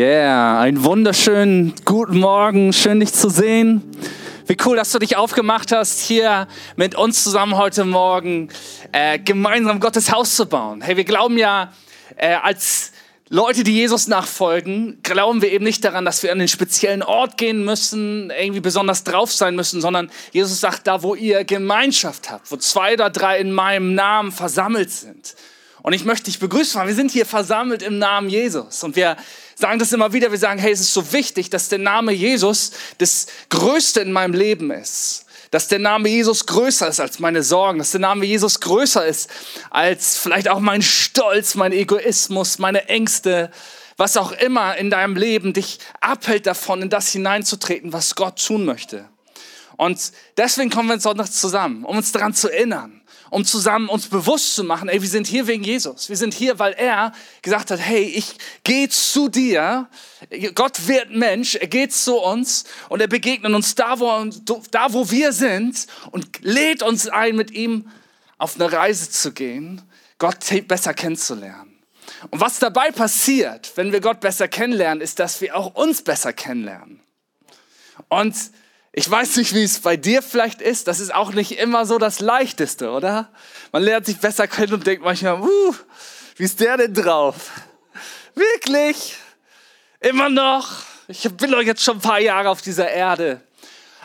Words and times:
Yeah, 0.00 0.58
einen 0.58 0.82
wunderschönen 0.82 1.74
guten 1.84 2.20
Morgen, 2.20 2.72
schön 2.72 3.00
dich 3.00 3.12
zu 3.12 3.28
sehen. 3.28 3.82
Wie 4.46 4.56
cool, 4.64 4.78
dass 4.78 4.92
du 4.92 4.98
dich 4.98 5.16
aufgemacht 5.16 5.72
hast, 5.72 6.00
hier 6.00 6.48
mit 6.74 6.94
uns 6.94 7.22
zusammen 7.22 7.58
heute 7.58 7.84
Morgen 7.84 8.48
äh, 8.92 9.18
gemeinsam 9.18 9.78
Gottes 9.78 10.10
Haus 10.10 10.36
zu 10.36 10.46
bauen. 10.46 10.80
Hey, 10.80 10.96
wir 10.96 11.04
glauben 11.04 11.36
ja 11.36 11.74
äh, 12.16 12.32
als 12.32 12.92
Leute, 13.28 13.62
die 13.62 13.74
Jesus 13.74 14.06
nachfolgen, 14.08 15.00
glauben 15.02 15.42
wir 15.42 15.52
eben 15.52 15.66
nicht 15.66 15.84
daran, 15.84 16.06
dass 16.06 16.22
wir 16.22 16.32
an 16.32 16.38
einen 16.38 16.48
speziellen 16.48 17.02
Ort 17.02 17.36
gehen 17.36 17.62
müssen, 17.62 18.30
irgendwie 18.30 18.60
besonders 18.60 19.04
drauf 19.04 19.30
sein 19.30 19.54
müssen, 19.54 19.82
sondern 19.82 20.10
Jesus 20.32 20.60
sagt, 20.60 20.86
da 20.86 21.02
wo 21.02 21.14
ihr 21.14 21.44
Gemeinschaft 21.44 22.30
habt, 22.30 22.50
wo 22.50 22.56
zwei 22.56 22.94
oder 22.94 23.10
drei 23.10 23.38
in 23.38 23.52
meinem 23.52 23.94
Namen 23.94 24.32
versammelt 24.32 24.90
sind. 24.90 25.34
Und 25.82 25.92
ich 25.92 26.04
möchte 26.04 26.26
dich 26.26 26.38
begrüßen, 26.38 26.80
weil 26.80 26.88
wir 26.88 26.94
sind 26.94 27.10
hier 27.10 27.26
versammelt 27.26 27.82
im 27.82 27.98
Namen 27.98 28.28
Jesus. 28.28 28.82
Und 28.82 28.96
wir 28.96 29.16
sagen 29.60 29.78
das 29.78 29.92
immer 29.92 30.12
wieder, 30.12 30.30
wir 30.30 30.38
sagen, 30.38 30.58
hey, 30.58 30.72
es 30.72 30.80
ist 30.80 30.94
so 30.94 31.12
wichtig, 31.12 31.50
dass 31.50 31.68
der 31.68 31.78
Name 31.78 32.12
Jesus 32.12 32.72
das 32.98 33.26
Größte 33.48 34.00
in 34.00 34.12
meinem 34.12 34.34
Leben 34.34 34.70
ist. 34.70 35.26
Dass 35.50 35.68
der 35.68 35.80
Name 35.80 36.08
Jesus 36.08 36.46
größer 36.46 36.88
ist 36.88 37.00
als 37.00 37.18
meine 37.18 37.42
Sorgen, 37.42 37.80
dass 37.80 37.90
der 37.90 38.00
Name 38.00 38.24
Jesus 38.24 38.60
größer 38.60 39.04
ist 39.04 39.28
als 39.70 40.16
vielleicht 40.16 40.48
auch 40.48 40.60
mein 40.60 40.80
Stolz, 40.80 41.56
mein 41.56 41.72
Egoismus, 41.72 42.58
meine 42.58 42.88
Ängste, 42.88 43.50
was 43.96 44.16
auch 44.16 44.32
immer 44.32 44.76
in 44.76 44.90
deinem 44.90 45.16
Leben 45.16 45.52
dich 45.52 45.80
abhält 46.00 46.46
davon, 46.46 46.82
in 46.82 46.88
das 46.88 47.10
hineinzutreten, 47.10 47.92
was 47.92 48.14
Gott 48.14 48.44
tun 48.44 48.64
möchte. 48.64 49.08
Und 49.76 50.12
deswegen 50.36 50.70
kommen 50.70 50.88
wir 50.88 50.94
uns 50.94 51.04
noch 51.04 51.28
zusammen, 51.28 51.84
um 51.84 51.96
uns 51.96 52.12
daran 52.12 52.32
zu 52.32 52.48
erinnern 52.48 52.99
um 53.30 53.44
zusammen 53.44 53.88
uns 53.88 54.08
bewusst 54.08 54.54
zu 54.54 54.64
machen, 54.64 54.88
ey, 54.88 55.00
wir 55.00 55.08
sind 55.08 55.26
hier 55.26 55.46
wegen 55.46 55.64
Jesus. 55.64 56.08
Wir 56.08 56.16
sind 56.16 56.34
hier, 56.34 56.58
weil 56.58 56.72
er 56.72 57.12
gesagt 57.42 57.70
hat, 57.70 57.78
hey, 57.78 58.02
ich 58.02 58.34
gehe 58.64 58.88
zu 58.88 59.28
dir. 59.28 59.88
Gott 60.54 60.88
wird 60.88 61.10
Mensch, 61.10 61.54
er 61.54 61.68
geht 61.68 61.92
zu 61.92 62.16
uns 62.18 62.64
und 62.88 63.00
er 63.00 63.06
begegnet 63.06 63.54
uns 63.54 63.74
da, 63.74 64.00
wo, 64.00 64.24
da, 64.70 64.92
wo 64.92 65.10
wir 65.10 65.32
sind 65.32 65.86
und 66.10 66.28
lädt 66.42 66.82
uns 66.82 67.08
ein, 67.08 67.36
mit 67.36 67.52
ihm 67.52 67.88
auf 68.36 68.56
eine 68.56 68.70
Reise 68.72 69.10
zu 69.10 69.32
gehen, 69.32 69.82
Gott 70.18 70.38
besser 70.66 70.92
kennenzulernen. 70.92 71.78
Und 72.30 72.40
was 72.40 72.58
dabei 72.58 72.90
passiert, 72.90 73.72
wenn 73.76 73.92
wir 73.92 74.00
Gott 74.00 74.20
besser 74.20 74.48
kennenlernen, 74.48 75.00
ist, 75.00 75.18
dass 75.18 75.40
wir 75.40 75.56
auch 75.56 75.74
uns 75.74 76.02
besser 76.02 76.32
kennenlernen. 76.32 77.00
Und 78.08 78.34
ich 78.92 79.08
weiß 79.08 79.36
nicht, 79.36 79.54
wie 79.54 79.62
es 79.62 79.80
bei 79.80 79.96
dir 79.96 80.20
vielleicht 80.20 80.60
ist. 80.60 80.88
Das 80.88 80.98
ist 80.98 81.14
auch 81.14 81.32
nicht 81.32 81.58
immer 81.58 81.86
so 81.86 81.98
das 81.98 82.20
Leichteste, 82.20 82.90
oder? 82.90 83.30
Man 83.70 83.82
lernt 83.84 84.06
sich 84.06 84.18
besser 84.18 84.48
kennen 84.48 84.74
und 84.74 84.86
denkt 84.86 85.04
manchmal, 85.04 85.40
uh, 85.40 85.74
wie 86.36 86.44
ist 86.44 86.58
der 86.58 86.76
denn 86.76 86.94
drauf? 86.94 87.50
Wirklich? 88.34 89.16
Immer 90.00 90.28
noch? 90.28 90.82
Ich 91.06 91.22
bin 91.36 91.52
doch 91.52 91.62
jetzt 91.62 91.84
schon 91.84 91.98
ein 91.98 92.02
paar 92.02 92.20
Jahre 92.20 92.48
auf 92.48 92.62
dieser 92.62 92.90
Erde. 92.90 93.40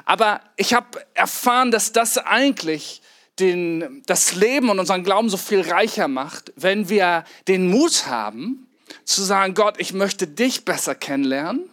Aber 0.05 0.42
ich 0.55 0.73
habe 0.73 1.03
erfahren, 1.16 1.72
dass 1.72 1.92
das 1.92 2.20
eigentlich 2.20 3.02
den, 3.39 4.03
das 4.05 4.36
Leben 4.36 4.70
und 4.70 4.80
unseren 4.80 5.03
Glauben 5.03 5.30
so 5.30 5.38
viel 5.38 5.61
reicher 5.61 6.08
macht, 6.08 6.53
wenn 6.55 6.89
wir 6.89 7.25
den 7.47 7.70
Mut 7.70 8.05
haben, 8.05 8.67
zu 9.03 9.23
sagen, 9.23 9.55
Gott, 9.55 9.75
ich 9.80 9.94
möchte 9.94 10.27
dich 10.27 10.64
besser 10.64 10.94
kennenlernen 10.94 11.70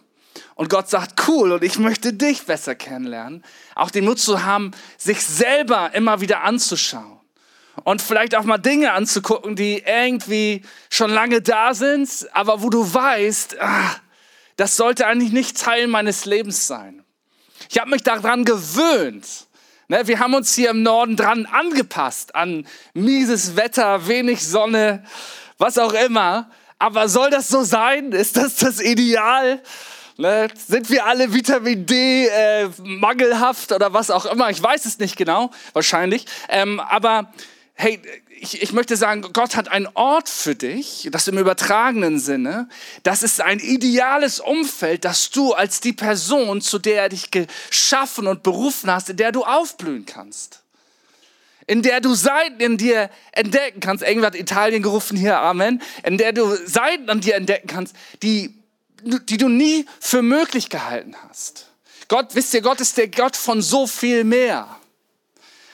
und 0.55 0.69
Gott 0.69 0.89
sagt, 0.89 1.27
cool, 1.27 1.51
und 1.53 1.63
ich 1.63 1.79
möchte 1.79 2.13
dich 2.13 2.45
besser 2.45 2.75
kennenlernen. 2.75 3.43
Auch 3.75 3.89
den 3.89 4.05
Mut 4.05 4.19
zu 4.19 4.43
haben, 4.43 4.71
sich 4.97 5.21
selber 5.21 5.91
immer 5.93 6.21
wieder 6.21 6.43
anzuschauen. 6.43 7.19
Und 7.83 8.01
vielleicht 8.03 8.35
auch 8.35 8.43
mal 8.43 8.59
Dinge 8.59 8.93
anzugucken, 8.93 9.55
die 9.55 9.83
irgendwie 9.85 10.61
schon 10.91 11.09
lange 11.09 11.41
da 11.41 11.73
sind, 11.73 12.27
aber 12.31 12.61
wo 12.61 12.69
du 12.69 12.93
weißt, 12.93 13.59
ah, 13.59 13.95
das 14.57 14.77
sollte 14.77 15.07
eigentlich 15.07 15.31
nicht 15.31 15.59
Teil 15.59 15.87
meines 15.87 16.25
Lebens 16.25 16.67
sein. 16.67 17.03
Ich 17.69 17.79
habe 17.79 17.89
mich 17.89 18.03
daran 18.03 18.45
gewöhnt. 18.45 19.47
Ne, 19.87 20.07
wir 20.07 20.19
haben 20.19 20.35
uns 20.35 20.53
hier 20.53 20.69
im 20.69 20.83
Norden 20.83 21.17
dran 21.17 21.45
angepasst 21.47 22.35
an 22.35 22.67
mieses 22.93 23.55
Wetter, 23.55 24.07
wenig 24.07 24.45
Sonne, 24.45 25.03
was 25.57 25.77
auch 25.77 25.93
immer. 25.93 26.51
Aber 26.77 27.09
soll 27.09 27.31
das 27.31 27.49
so 27.49 27.63
sein? 27.63 28.11
Ist 28.11 28.37
das 28.37 28.57
das 28.57 28.79
Ideal? 28.79 29.61
Ne? 30.17 30.47
Sind 30.55 30.89
wir 30.89 31.05
alle 31.05 31.33
Vitamin 31.33 31.85
D 31.85 32.27
äh, 32.27 32.69
mangelhaft 32.83 33.71
oder 33.71 33.93
was 33.93 34.11
auch 34.11 34.25
immer? 34.25 34.49
Ich 34.49 34.61
weiß 34.61 34.85
es 34.85 34.99
nicht 34.99 35.15
genau, 35.15 35.51
wahrscheinlich. 35.73 36.25
Ähm, 36.49 36.79
aber 36.79 37.33
hey, 37.73 37.99
ich, 38.39 38.61
ich 38.61 38.73
möchte 38.73 38.97
sagen, 38.97 39.21
Gott 39.33 39.55
hat 39.55 39.69
einen 39.69 39.87
Ort 39.93 40.29
für 40.29 40.53
dich, 40.53 41.07
das 41.11 41.27
im 41.27 41.37
übertragenen 41.37 42.19
Sinne. 42.19 42.67
Das 43.03 43.23
ist 43.23 43.41
ein 43.41 43.59
ideales 43.59 44.39
Umfeld, 44.39 45.05
dass 45.05 45.31
du 45.31 45.53
als 45.53 45.79
die 45.79 45.93
Person, 45.93 46.61
zu 46.61 46.77
der 46.77 47.03
er 47.03 47.09
dich 47.09 47.31
geschaffen 47.31 48.27
und 48.27 48.43
berufen 48.43 48.91
hast, 48.91 49.09
in 49.09 49.17
der 49.17 49.31
du 49.31 49.43
aufblühen 49.43 50.05
kannst 50.05 50.59
in 51.65 51.81
der 51.81 52.01
du 52.01 52.13
Seiten 52.13 52.59
in 52.59 52.77
dir 52.77 53.09
entdecken 53.31 53.79
kannst. 53.79 54.03
Irgendwer 54.03 54.27
hat 54.27 54.35
Italien 54.35 54.83
gerufen 54.83 55.17
hier, 55.17 55.39
Amen. 55.39 55.81
In 56.03 56.17
der 56.17 56.33
du 56.33 56.55
Seiten 56.67 57.09
an 57.09 57.21
dir 57.21 57.35
entdecken 57.35 57.67
kannst, 57.67 57.95
die 58.21 58.53
die 59.03 59.37
du 59.37 59.49
nie 59.49 59.85
für 59.99 60.21
möglich 60.21 60.69
gehalten 60.69 61.15
hast. 61.27 61.67
Gott, 62.07 62.35
wisst 62.35 62.53
ihr, 62.53 62.61
Gott 62.61 62.81
ist 62.81 62.97
der 62.97 63.07
Gott 63.07 63.35
von 63.35 63.61
so 63.61 63.87
viel 63.87 64.23
mehr. 64.23 64.67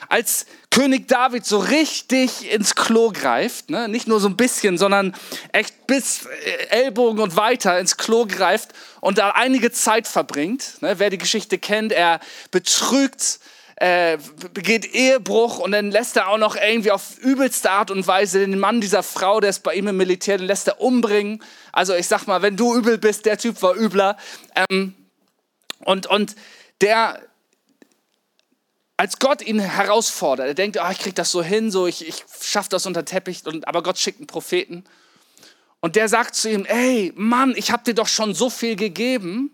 Als 0.07 0.45
König 0.72 1.07
David 1.07 1.45
so 1.45 1.59
richtig 1.59 2.51
ins 2.51 2.75
Klo 2.75 3.12
greift, 3.12 3.69
ne? 3.69 3.88
nicht 3.88 4.07
nur 4.07 4.19
so 4.19 4.28
ein 4.28 4.38
bisschen, 4.38 4.78
sondern 4.78 5.16
echt 5.51 5.88
bis 5.88 6.25
äh, 6.25 6.67
Ellbogen 6.69 7.22
und 7.22 7.35
weiter 7.35 7.79
ins 7.79 7.97
Klo 7.97 8.25
greift 8.25 8.69
und 9.01 9.17
da 9.17 9.31
einige 9.31 9.72
Zeit 9.72 10.07
verbringt. 10.07 10.81
Ne? 10.81 10.97
Wer 10.97 11.09
die 11.09 11.17
Geschichte 11.17 11.57
kennt, 11.57 11.91
er 11.91 12.19
betrügt 12.51 13.40
äh, 13.79 14.17
begeht 14.53 14.94
Ehebruch 14.94 15.59
und 15.59 15.72
dann 15.72 15.90
lässt 15.90 16.17
er 16.17 16.28
auch 16.28 16.38
noch 16.38 16.56
irgendwie 16.56 16.91
auf 16.91 17.17
übelste 17.19 17.72
Art 17.72 17.91
und 17.91 18.06
Weise 18.07 18.40
den 18.40 18.59
Mann 18.59 18.81
dieser 18.81 19.03
Frau, 19.03 19.40
der 19.40 19.50
ist 19.50 19.63
bei 19.63 19.73
ihm 19.73 19.88
im 19.88 19.96
Militär, 19.96 20.38
den 20.38 20.47
lässt 20.47 20.67
er 20.67 20.81
umbringen. 20.81 21.41
Also 21.72 21.94
ich 21.96 22.07
sag 22.07 22.28
mal, 22.28 22.41
wenn 22.41 22.57
du 22.57 22.75
übel 22.75 22.97
bist, 22.97 23.25
der 23.25 23.38
Typ 23.38 23.62
war 23.62 23.75
übler. 23.75 24.18
Ähm, 24.56 24.96
und, 25.85 26.07
und 26.07 26.35
der, 26.81 27.22
als 28.97 29.19
Gott 29.19 29.41
ihn 29.41 29.59
herausfordert, 29.59 30.47
er 30.47 30.53
denkt, 30.53 30.78
oh, 30.81 30.91
ich 30.91 31.00
krieg 31.00 31.16
das 31.16 31.31
so 31.31 31.41
hin, 31.41 31.72
so 31.72 31.88
ich, 31.88 32.08
ich 32.08 32.25
schaffe 32.41 32.69
das 32.69 32.85
unter 32.85 33.06
Teppich, 33.06 33.46
und, 33.46 33.68
aber 33.68 33.84
Gott 33.84 33.97
schickt 33.97 34.19
einen 34.19 34.28
Propheten. 34.28 34.84
Und 35.79 35.96
der 35.96 36.09
sagt 36.09 36.35
zu 36.35 36.50
ihm, 36.50 36.66
ey, 36.66 37.13
Mann, 37.16 37.53
ich 37.56 37.72
habe 37.72 37.84
dir 37.84 37.94
doch 37.94 38.08
schon 38.08 38.34
so 38.34 38.50
viel 38.50 38.75
gegeben 38.75 39.52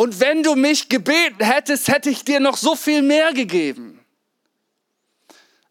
und 0.00 0.18
wenn 0.18 0.42
du 0.42 0.54
mich 0.54 0.88
gebeten 0.88 1.44
hättest, 1.44 1.88
hätte 1.88 2.08
ich 2.08 2.24
dir 2.24 2.40
noch 2.40 2.56
so 2.56 2.74
viel 2.74 3.02
mehr 3.02 3.34
gegeben. 3.34 4.02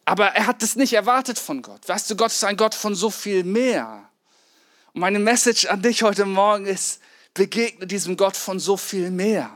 Aber 0.06 0.28
er 0.28 0.46
hat 0.46 0.62
es 0.62 0.76
nicht 0.76 0.94
erwartet 0.94 1.40
von 1.40 1.64
Gott. 1.64 1.90
Weißt 1.90 2.12
du, 2.12 2.16
Gott 2.16 2.30
ist 2.30 2.44
ein 2.44 2.56
Gott 2.56 2.76
von 2.76 2.94
so 2.94 3.10
viel 3.10 3.44
mehr. 3.44 4.09
Und 4.94 5.02
meine 5.02 5.20
Message 5.20 5.66
an 5.66 5.82
dich 5.82 6.04
heute 6.04 6.26
Morgen 6.26 6.66
ist, 6.66 7.02
begegne 7.34 7.88
diesem 7.88 8.18
Gott 8.18 8.36
von 8.36 8.60
so 8.60 8.78
viel 8.78 9.12
mehr. 9.12 9.56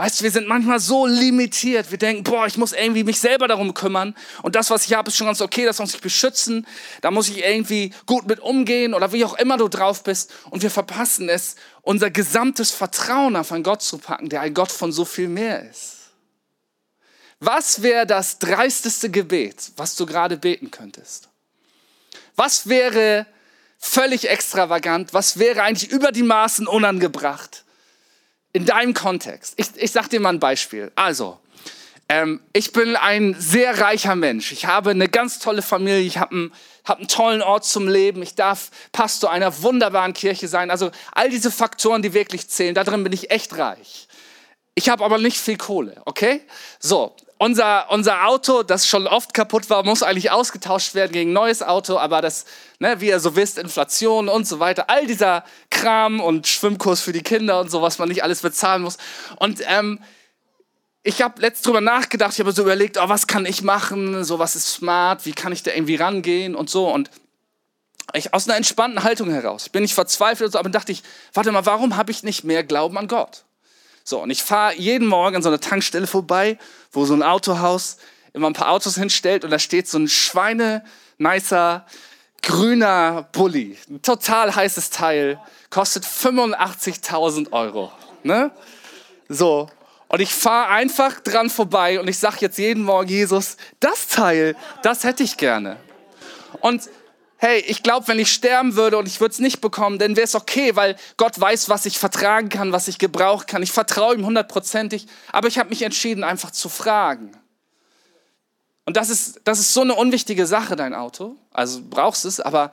Weißt 0.00 0.20
du, 0.20 0.24
wir 0.24 0.30
sind 0.30 0.48
manchmal 0.48 0.80
so 0.80 1.04
limitiert. 1.04 1.90
Wir 1.90 1.98
denken, 1.98 2.24
boah, 2.24 2.46
ich 2.46 2.56
muss 2.56 2.72
irgendwie 2.72 3.04
mich 3.04 3.20
selber 3.20 3.48
darum 3.48 3.74
kümmern. 3.74 4.16
Und 4.42 4.56
das, 4.56 4.70
was 4.70 4.86
ich 4.86 4.94
habe, 4.94 5.10
ist 5.10 5.16
schon 5.18 5.26
ganz 5.26 5.42
okay. 5.42 5.66
Das 5.66 5.78
muss 5.78 5.94
ich 5.94 6.00
beschützen. 6.00 6.66
Da 7.02 7.10
muss 7.10 7.28
ich 7.28 7.44
irgendwie 7.44 7.92
gut 8.06 8.26
mit 8.26 8.40
umgehen 8.40 8.94
oder 8.94 9.12
wie 9.12 9.26
auch 9.26 9.34
immer 9.34 9.58
du 9.58 9.68
drauf 9.68 10.02
bist. 10.02 10.32
Und 10.48 10.62
wir 10.62 10.70
verpassen 10.70 11.28
es, 11.28 11.56
unser 11.82 12.10
gesamtes 12.10 12.70
Vertrauen 12.70 13.36
auf 13.36 13.52
einen 13.52 13.62
Gott 13.62 13.82
zu 13.82 13.98
packen, 13.98 14.30
der 14.30 14.40
ein 14.40 14.54
Gott 14.54 14.72
von 14.72 14.90
so 14.90 15.04
viel 15.04 15.28
mehr 15.28 15.68
ist. 15.68 15.96
Was 17.38 17.82
wäre 17.82 18.06
das 18.06 18.38
dreisteste 18.38 19.10
Gebet, 19.10 19.72
was 19.76 19.96
du 19.96 20.06
gerade 20.06 20.38
beten 20.38 20.70
könntest? 20.70 21.28
Was 22.36 22.70
wäre 22.70 23.26
völlig 23.80 24.28
extravagant? 24.28 25.12
Was 25.12 25.40
wäre 25.40 25.62
eigentlich 25.64 25.90
über 25.90 26.12
die 26.12 26.22
Maßen 26.22 26.68
unangebracht? 26.68 27.64
in 28.52 28.66
deinem 28.66 28.94
Kontext. 28.94 29.54
Ich, 29.56 29.68
ich 29.76 29.92
sag 29.92 30.08
dir 30.08 30.20
mal 30.20 30.30
ein 30.30 30.40
Beispiel. 30.40 30.90
Also, 30.96 31.38
ähm, 32.08 32.40
ich 32.52 32.72
bin 32.72 32.96
ein 32.96 33.36
sehr 33.38 33.80
reicher 33.80 34.16
Mensch. 34.16 34.50
Ich 34.52 34.66
habe 34.66 34.90
eine 34.90 35.08
ganz 35.08 35.38
tolle 35.38 35.62
Familie. 35.62 36.00
Ich 36.00 36.18
habe 36.18 36.34
einen, 36.34 36.52
hab 36.84 36.98
einen 36.98 37.08
tollen 37.08 37.42
Ort 37.42 37.64
zum 37.64 37.86
Leben. 37.86 38.22
Ich 38.22 38.34
darf 38.34 38.70
Pastor 38.92 39.30
einer 39.30 39.62
wunderbaren 39.62 40.14
Kirche 40.14 40.48
sein. 40.48 40.70
Also 40.70 40.90
all 41.12 41.30
diese 41.30 41.50
Faktoren, 41.50 42.02
die 42.02 42.12
wirklich 42.12 42.48
zählen, 42.48 42.74
da 42.74 42.84
drin 42.84 43.04
bin 43.04 43.12
ich 43.12 43.30
echt 43.30 43.56
reich. 43.56 44.08
Ich 44.74 44.88
habe 44.88 45.04
aber 45.04 45.18
nicht 45.18 45.36
viel 45.36 45.56
Kohle, 45.56 46.00
okay? 46.04 46.42
So, 46.78 47.14
unser, 47.40 47.90
unser 47.90 48.26
Auto, 48.26 48.62
das 48.62 48.86
schon 48.86 49.06
oft 49.06 49.32
kaputt 49.32 49.70
war, 49.70 49.82
muss 49.82 50.02
eigentlich 50.02 50.30
ausgetauscht 50.30 50.94
werden 50.94 51.12
gegen 51.12 51.30
ein 51.30 51.32
neues 51.32 51.62
Auto, 51.62 51.96
aber 51.96 52.20
das, 52.20 52.44
ne, 52.80 53.00
wie 53.00 53.08
ihr 53.08 53.18
so 53.18 53.34
wisst, 53.34 53.56
Inflation 53.56 54.28
und 54.28 54.46
so 54.46 54.60
weiter, 54.60 54.90
all 54.90 55.06
dieser 55.06 55.42
Kram 55.70 56.20
und 56.20 56.46
Schwimmkurs 56.46 57.00
für 57.00 57.12
die 57.12 57.22
Kinder 57.22 57.58
und 57.60 57.70
so, 57.70 57.80
was 57.80 57.98
man 57.98 58.10
nicht 58.10 58.22
alles 58.22 58.42
bezahlen 58.42 58.82
muss. 58.82 58.98
Und 59.36 59.62
ähm, 59.66 60.00
ich 61.02 61.22
habe 61.22 61.40
letztens 61.40 61.62
drüber 61.62 61.80
nachgedacht, 61.80 62.34
ich 62.34 62.40
habe 62.40 62.52
so 62.52 62.60
überlegt, 62.60 62.98
oh, 62.98 63.08
was 63.08 63.26
kann 63.26 63.46
ich 63.46 63.62
machen, 63.62 64.22
so 64.22 64.38
was 64.38 64.54
ist 64.54 64.70
smart, 64.70 65.24
wie 65.24 65.32
kann 65.32 65.50
ich 65.50 65.62
da 65.62 65.72
irgendwie 65.72 65.96
rangehen 65.96 66.54
und 66.54 66.68
so. 66.68 66.92
Und 66.92 67.10
Ich, 68.12 68.34
aus 68.34 68.48
einer 68.48 68.58
entspannten 68.58 69.02
Haltung 69.02 69.30
heraus. 69.30 69.64
Ich 69.64 69.72
bin 69.72 69.80
nicht 69.80 69.94
verzweifelt, 69.94 70.54
aber 70.56 70.68
dachte 70.68 70.92
ich, 70.92 71.02
warte 71.32 71.52
mal, 71.52 71.64
warum 71.64 71.96
habe 71.96 72.10
ich 72.10 72.22
nicht 72.22 72.44
mehr 72.44 72.64
Glauben 72.64 72.98
an 72.98 73.08
Gott? 73.08 73.44
So, 74.10 74.20
und 74.20 74.30
ich 74.30 74.42
fahre 74.42 74.74
jeden 74.74 75.06
Morgen 75.06 75.36
an 75.36 75.42
so 75.42 75.50
einer 75.50 75.60
Tankstelle 75.60 76.08
vorbei, 76.08 76.58
wo 76.90 77.04
so 77.04 77.14
ein 77.14 77.22
Autohaus 77.22 77.96
immer 78.32 78.48
ein 78.48 78.54
paar 78.54 78.72
Autos 78.72 78.96
hinstellt 78.96 79.44
und 79.44 79.52
da 79.52 79.60
steht 79.60 79.86
so 79.86 79.98
ein 79.98 80.08
schweine 80.08 80.82
nicer 81.18 81.86
grüner 82.42 83.28
Bulli. 83.30 83.78
Ein 83.88 84.02
total 84.02 84.52
heißes 84.52 84.90
Teil, 84.90 85.38
kostet 85.70 86.04
85.000 86.04 87.52
Euro. 87.52 87.92
Ne? 88.24 88.50
So, 89.28 89.70
und 90.08 90.18
ich 90.18 90.34
fahre 90.34 90.70
einfach 90.70 91.20
dran 91.20 91.48
vorbei 91.48 92.00
und 92.00 92.08
ich 92.08 92.18
sage 92.18 92.38
jetzt 92.40 92.58
jeden 92.58 92.82
Morgen, 92.82 93.08
Jesus, 93.08 93.58
das 93.78 94.08
Teil, 94.08 94.56
das 94.82 95.04
hätte 95.04 95.22
ich 95.22 95.36
gerne. 95.36 95.76
Und 96.60 96.90
hey, 97.40 97.60
ich 97.66 97.82
glaube, 97.82 98.06
wenn 98.06 98.18
ich 98.18 98.30
sterben 98.30 98.76
würde 98.76 98.98
und 98.98 99.08
ich 99.08 99.18
würde 99.18 99.32
es 99.32 99.38
nicht 99.38 99.62
bekommen, 99.62 99.98
dann 99.98 100.14
wäre 100.14 100.26
es 100.26 100.34
okay, 100.34 100.76
weil 100.76 100.94
Gott 101.16 101.40
weiß, 101.40 101.70
was 101.70 101.86
ich 101.86 101.98
vertragen 101.98 102.50
kann, 102.50 102.70
was 102.70 102.86
ich 102.86 102.98
gebrauchen 102.98 103.46
kann. 103.46 103.62
Ich 103.62 103.72
vertraue 103.72 104.14
ihm 104.14 104.26
hundertprozentig, 104.26 105.06
aber 105.32 105.48
ich 105.48 105.58
habe 105.58 105.70
mich 105.70 105.80
entschieden, 105.80 106.22
einfach 106.22 106.50
zu 106.50 106.68
fragen. 106.68 107.32
Und 108.84 108.98
das 108.98 109.08
ist, 109.08 109.40
das 109.44 109.58
ist 109.58 109.72
so 109.72 109.80
eine 109.80 109.94
unwichtige 109.94 110.46
Sache, 110.46 110.76
dein 110.76 110.92
Auto. 110.92 111.36
Also 111.50 111.80
brauchst 111.88 112.26
es, 112.26 112.40
aber 112.40 112.72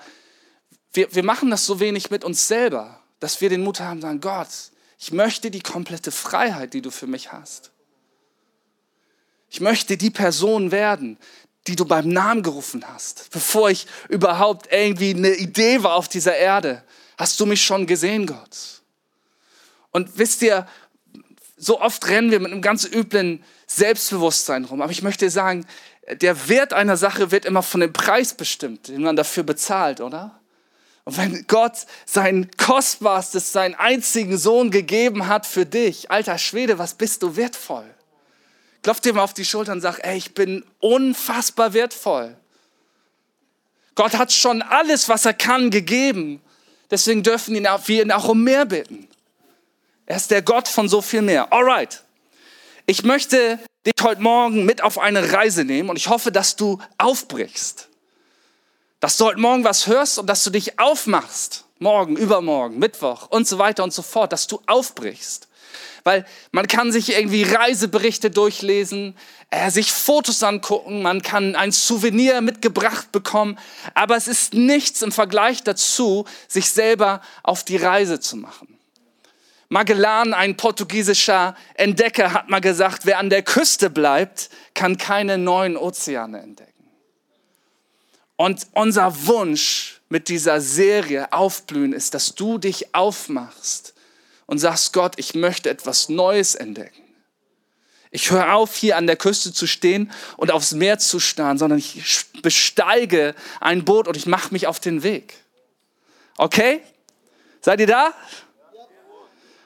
wir, 0.91 1.15
wir 1.15 1.23
machen 1.23 1.49
das 1.49 1.65
so 1.65 1.79
wenig 1.79 2.11
mit 2.11 2.25
uns 2.25 2.47
selber, 2.47 2.99
dass 3.21 3.39
wir 3.39 3.49
den 3.49 3.63
Mut 3.63 3.79
haben, 3.79 4.01
sagen, 4.01 4.19
Gott, 4.19 4.49
ich 4.99 5.13
möchte 5.13 5.49
die 5.49 5.61
komplette 5.61 6.11
Freiheit, 6.11 6.73
die 6.73 6.81
du 6.81 6.91
für 6.91 7.07
mich 7.07 7.31
hast. 7.31 7.71
Ich 9.49 9.61
möchte 9.61 9.95
die 9.95 10.11
Person 10.11 10.71
werden, 10.71 11.17
die 11.67 11.75
du 11.75 11.85
beim 11.85 12.09
Namen 12.09 12.43
gerufen 12.43 12.83
hast. 12.87 13.29
Bevor 13.31 13.69
ich 13.69 13.87
überhaupt 14.09 14.71
irgendwie 14.71 15.13
eine 15.13 15.35
Idee 15.35 15.83
war 15.83 15.95
auf 15.95 16.07
dieser 16.07 16.35
Erde, 16.35 16.83
hast 17.17 17.39
du 17.39 17.45
mich 17.45 17.61
schon 17.61 17.85
gesehen, 17.85 18.25
Gott. 18.25 18.81
Und 19.91 20.17
wisst 20.17 20.41
ihr, 20.41 20.67
so 21.57 21.81
oft 21.81 22.07
rennen 22.07 22.31
wir 22.31 22.39
mit 22.39 22.51
einem 22.51 22.61
ganz 22.61 22.85
üblen 22.85 23.43
Selbstbewusstsein 23.65 24.65
rum. 24.65 24.81
Aber 24.81 24.91
ich 24.91 25.01
möchte 25.01 25.29
sagen, 25.29 25.65
der 26.21 26.47
Wert 26.47 26.73
einer 26.73 26.97
Sache 26.97 27.31
wird 27.31 27.45
immer 27.45 27.63
von 27.63 27.81
dem 27.81 27.93
Preis 27.93 28.33
bestimmt, 28.33 28.87
den 28.87 29.01
man 29.01 29.15
dafür 29.15 29.43
bezahlt, 29.43 29.99
oder? 29.99 30.39
Und 31.03 31.17
wenn 31.17 31.45
Gott 31.47 31.85
sein 32.05 32.49
kostbarstes, 32.57 33.51
seinen 33.51 33.75
einzigen 33.75 34.37
Sohn 34.37 34.71
gegeben 34.71 35.27
hat 35.27 35.45
für 35.45 35.65
dich, 35.65 36.11
alter 36.11 36.37
Schwede, 36.37 36.79
was 36.79 36.93
bist 36.95 37.23
du 37.23 37.35
wertvoll? 37.35 37.89
Klopf 38.87 39.01
dir 39.01 39.11
mal 39.11 39.23
auf 39.23 39.33
die 39.33 39.43
Schulter 39.43 39.73
und 39.73 39.81
sag, 39.81 39.99
ey, 40.05 40.15
ich 40.15 40.33
bin 40.33 40.63
unfassbar 40.79 41.73
wertvoll. 41.73 42.37
Gott 43.95 44.17
hat 44.17 44.31
schon 44.31 44.61
alles, 44.61 45.09
was 45.09 45.25
er 45.25 45.33
kann, 45.33 45.71
gegeben. 45.71 46.41
Deswegen 46.89 47.21
dürfen 47.21 47.53
wir 47.53 48.01
ihn 48.01 48.11
auch 48.13 48.29
um 48.29 48.45
mehr 48.45 48.63
bitten. 48.63 49.09
Er 50.05 50.15
ist 50.15 50.31
der 50.31 50.41
Gott 50.41 50.69
von 50.69 50.87
so 50.87 51.01
viel 51.01 51.21
mehr. 51.21 51.51
Alright. 51.51 52.05
Ich 52.85 53.03
möchte 53.03 53.59
dich 53.85 54.01
heute 54.01 54.21
Morgen 54.21 54.63
mit 54.63 54.81
auf 54.81 54.99
eine 54.99 55.33
Reise 55.33 55.65
nehmen 55.65 55.89
und 55.89 55.97
ich 55.97 56.07
hoffe, 56.07 56.31
dass 56.31 56.55
du 56.55 56.79
aufbrichst. 56.97 57.89
Dass 59.01 59.17
du 59.17 59.25
heute 59.25 59.41
Morgen 59.41 59.65
was 59.65 59.87
hörst 59.87 60.17
und 60.17 60.27
dass 60.27 60.45
du 60.45 60.49
dich 60.49 60.79
aufmachst. 60.79 61.65
Morgen, 61.79 62.15
übermorgen, 62.15 62.79
Mittwoch 62.79 63.27
und 63.31 63.49
so 63.49 63.57
weiter 63.57 63.83
und 63.83 63.91
so 63.91 64.01
fort, 64.01 64.31
dass 64.31 64.47
du 64.47 64.61
aufbrichst. 64.65 65.49
Weil 66.07 66.23
man 66.51 66.67
kann 66.69 66.93
sich 66.93 67.09
irgendwie 67.09 67.43
Reiseberichte 67.43 68.31
durchlesen, 68.31 69.13
äh, 69.49 69.69
sich 69.69 69.91
Fotos 69.91 70.41
angucken, 70.41 71.01
man 71.01 71.21
kann 71.21 71.53
ein 71.57 71.73
Souvenir 71.73 72.39
mitgebracht 72.39 73.11
bekommen, 73.11 73.59
aber 73.93 74.15
es 74.15 74.29
ist 74.29 74.53
nichts 74.53 75.01
im 75.01 75.11
Vergleich 75.11 75.63
dazu, 75.63 76.23
sich 76.47 76.71
selber 76.71 77.19
auf 77.43 77.65
die 77.65 77.75
Reise 77.75 78.21
zu 78.21 78.37
machen. 78.37 78.79
Magellan, 79.67 80.33
ein 80.33 80.55
portugiesischer 80.55 81.57
Entdecker, 81.73 82.31
hat 82.31 82.49
mal 82.49 82.61
gesagt, 82.61 83.05
wer 83.05 83.19
an 83.19 83.29
der 83.29 83.43
Küste 83.43 83.89
bleibt, 83.89 84.49
kann 84.73 84.97
keine 84.97 85.37
neuen 85.37 85.75
Ozeane 85.75 86.39
entdecken. 86.39 86.71
Und 88.37 88.65
unser 88.71 89.27
Wunsch 89.27 89.99
mit 90.07 90.29
dieser 90.29 90.61
Serie 90.61 91.33
Aufblühen 91.33 91.91
ist, 91.91 92.13
dass 92.13 92.33
du 92.33 92.59
dich 92.59 92.95
aufmachst 92.95 93.93
und 94.47 94.57
sagst, 94.57 94.93
Gott, 94.93 95.13
ich 95.17 95.35
möchte 95.35 95.69
etwas 95.69 96.09
Neues 96.09 96.55
entdecken. 96.55 97.03
Ich 98.09 98.31
höre 98.31 98.53
auf, 98.53 98.75
hier 98.75 98.97
an 98.97 99.05
der 99.05 99.17
Küste 99.17 99.53
zu 99.53 99.67
stehen 99.67 100.11
und 100.37 100.51
aufs 100.51 100.73
Meer 100.73 100.97
zu 100.97 101.19
starren, 101.19 101.57
sondern 101.57 101.77
ich 101.77 102.25
besteige 102.41 103.35
ein 103.59 103.85
Boot 103.85 104.07
und 104.07 104.17
ich 104.17 104.25
mache 104.25 104.53
mich 104.53 104.65
auf 104.65 104.79
den 104.79 105.03
Weg. 105.03 105.35
Okay? 106.37 106.81
Seid 107.61 107.81
ihr 107.81 107.87
da? 107.87 108.13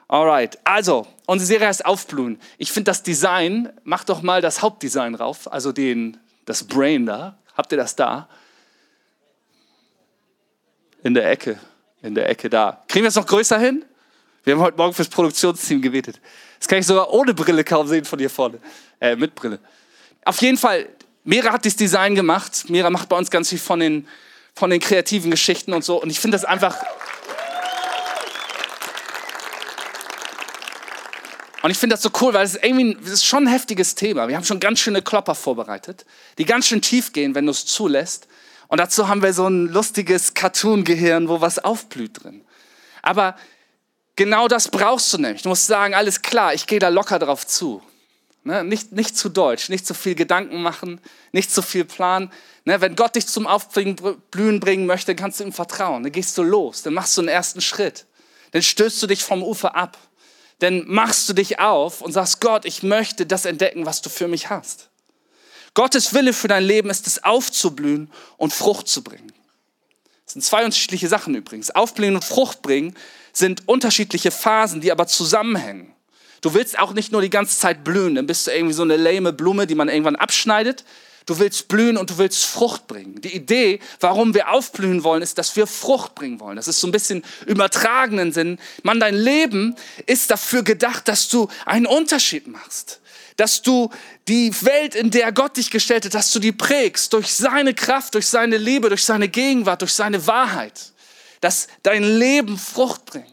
Alright, 0.08 0.60
also, 0.66 1.08
unsere 1.28 1.48
Serie 1.48 1.68
heißt 1.68 1.86
Aufblühen. 1.86 2.42
Ich 2.58 2.72
finde 2.72 2.92
das 2.92 3.04
Design, 3.04 3.72
mach 3.84 4.04
doch 4.04 4.22
mal 4.22 4.42
das 4.42 4.62
Hauptdesign 4.62 5.16
rauf, 5.16 5.52
also 5.52 5.72
den, 5.72 6.18
das 6.46 6.66
Brain 6.66 7.06
da. 7.06 7.38
Habt 7.56 7.72
ihr 7.72 7.78
das 7.78 7.96
da? 7.96 8.28
In 11.04 11.14
der 11.14 11.30
Ecke, 11.30 11.60
in 12.02 12.16
der 12.16 12.28
Ecke 12.28 12.50
da. 12.50 12.84
Kriegen 12.88 13.04
wir 13.04 13.10
es 13.10 13.16
noch 13.16 13.28
größer 13.28 13.58
hin? 13.60 13.86
Wir 14.44 14.56
haben 14.56 14.62
heute 14.62 14.78
Morgen 14.78 14.94
fürs 14.94 15.08
Produktionsteam 15.08 15.82
gebetet. 15.82 16.20
Das 16.58 16.68
kann 16.68 16.80
ich 16.80 16.88
sogar 16.88 17.14
ohne 17.14 17.34
Brille 17.34 17.64
kaum 17.64 17.88
sehen 17.88 18.06
von 18.06 18.18
hier 18.18 18.30
vorne. 18.30 18.60
Äh, 19.00 19.16
mit 19.16 19.36
Brille. 19.36 19.60
Auf 20.26 20.42
jeden 20.42 20.58
Fall, 20.58 20.90
Mira 21.24 21.52
hat 21.52 21.66
das 21.66 21.76
Design 21.76 22.16
gemacht. 22.16 22.66
Mira 22.70 22.90
macht 22.90 23.08
bei 23.08 23.18
uns 23.18 23.30
ganz 23.30 23.50
viel 23.50 23.60
von 23.60 23.80
den, 23.80 24.08
von 24.56 24.72
den 24.72 24.80
kreativen 24.80 25.30
Geschichten 25.30 25.74
und 25.74 25.84
so. 25.84 26.02
Und 26.02 26.10
ich 26.10 26.20
finde 26.20 26.36
das 26.36 26.46
einfach 26.46 26.76
Und 31.64 31.70
ich 31.70 31.78
finde 31.78 31.94
das 31.94 32.02
so 32.02 32.10
cool, 32.22 32.34
weil 32.34 32.44
es 32.44 32.56
ist 32.56 32.64
irgendwie 32.64 32.98
es 33.04 33.12
ist 33.12 33.26
schon 33.26 33.44
ein 33.44 33.52
heftiges 33.52 33.94
Thema. 33.94 34.28
Wir 34.28 34.36
haben 34.36 34.44
schon 34.44 34.60
ganz 34.60 34.80
schöne 34.80 35.04
Klopper 35.04 35.36
vorbereitet, 35.36 36.08
die 36.40 36.46
ganz 36.46 36.66
schön 36.66 36.82
tief 36.82 37.14
gehen, 37.14 37.36
wenn 37.36 37.46
du 37.46 37.52
es 37.52 37.68
zulässt. 37.68 38.28
Und 38.68 38.80
dazu 38.80 39.08
haben 39.08 39.22
wir 39.22 39.32
so 39.32 39.48
ein 39.48 39.68
lustiges 39.68 40.34
Cartoon-Gehirn, 40.34 41.30
wo 41.30 41.40
was 41.40 41.60
aufblüht 41.60 42.24
drin. 42.24 42.42
Aber 43.04 43.36
genau 44.16 44.48
das 44.48 44.70
brauchst 44.70 45.12
du 45.14 45.18
nämlich. 45.18 45.42
Du 45.42 45.50
musst 45.50 45.68
sagen, 45.68 45.94
alles 45.94 46.22
klar, 46.22 46.54
ich 46.54 46.68
gehe 46.68 46.80
da 46.80 46.90
locker 46.90 47.20
drauf 47.20 47.46
zu. 47.46 47.82
Ne? 48.44 48.64
Nicht, 48.64 48.92
nicht 48.92 49.18
zu 49.18 49.30
deutsch, 49.30 49.70
nicht 49.70 49.86
zu 49.86 49.94
viel 49.94 50.16
Gedanken 50.16 50.62
machen, 50.62 51.00
nicht 51.32 51.52
zu 51.52 51.62
viel 51.62 51.86
planen. 51.86 52.32
Ne? 52.66 52.82
Wenn 52.82 52.96
Gott 52.96 53.16
dich 53.16 53.28
zum 53.28 53.48
Aufblühen 53.48 54.60
bringen 54.60 54.86
möchte, 54.86 55.16
kannst 55.16 55.40
du 55.40 55.44
ihm 55.44 55.54
vertrauen. 55.54 56.04
Dann 56.04 56.12
gehst 56.12 56.38
du 56.38 56.44
los, 56.44 56.82
dann 56.82 56.94
machst 56.94 57.18
du 57.18 57.22
einen 57.22 57.28
ersten 57.28 57.62
Schritt. 57.62 58.06
Dann 58.52 58.62
stößt 58.62 59.02
du 59.02 59.08
dich 59.08 59.24
vom 59.24 59.44
Ufer 59.44 59.76
ab 59.76 59.98
dann 60.62 60.84
machst 60.86 61.28
du 61.28 61.34
dich 61.34 61.60
auf 61.60 62.02
und 62.02 62.12
sagst, 62.12 62.40
Gott, 62.40 62.66
ich 62.66 62.84
möchte 62.84 63.26
das 63.26 63.46
entdecken, 63.46 63.88
was 63.88 64.02
du 64.02 64.10
für 64.10 64.28
mich 64.28 64.50
hast. 64.52 64.90
Gottes 65.74 66.14
Wille 66.14 66.34
für 66.34 66.48
dein 66.48 66.64
Leben 66.64 66.92
ist 66.92 67.08
es, 67.08 67.24
aufzublühen 67.24 68.12
und 68.38 68.54
Frucht 68.54 68.88
zu 68.88 69.04
bringen. 69.04 69.32
Sind 70.34 70.44
zwei 70.44 70.66
unterschiedliche 70.66 71.08
Sachen 71.08 71.36
übrigens. 71.36 71.72
Aufblühen 71.72 72.16
und 72.16 72.24
Frucht 72.24 72.62
bringen 72.62 72.96
sind 73.34 73.68
unterschiedliche 73.68 74.32
Phasen, 74.32 74.82
die 74.82 74.92
aber 74.92 75.08
zusammenhängen. 75.08 75.94
Du 76.42 76.54
willst 76.54 76.80
auch 76.80 76.94
nicht 76.94 77.12
nur 77.12 77.22
die 77.22 77.30
ganze 77.30 77.60
Zeit 77.60 77.84
blühen, 77.84 78.16
dann 78.16 78.28
bist 78.28 78.48
du 78.48 78.52
irgendwie 78.52 78.74
so 78.74 78.82
eine 78.82 78.98
lame 78.98 79.32
Blume, 79.32 79.68
die 79.68 79.76
man 79.76 79.90
irgendwann 79.90 80.16
abschneidet, 80.16 80.84
Du 81.26 81.38
willst 81.38 81.68
blühen 81.68 81.98
und 81.98 82.10
du 82.10 82.18
willst 82.18 82.46
Frucht 82.46 82.88
bringen. 82.88 83.22
Die 83.22 83.36
Idee, 83.36 83.80
warum 84.00 84.34
wir 84.34 84.50
aufblühen 84.50 85.04
wollen, 85.04 85.22
ist, 85.22 85.38
dass 85.38 85.56
wir 85.56 85.68
Frucht 85.68 86.16
bringen 86.16 86.40
wollen. 86.40 86.56
Das 86.56 86.68
ist 86.68 86.80
so 86.80 86.88
ein 86.88 86.92
bisschen 86.92 87.24
übertragenen 87.46 88.32
Sinn. 88.32 88.58
Man, 88.82 89.00
dein 89.00 89.16
Leben 89.16 89.76
ist 90.08 90.32
dafür 90.32 90.64
gedacht, 90.64 91.08
dass 91.08 91.30
du 91.30 91.48
einen 91.66 91.86
Unterschied 91.86 92.48
machst. 92.48 93.01
Dass 93.42 93.64
du 93.64 93.90
die 94.28 94.54
Welt, 94.62 94.94
in 94.94 95.10
der 95.10 95.32
Gott 95.32 95.58
dich 95.58 95.72
gestellt 95.72 96.06
hat, 96.06 96.14
dass 96.14 96.32
du 96.32 96.38
die 96.38 96.52
prägst 96.52 97.12
durch 97.14 97.34
seine 97.34 97.74
Kraft, 97.74 98.14
durch 98.14 98.28
seine 98.28 98.58
Liebe, 98.58 98.88
durch 98.90 99.04
seine 99.04 99.30
Gegenwart, 99.30 99.82
durch 99.82 99.94
seine 99.94 100.28
Wahrheit. 100.28 100.94
Dass 101.40 101.68
dein 101.82 102.04
Leben 102.04 102.60
Frucht 102.60 103.06
bringt. 103.06 103.26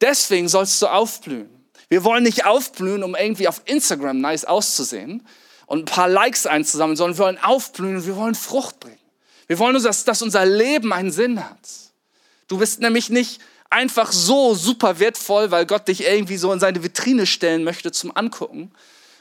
Deswegen 0.00 0.48
sollst 0.48 0.80
du 0.80 0.86
aufblühen. 0.86 1.50
Wir 1.88 2.04
wollen 2.04 2.22
nicht 2.22 2.44
aufblühen, 2.44 3.02
um 3.02 3.16
irgendwie 3.16 3.48
auf 3.48 3.62
Instagram 3.64 4.20
nice 4.20 4.44
auszusehen, 4.44 5.26
und 5.66 5.80
ein 5.80 5.84
paar 5.84 6.08
Likes 6.08 6.46
einzusammeln, 6.46 6.96
sondern 6.96 7.18
wir 7.18 7.24
wollen 7.24 7.38
aufblühen 7.38 7.96
und 7.96 8.06
wir 8.06 8.14
wollen 8.14 8.36
Frucht 8.36 8.78
bringen. 8.78 9.00
Wir 9.48 9.58
wollen, 9.58 9.82
dass, 9.82 10.04
dass 10.04 10.22
unser 10.22 10.46
Leben 10.46 10.92
einen 10.92 11.10
Sinn 11.10 11.44
hat. 11.44 11.68
Du 12.46 12.58
bist 12.58 12.78
nämlich 12.78 13.10
nicht 13.10 13.40
einfach 13.70 14.12
so 14.12 14.54
super 14.54 14.98
wertvoll, 14.98 15.50
weil 15.50 15.66
Gott 15.66 15.88
dich 15.88 16.04
irgendwie 16.04 16.36
so 16.36 16.52
in 16.52 16.60
seine 16.60 16.82
Vitrine 16.82 17.26
stellen 17.26 17.64
möchte 17.64 17.92
zum 17.92 18.16
Angucken 18.16 18.70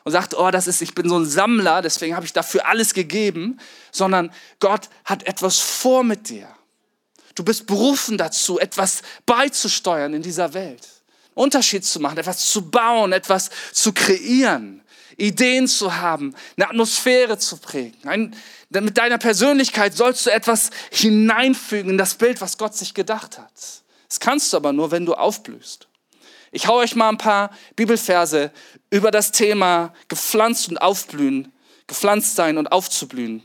und 0.03 0.11
sagt, 0.11 0.33
oh, 0.35 0.51
das 0.51 0.67
ist, 0.67 0.81
ich 0.81 0.93
bin 0.93 1.09
so 1.09 1.17
ein 1.17 1.25
Sammler, 1.25 1.81
deswegen 1.81 2.15
habe 2.15 2.25
ich 2.25 2.33
dafür 2.33 2.67
alles 2.67 2.93
gegeben, 2.93 3.59
sondern 3.91 4.31
Gott 4.59 4.89
hat 5.03 5.23
etwas 5.23 5.59
vor 5.59 6.03
mit 6.03 6.29
dir. 6.29 6.47
Du 7.33 7.43
bist 7.43 7.67
berufen 7.67 8.17
dazu, 8.17 8.59
etwas 8.59 9.01
beizusteuern 9.25 10.13
in 10.13 10.21
dieser 10.21 10.53
Welt. 10.53 10.87
Unterschied 11.33 11.83
zu 11.83 11.99
machen, 11.99 12.17
etwas 12.17 12.49
zu 12.49 12.69
bauen, 12.69 13.11
etwas 13.11 13.49
zu 13.73 13.91
kreieren 13.91 14.81
Ideen 15.17 15.67
zu 15.67 15.95
haben, 15.95 16.35
eine 16.57 16.69
Atmosphäre 16.69 17.37
zu 17.37 17.57
prägen. 17.57 18.07
Ein, 18.07 18.35
mit 18.69 18.97
deiner 18.97 19.17
Persönlichkeit 19.17 19.93
sollst 19.93 20.25
du 20.25 20.29
etwas 20.29 20.71
hineinfügen 20.91 21.91
in 21.91 21.97
das 21.97 22.15
Bild, 22.15 22.41
was 22.41 22.57
Gott 22.57 22.75
sich 22.75 22.93
gedacht 22.93 23.37
hat. 23.37 23.51
Das 24.07 24.19
kannst 24.19 24.51
du 24.53 24.57
aber 24.57 24.73
nur, 24.73 24.91
wenn 24.91 25.05
du 25.05 25.13
aufblühst. 25.13 25.87
Ich 26.51 26.67
hau 26.67 26.77
euch 26.77 26.95
mal 26.95 27.09
ein 27.09 27.17
paar 27.17 27.51
Bibelverse 27.75 28.51
über 28.89 29.11
das 29.11 29.31
Thema 29.31 29.93
gepflanzt 30.07 30.69
und 30.69 30.77
aufblühen, 30.77 31.51
gepflanzt 31.87 32.35
sein 32.35 32.57
und 32.57 32.71
aufzublühen 32.71 33.43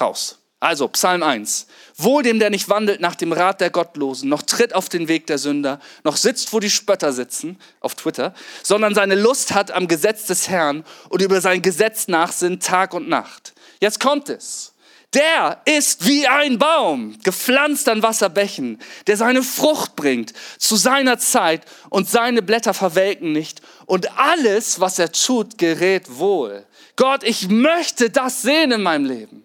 raus. 0.00 0.38
Also 0.60 0.88
Psalm 0.88 1.22
1. 1.22 1.66
Wohl 1.96 2.22
dem, 2.22 2.38
der 2.38 2.48
nicht 2.48 2.70
wandelt 2.70 3.00
nach 3.00 3.16
dem 3.16 3.32
Rat 3.32 3.60
der 3.60 3.68
Gottlosen, 3.68 4.30
noch 4.30 4.42
tritt 4.42 4.74
auf 4.74 4.88
den 4.88 5.08
Weg 5.08 5.26
der 5.26 5.36
Sünder, 5.36 5.78
noch 6.04 6.16
sitzt, 6.16 6.52
wo 6.52 6.60
die 6.60 6.70
Spötter 6.70 7.12
sitzen, 7.12 7.58
auf 7.80 7.94
Twitter, 7.94 8.32
sondern 8.62 8.94
seine 8.94 9.14
Lust 9.14 9.52
hat 9.52 9.72
am 9.72 9.88
Gesetz 9.88 10.24
des 10.26 10.48
Herrn 10.48 10.84
und 11.10 11.20
über 11.20 11.42
sein 11.42 11.60
Gesetz 11.60 12.08
nachsinnt 12.08 12.64
Tag 12.64 12.94
und 12.94 13.08
Nacht. 13.08 13.52
Jetzt 13.80 14.00
kommt 14.00 14.30
es. 14.30 14.73
Der 15.14 15.60
ist 15.64 16.06
wie 16.06 16.26
ein 16.26 16.58
Baum, 16.58 17.16
gepflanzt 17.22 17.88
an 17.88 18.02
Wasserbächen, 18.02 18.80
der 19.06 19.16
seine 19.16 19.42
Frucht 19.42 19.94
bringt 19.96 20.32
zu 20.58 20.76
seiner 20.76 21.18
Zeit 21.18 21.62
und 21.88 22.08
seine 22.08 22.42
Blätter 22.42 22.74
verwelken 22.74 23.32
nicht 23.32 23.62
und 23.86 24.18
alles, 24.18 24.80
was 24.80 24.98
er 24.98 25.12
tut, 25.12 25.56
gerät 25.58 26.18
wohl. 26.18 26.66
Gott, 26.96 27.22
ich 27.22 27.48
möchte 27.48 28.10
das 28.10 28.42
sehen 28.42 28.72
in 28.72 28.82
meinem 28.82 29.06
Leben 29.06 29.44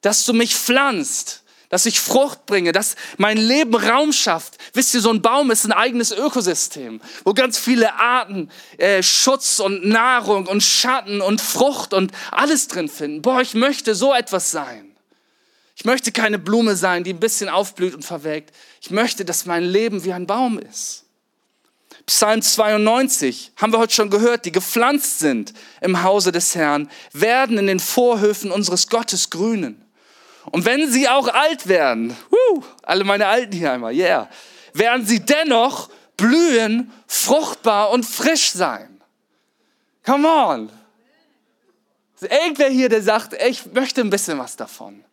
dass 0.00 0.24
du 0.24 0.32
mich 0.32 0.54
pflanzt, 0.54 1.42
dass 1.68 1.86
ich 1.86 2.00
Frucht 2.00 2.46
bringe, 2.46 2.72
dass 2.72 2.96
mein 3.18 3.36
Leben 3.36 3.74
Raum 3.74 4.12
schafft. 4.12 4.58
Wisst 4.72 4.94
ihr, 4.94 5.00
so 5.00 5.10
ein 5.10 5.22
Baum 5.22 5.50
ist 5.50 5.64
ein 5.64 5.72
eigenes 5.72 6.12
Ökosystem, 6.12 7.00
wo 7.24 7.34
ganz 7.34 7.58
viele 7.58 7.94
Arten 7.94 8.50
äh, 8.78 9.02
Schutz 9.02 9.60
und 9.60 9.86
Nahrung 9.86 10.46
und 10.46 10.62
Schatten 10.62 11.20
und 11.20 11.40
Frucht 11.40 11.92
und 11.92 12.12
alles 12.30 12.68
drin 12.68 12.88
finden. 12.88 13.22
Boah, 13.22 13.40
ich 13.40 13.54
möchte 13.54 13.94
so 13.94 14.14
etwas 14.14 14.50
sein. 14.50 14.96
Ich 15.76 15.84
möchte 15.84 16.10
keine 16.10 16.38
Blume 16.38 16.74
sein, 16.74 17.04
die 17.04 17.12
ein 17.12 17.20
bisschen 17.20 17.48
aufblüht 17.48 17.94
und 17.94 18.04
verwelkt. 18.04 18.52
Ich 18.80 18.90
möchte, 18.90 19.24
dass 19.24 19.46
mein 19.46 19.62
Leben 19.62 20.04
wie 20.04 20.12
ein 20.12 20.26
Baum 20.26 20.58
ist. 20.58 21.04
Psalm 22.06 22.40
92 22.40 23.52
haben 23.56 23.72
wir 23.72 23.78
heute 23.78 23.94
schon 23.94 24.08
gehört, 24.08 24.46
die 24.46 24.52
gepflanzt 24.52 25.18
sind 25.18 25.52
im 25.82 26.02
Hause 26.02 26.32
des 26.32 26.54
Herrn, 26.54 26.90
werden 27.12 27.58
in 27.58 27.66
den 27.66 27.80
Vorhöfen 27.80 28.50
unseres 28.50 28.88
Gottes 28.88 29.28
grünen. 29.28 29.84
Und 30.50 30.64
wenn 30.64 30.90
sie 30.90 31.08
auch 31.08 31.28
alt 31.28 31.68
werden, 31.68 32.16
woo, 32.30 32.64
alle 32.82 33.04
meine 33.04 33.26
Alten 33.26 33.52
hier 33.52 33.72
einmal, 33.72 33.94
yeah, 33.94 34.28
werden 34.72 35.04
sie 35.06 35.20
dennoch 35.20 35.90
blühen, 36.16 36.92
fruchtbar 37.06 37.90
und 37.90 38.04
frisch 38.04 38.50
sein. 38.50 39.00
Come 40.04 40.28
on. 40.28 40.70
Irgendwer 42.20 42.70
hier, 42.70 42.88
der 42.88 43.02
sagt, 43.02 43.34
ich 43.42 43.66
möchte 43.66 44.00
ein 44.00 44.10
bisschen 44.10 44.38
was 44.38 44.56
davon. 44.56 45.04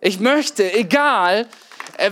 Ich 0.00 0.20
möchte, 0.20 0.72
egal, 0.72 1.48
äh, 1.96 2.10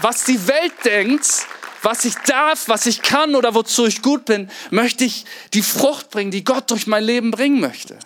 was 0.00 0.24
die 0.24 0.46
Welt 0.48 0.72
denkt, 0.84 1.46
was 1.82 2.04
ich 2.04 2.14
darf, 2.26 2.68
was 2.68 2.86
ich 2.86 3.02
kann 3.02 3.34
oder 3.34 3.54
wozu 3.54 3.86
ich 3.86 4.02
gut 4.02 4.24
bin, 4.24 4.50
möchte 4.70 5.04
ich 5.04 5.24
die 5.54 5.62
Frucht 5.62 6.10
bringen, 6.10 6.30
die 6.30 6.44
Gott 6.44 6.70
durch 6.70 6.86
mein 6.86 7.04
Leben 7.04 7.30
bringen 7.30 7.60
möchte. 7.60 7.98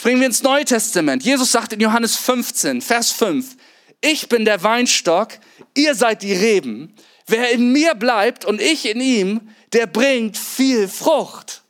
Springen 0.00 0.20
wir 0.20 0.28
ins 0.28 0.42
Neue 0.42 0.64
Testament. 0.64 1.24
Jesus 1.24 1.52
sagt 1.52 1.74
in 1.74 1.80
Johannes 1.80 2.16
15, 2.16 2.80
Vers 2.80 3.12
5, 3.12 3.54
ich 4.00 4.30
bin 4.30 4.46
der 4.46 4.62
Weinstock, 4.62 5.28
ihr 5.74 5.94
seid 5.94 6.22
die 6.22 6.32
Reben. 6.32 6.94
Wer 7.26 7.50
in 7.50 7.70
mir 7.70 7.94
bleibt 7.94 8.46
und 8.46 8.62
ich 8.62 8.88
in 8.88 8.98
ihm, 8.98 9.50
der 9.74 9.86
bringt 9.86 10.38
viel 10.38 10.88
Frucht. 10.88 11.64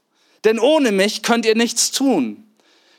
Denn 0.44 0.60
ohne 0.60 0.92
mich 0.92 1.24
könnt 1.24 1.44
ihr 1.44 1.56
nichts 1.56 1.90
tun. 1.90 2.48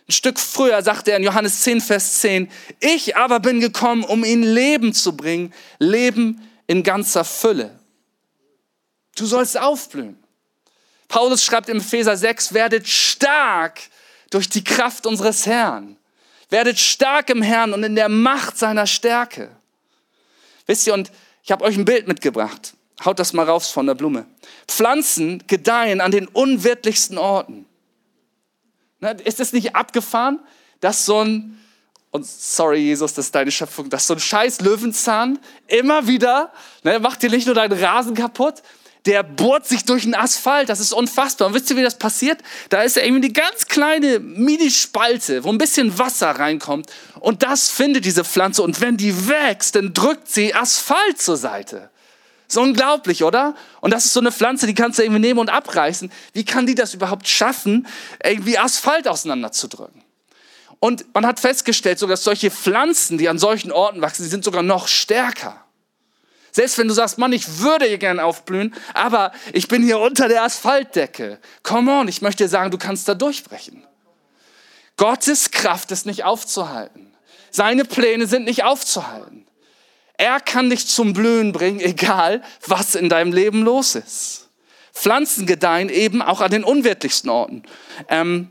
Ein 0.09 0.11
Stück 0.11 0.37
früher 0.37 0.83
sagte 0.83 1.11
er 1.11 1.17
in 1.17 1.23
Johannes 1.23 1.61
10, 1.61 1.79
Vers 1.79 2.19
10, 2.19 2.51
ich 2.81 3.15
aber 3.15 3.39
bin 3.39 3.61
gekommen, 3.61 4.03
um 4.03 4.25
ihnen 4.25 4.43
Leben 4.43 4.93
zu 4.93 5.15
bringen, 5.15 5.53
Leben 5.79 6.45
in 6.67 6.83
ganzer 6.83 7.23
Fülle. 7.23 7.79
Du 9.15 9.25
sollst 9.25 9.57
aufblühen. 9.57 10.21
Paulus 11.07 11.45
schreibt 11.45 11.69
im 11.69 11.77
Epheser 11.77 12.17
6, 12.17 12.53
werdet 12.53 12.85
stark 12.85 13.79
durch 14.31 14.49
die 14.49 14.63
Kraft 14.63 15.05
unseres 15.05 15.45
Herrn. 15.45 15.97
Werdet 16.49 16.79
stark 16.79 17.29
im 17.29 17.43
Herrn 17.43 17.73
und 17.73 17.83
in 17.83 17.95
der 17.95 18.09
Macht 18.09 18.57
seiner 18.57 18.87
Stärke. 18.87 19.51
Wisst 20.65 20.87
ihr, 20.87 20.93
und 20.95 21.11
ich 21.43 21.51
habe 21.51 21.63
euch 21.63 21.77
ein 21.77 21.85
Bild 21.85 22.07
mitgebracht. 22.07 22.73
Haut 23.05 23.19
das 23.19 23.33
mal 23.33 23.45
raus 23.45 23.69
von 23.69 23.85
der 23.85 23.95
Blume. 23.95 24.25
Pflanzen 24.67 25.43
gedeihen 25.47 26.01
an 26.01 26.11
den 26.11 26.27
unwirtlichsten 26.27 27.17
Orten. 27.17 27.65
ist 29.23 29.39
es 29.39 29.53
nicht 29.53 29.75
abgefahren, 29.75 30.39
dass 30.79 31.05
so 31.05 31.23
ein, 31.23 31.59
und 32.11 32.25
sorry 32.25 32.79
Jesus, 32.79 33.13
das 33.13 33.25
ist 33.25 33.35
deine 33.35 33.51
Schöpfung, 33.51 33.89
dass 33.89 34.07
so 34.07 34.13
ein 34.13 34.19
scheiß 34.19 34.61
Löwenzahn 34.61 35.39
immer 35.67 36.07
wieder, 36.07 36.53
ne, 36.83 36.99
macht 36.99 37.23
dir 37.23 37.29
nicht 37.29 37.47
nur 37.47 37.55
deinen 37.55 37.81
Rasen 37.81 38.13
kaputt, 38.13 38.61
der 39.05 39.23
bohrt 39.23 39.67
sich 39.67 39.83
durch 39.85 40.03
den 40.03 40.15
Asphalt. 40.15 40.69
Das 40.69 40.79
ist 40.79 40.93
unfassbar. 40.93 41.47
Und 41.47 41.53
wisst 41.53 41.69
ihr, 41.71 41.77
wie 41.77 41.83
das 41.83 41.97
passiert? 41.97 42.39
Da 42.69 42.81
ist 42.83 42.95
ja 42.95 43.03
irgendwie 43.03 43.29
die 43.29 43.33
ganz 43.33 43.65
kleine 43.67 44.19
Mini-Spalte, 44.19 45.43
wo 45.43 45.49
ein 45.49 45.57
bisschen 45.57 45.97
Wasser 45.97 46.29
reinkommt. 46.31 46.91
Und 47.19 47.43
das 47.43 47.69
findet 47.69 48.05
diese 48.05 48.23
Pflanze. 48.23 48.61
Und 48.61 48.79
wenn 48.79 48.97
die 48.97 49.27
wächst, 49.27 49.75
dann 49.75 49.93
drückt 49.93 50.29
sie 50.29 50.53
Asphalt 50.53 51.19
zur 51.19 51.37
Seite. 51.37 51.89
Ist 52.47 52.57
unglaublich, 52.57 53.23
oder? 53.23 53.55
Und 53.79 53.91
das 53.91 54.05
ist 54.05 54.13
so 54.13 54.19
eine 54.19 54.31
Pflanze, 54.31 54.67
die 54.67 54.73
kannst 54.73 54.99
du 54.99 55.03
irgendwie 55.03 55.21
nehmen 55.21 55.39
und 55.39 55.49
abreißen. 55.49 56.11
Wie 56.33 56.43
kann 56.43 56.65
die 56.65 56.75
das 56.75 56.93
überhaupt 56.93 57.27
schaffen, 57.27 57.87
irgendwie 58.23 58.57
Asphalt 58.57 59.07
auseinanderzudrücken? 59.07 60.03
Und 60.79 61.05
man 61.13 61.25
hat 61.25 61.39
festgestellt, 61.39 61.97
so 61.97 62.07
dass 62.07 62.23
solche 62.23 62.51
Pflanzen, 62.51 63.17
die 63.17 63.29
an 63.29 63.39
solchen 63.39 63.71
Orten 63.71 64.01
wachsen, 64.01 64.23
die 64.23 64.29
sind 64.29 64.43
sogar 64.43 64.63
noch 64.63 64.87
stärker. 64.87 65.63
Selbst 66.51 66.77
wenn 66.77 66.87
du 66.87 66.93
sagst, 66.93 67.17
Mann, 67.17 67.31
ich 67.33 67.59
würde 67.59 67.85
hier 67.85 67.97
gern 67.97 68.19
aufblühen, 68.19 68.73
aber 68.93 69.31
ich 69.53 69.67
bin 69.67 69.83
hier 69.83 69.99
unter 69.99 70.27
der 70.27 70.43
Asphaltdecke. 70.43 71.39
Come 71.63 71.91
on, 71.91 72.07
ich 72.07 72.21
möchte 72.21 72.43
dir 72.43 72.49
sagen, 72.49 72.71
du 72.71 72.77
kannst 72.77 73.07
da 73.07 73.13
durchbrechen. 73.13 73.85
Gottes 74.97 75.51
Kraft 75.51 75.91
ist 75.91 76.05
nicht 76.05 76.23
aufzuhalten. 76.25 77.13
Seine 77.49 77.85
Pläne 77.85 78.27
sind 78.27 78.45
nicht 78.45 78.63
aufzuhalten. 78.63 79.47
Er 80.17 80.39
kann 80.39 80.69
dich 80.69 80.87
zum 80.87 81.13
Blühen 81.13 81.51
bringen, 81.51 81.79
egal 81.81 82.43
was 82.67 82.95
in 82.95 83.09
deinem 83.09 83.33
Leben 83.33 83.63
los 83.63 83.95
ist. 83.95 84.49
Pflanzen 84.93 85.47
gedeihen 85.47 85.89
eben 85.89 86.21
auch 86.21 86.41
an 86.41 86.51
den 86.51 86.63
unwirtlichsten 86.63 87.29
Orten. 87.29 87.63
Ähm, 88.09 88.49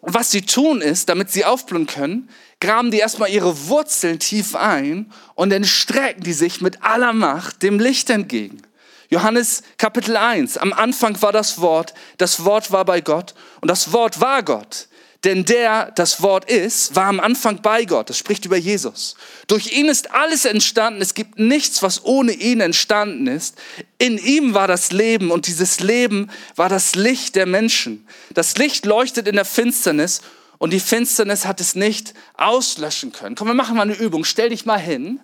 was 0.00 0.30
sie 0.30 0.42
tun 0.42 0.80
ist, 0.80 1.08
damit 1.08 1.30
sie 1.32 1.44
aufblühen 1.44 1.86
können, 1.86 2.30
graben 2.60 2.90
die 2.90 2.98
erstmal 2.98 3.30
ihre 3.30 3.68
Wurzeln 3.68 4.18
tief 4.18 4.54
ein 4.54 5.12
und 5.34 5.50
dann 5.50 5.64
strecken 5.64 6.22
die 6.22 6.32
sich 6.32 6.60
mit 6.60 6.82
aller 6.82 7.12
Macht 7.12 7.62
dem 7.62 7.78
Licht 7.78 8.10
entgegen. 8.10 8.62
Johannes 9.08 9.62
Kapitel 9.78 10.16
1. 10.16 10.58
Am 10.58 10.72
Anfang 10.72 11.20
war 11.22 11.32
das 11.32 11.60
Wort, 11.60 11.94
das 12.18 12.44
Wort 12.44 12.72
war 12.72 12.84
bei 12.84 13.00
Gott 13.00 13.34
und 13.60 13.68
das 13.68 13.92
Wort 13.92 14.20
war 14.20 14.42
Gott. 14.42 14.88
Denn 15.24 15.44
der 15.44 15.90
das 15.92 16.22
Wort 16.22 16.48
ist, 16.48 16.94
war 16.94 17.06
am 17.06 17.18
Anfang 17.18 17.60
bei 17.60 17.84
Gott. 17.84 18.10
Das 18.10 18.18
spricht 18.18 18.44
über 18.44 18.56
Jesus. 18.56 19.16
Durch 19.48 19.72
ihn 19.72 19.86
ist 19.86 20.12
alles 20.12 20.44
entstanden. 20.44 21.02
Es 21.02 21.14
gibt 21.14 21.38
nichts, 21.38 21.82
was 21.82 22.04
ohne 22.04 22.32
ihn 22.32 22.60
entstanden 22.60 23.26
ist. 23.26 23.56
In 23.98 24.18
ihm 24.18 24.54
war 24.54 24.68
das 24.68 24.92
Leben 24.92 25.30
und 25.30 25.48
dieses 25.48 25.80
Leben 25.80 26.30
war 26.54 26.68
das 26.68 26.94
Licht 26.94 27.34
der 27.34 27.46
Menschen. 27.46 28.06
Das 28.34 28.56
Licht 28.56 28.86
leuchtet 28.86 29.26
in 29.26 29.34
der 29.34 29.44
Finsternis 29.44 30.20
und 30.58 30.72
die 30.72 30.80
Finsternis 30.80 31.44
hat 31.44 31.60
es 31.60 31.74
nicht 31.74 32.14
auslöschen 32.34 33.12
können. 33.12 33.34
Komm, 33.34 33.48
wir 33.48 33.54
machen 33.54 33.76
mal 33.76 33.82
eine 33.82 33.96
Übung. 33.96 34.24
Stell 34.24 34.50
dich 34.50 34.64
mal 34.64 34.78
hin. 34.78 35.20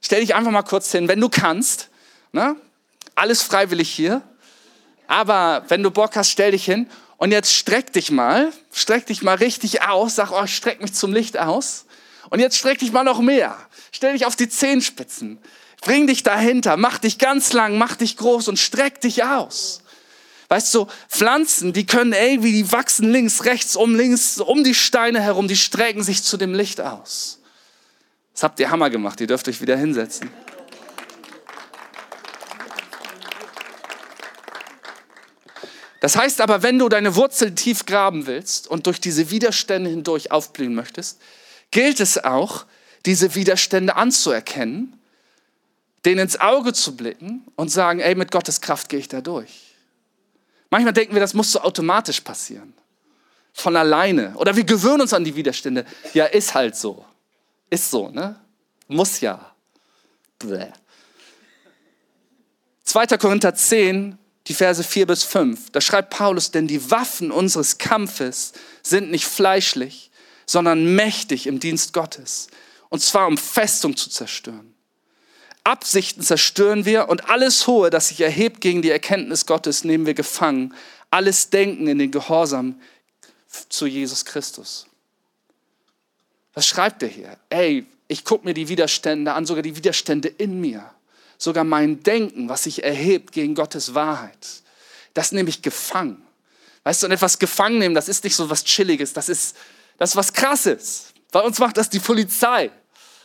Stell 0.00 0.20
dich 0.20 0.34
einfach 0.34 0.50
mal 0.50 0.62
kurz 0.62 0.90
hin, 0.92 1.08
wenn 1.08 1.20
du 1.20 1.28
kannst. 1.28 1.88
Ne? 2.32 2.56
Alles 3.14 3.42
freiwillig 3.42 3.90
hier. 3.90 4.22
Aber 5.06 5.64
wenn 5.68 5.82
du 5.82 5.90
Bock 5.90 6.16
hast, 6.16 6.30
stell 6.30 6.52
dich 6.52 6.64
hin 6.64 6.88
und 7.18 7.30
jetzt 7.30 7.52
streck 7.52 7.92
dich 7.92 8.10
mal, 8.10 8.52
streck 8.72 9.06
dich 9.06 9.22
mal 9.22 9.36
richtig 9.36 9.82
aus, 9.82 10.16
sag, 10.16 10.32
oh, 10.32 10.44
ich 10.44 10.56
streck 10.56 10.80
mich 10.80 10.94
zum 10.94 11.12
Licht 11.12 11.38
aus. 11.38 11.84
Und 12.30 12.40
jetzt 12.40 12.56
streck 12.56 12.78
dich 12.78 12.92
mal 12.92 13.04
noch 13.04 13.20
mehr. 13.20 13.56
Stell 13.90 14.14
dich 14.14 14.26
auf 14.26 14.36
die 14.36 14.48
Zehenspitzen. 14.48 15.38
Bring 15.82 16.06
dich 16.06 16.22
dahinter, 16.22 16.76
mach 16.76 16.98
dich 16.98 17.18
ganz 17.18 17.52
lang, 17.52 17.76
mach 17.76 17.96
dich 17.96 18.16
groß 18.16 18.48
und 18.48 18.58
streck 18.58 19.00
dich 19.00 19.24
aus. 19.24 19.81
Weißt 20.52 20.74
du, 20.74 20.86
Pflanzen, 21.08 21.72
die 21.72 21.86
können 21.86 22.12
irgendwie, 22.12 22.52
die 22.52 22.70
wachsen 22.72 23.10
links, 23.10 23.46
rechts, 23.46 23.74
um 23.74 23.94
links, 23.94 24.38
um 24.38 24.64
die 24.64 24.74
Steine 24.74 25.22
herum, 25.22 25.48
die 25.48 25.56
strecken 25.56 26.02
sich 26.02 26.22
zu 26.22 26.36
dem 26.36 26.52
Licht 26.52 26.78
aus. 26.78 27.40
Das 28.34 28.42
habt 28.42 28.60
ihr 28.60 28.70
Hammer 28.70 28.90
gemacht, 28.90 29.18
ihr 29.22 29.26
dürft 29.26 29.48
euch 29.48 29.62
wieder 29.62 29.78
hinsetzen. 29.78 30.28
Das 36.00 36.16
heißt 36.16 36.42
aber, 36.42 36.62
wenn 36.62 36.78
du 36.78 36.90
deine 36.90 37.16
Wurzeln 37.16 37.56
tief 37.56 37.86
graben 37.86 38.26
willst 38.26 38.68
und 38.68 38.86
durch 38.86 39.00
diese 39.00 39.30
Widerstände 39.30 39.88
hindurch 39.88 40.32
aufblühen 40.32 40.74
möchtest, 40.74 41.18
gilt 41.70 41.98
es 41.98 42.22
auch, 42.22 42.66
diese 43.06 43.34
Widerstände 43.34 43.96
anzuerkennen, 43.96 45.00
denen 46.04 46.18
ins 46.18 46.38
Auge 46.38 46.74
zu 46.74 46.94
blicken 46.94 47.42
und 47.56 47.70
sagen, 47.70 48.00
ey, 48.00 48.14
mit 48.14 48.30
Gottes 48.30 48.60
Kraft 48.60 48.90
gehe 48.90 49.00
ich 49.00 49.08
da 49.08 49.22
durch. 49.22 49.71
Manchmal 50.72 50.94
denken 50.94 51.12
wir, 51.12 51.20
das 51.20 51.34
muss 51.34 51.52
so 51.52 51.60
automatisch 51.60 52.22
passieren. 52.22 52.72
Von 53.52 53.76
alleine. 53.76 54.34
Oder 54.36 54.56
wir 54.56 54.64
gewöhnen 54.64 55.02
uns 55.02 55.12
an 55.12 55.22
die 55.22 55.36
Widerstände. 55.36 55.84
Ja, 56.14 56.24
ist 56.24 56.54
halt 56.54 56.76
so. 56.76 57.04
Ist 57.68 57.90
so, 57.90 58.08
ne? 58.08 58.40
Muss 58.88 59.20
ja. 59.20 59.52
Bläh. 60.38 60.72
2. 62.84 63.06
Korinther 63.18 63.54
10, 63.54 64.16
die 64.46 64.54
Verse 64.54 64.82
4 64.82 65.08
bis 65.08 65.24
5. 65.24 65.72
Da 65.72 65.82
schreibt 65.82 66.08
Paulus, 66.08 66.52
denn 66.52 66.66
die 66.66 66.90
Waffen 66.90 67.30
unseres 67.32 67.76
Kampfes 67.76 68.54
sind 68.82 69.10
nicht 69.10 69.26
fleischlich, 69.26 70.10
sondern 70.46 70.94
mächtig 70.94 71.46
im 71.48 71.60
Dienst 71.60 71.92
Gottes. 71.92 72.46
Und 72.88 73.00
zwar 73.00 73.26
um 73.26 73.36
Festung 73.36 73.94
zu 73.94 74.08
zerstören. 74.08 74.71
Absichten 75.64 76.22
zerstören 76.22 76.84
wir 76.84 77.08
und 77.08 77.28
alles 77.30 77.66
Hohe, 77.66 77.90
das 77.90 78.08
sich 78.08 78.20
erhebt 78.20 78.60
gegen 78.60 78.82
die 78.82 78.90
Erkenntnis 78.90 79.46
Gottes, 79.46 79.84
nehmen 79.84 80.06
wir 80.06 80.14
gefangen. 80.14 80.74
Alles 81.10 81.50
Denken 81.50 81.86
in 81.86 81.98
den 81.98 82.10
Gehorsam 82.10 82.80
zu 83.68 83.86
Jesus 83.86 84.24
Christus. 84.24 84.86
Was 86.54 86.66
schreibt 86.66 87.02
er 87.02 87.08
hier? 87.08 87.36
Ey, 87.48 87.86
ich 88.08 88.24
gucke 88.24 88.46
mir 88.46 88.54
die 88.54 88.68
Widerstände 88.68 89.32
an, 89.32 89.46
sogar 89.46 89.62
die 89.62 89.76
Widerstände 89.76 90.28
in 90.28 90.60
mir 90.60 90.90
sogar 91.42 91.64
mein 91.64 92.02
Denken, 92.02 92.48
was 92.48 92.64
sich 92.64 92.84
erhebt 92.84 93.32
gegen 93.32 93.54
Gottes 93.54 93.94
Wahrheit, 93.94 94.62
das 95.14 95.32
nehme 95.32 95.48
ich 95.48 95.62
gefangen. 95.62 96.22
Weißt 96.84 97.02
du, 97.02 97.06
und 97.06 97.12
etwas 97.12 97.38
gefangen 97.38 97.78
nehmen, 97.78 97.94
das 97.94 98.08
ist 98.08 98.24
nicht 98.24 98.34
so 98.34 98.48
was 98.48 98.64
Chilliges, 98.64 99.12
das 99.12 99.28
ist, 99.28 99.56
das 99.98 100.10
ist 100.10 100.16
was 100.16 100.32
Krasses. 100.32 101.12
Bei 101.30 101.40
uns 101.40 101.58
macht 101.58 101.76
das 101.76 101.90
die 101.90 102.00
Polizei 102.00 102.70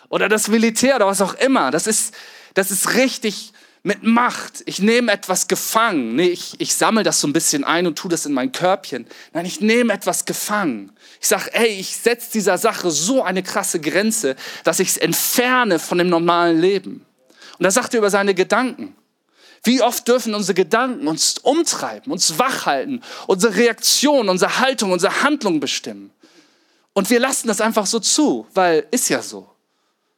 oder 0.10 0.30
das 0.30 0.48
Militär 0.48 0.96
oder 0.96 1.08
was 1.08 1.22
auch 1.22 1.34
immer. 1.36 1.72
Das 1.72 1.88
ist, 1.88 2.14
das 2.54 2.72
ist 2.72 2.96
richtig 2.96 3.54
mit 3.84 4.04
Macht. 4.04 4.64
Ich 4.66 4.80
nehme 4.80 5.12
etwas 5.12 5.48
gefangen. 5.48 6.16
Nee, 6.16 6.28
ich, 6.28 6.60
ich 6.60 6.76
sammle 6.76 7.04
das 7.04 7.22
so 7.22 7.28
ein 7.28 7.34
bisschen 7.34 7.64
ein 7.64 7.88
und 7.88 7.98
tue 7.98 8.10
das 8.10 8.26
in 8.26 8.34
mein 8.34 8.52
Körbchen. 8.52 9.08
Nein, 9.34 9.46
ich 9.46 9.62
nehme 9.62 9.94
etwas 9.94 10.26
gefangen. 10.26 10.92
Ich 11.22 11.28
sage, 11.28 11.54
ey, 11.54 11.68
ich 11.68 11.96
setze 11.96 12.32
dieser 12.34 12.58
Sache 12.58 12.92
so 12.92 13.24
eine 13.24 13.44
krasse 13.44 13.80
Grenze, 13.80 14.36
dass 14.64 14.80
ich 14.80 14.90
es 14.90 14.98
entferne 14.98 15.80
von 15.80 15.98
dem 15.98 16.10
normalen 16.10 16.60
Leben. 16.60 17.06
Und 17.58 17.64
da 17.64 17.72
sagt 17.72 17.94
er 17.94 18.00
über 18.00 18.10
seine 18.10 18.34
Gedanken. 18.34 18.96
Wie 19.64 19.82
oft 19.82 20.08
dürfen 20.08 20.36
unsere 20.36 20.54
Gedanken 20.54 21.08
uns 21.08 21.40
umtreiben, 21.40 22.12
uns 22.12 22.38
wachhalten, 22.38 23.04
unsere 23.26 23.56
Reaktion, 23.56 24.30
unsere 24.30 24.60
Haltung, 24.60 24.92
unsere 24.92 25.24
Handlung 25.24 25.60
bestimmen. 25.60 26.12
Und 26.94 27.10
wir 27.10 27.20
lassen 27.20 27.48
das 27.48 27.62
einfach 27.62 27.86
so 27.86 28.00
zu, 28.00 28.48
weil 28.54 28.86
ist 28.92 29.10
ja 29.10 29.22
so. 29.22 29.50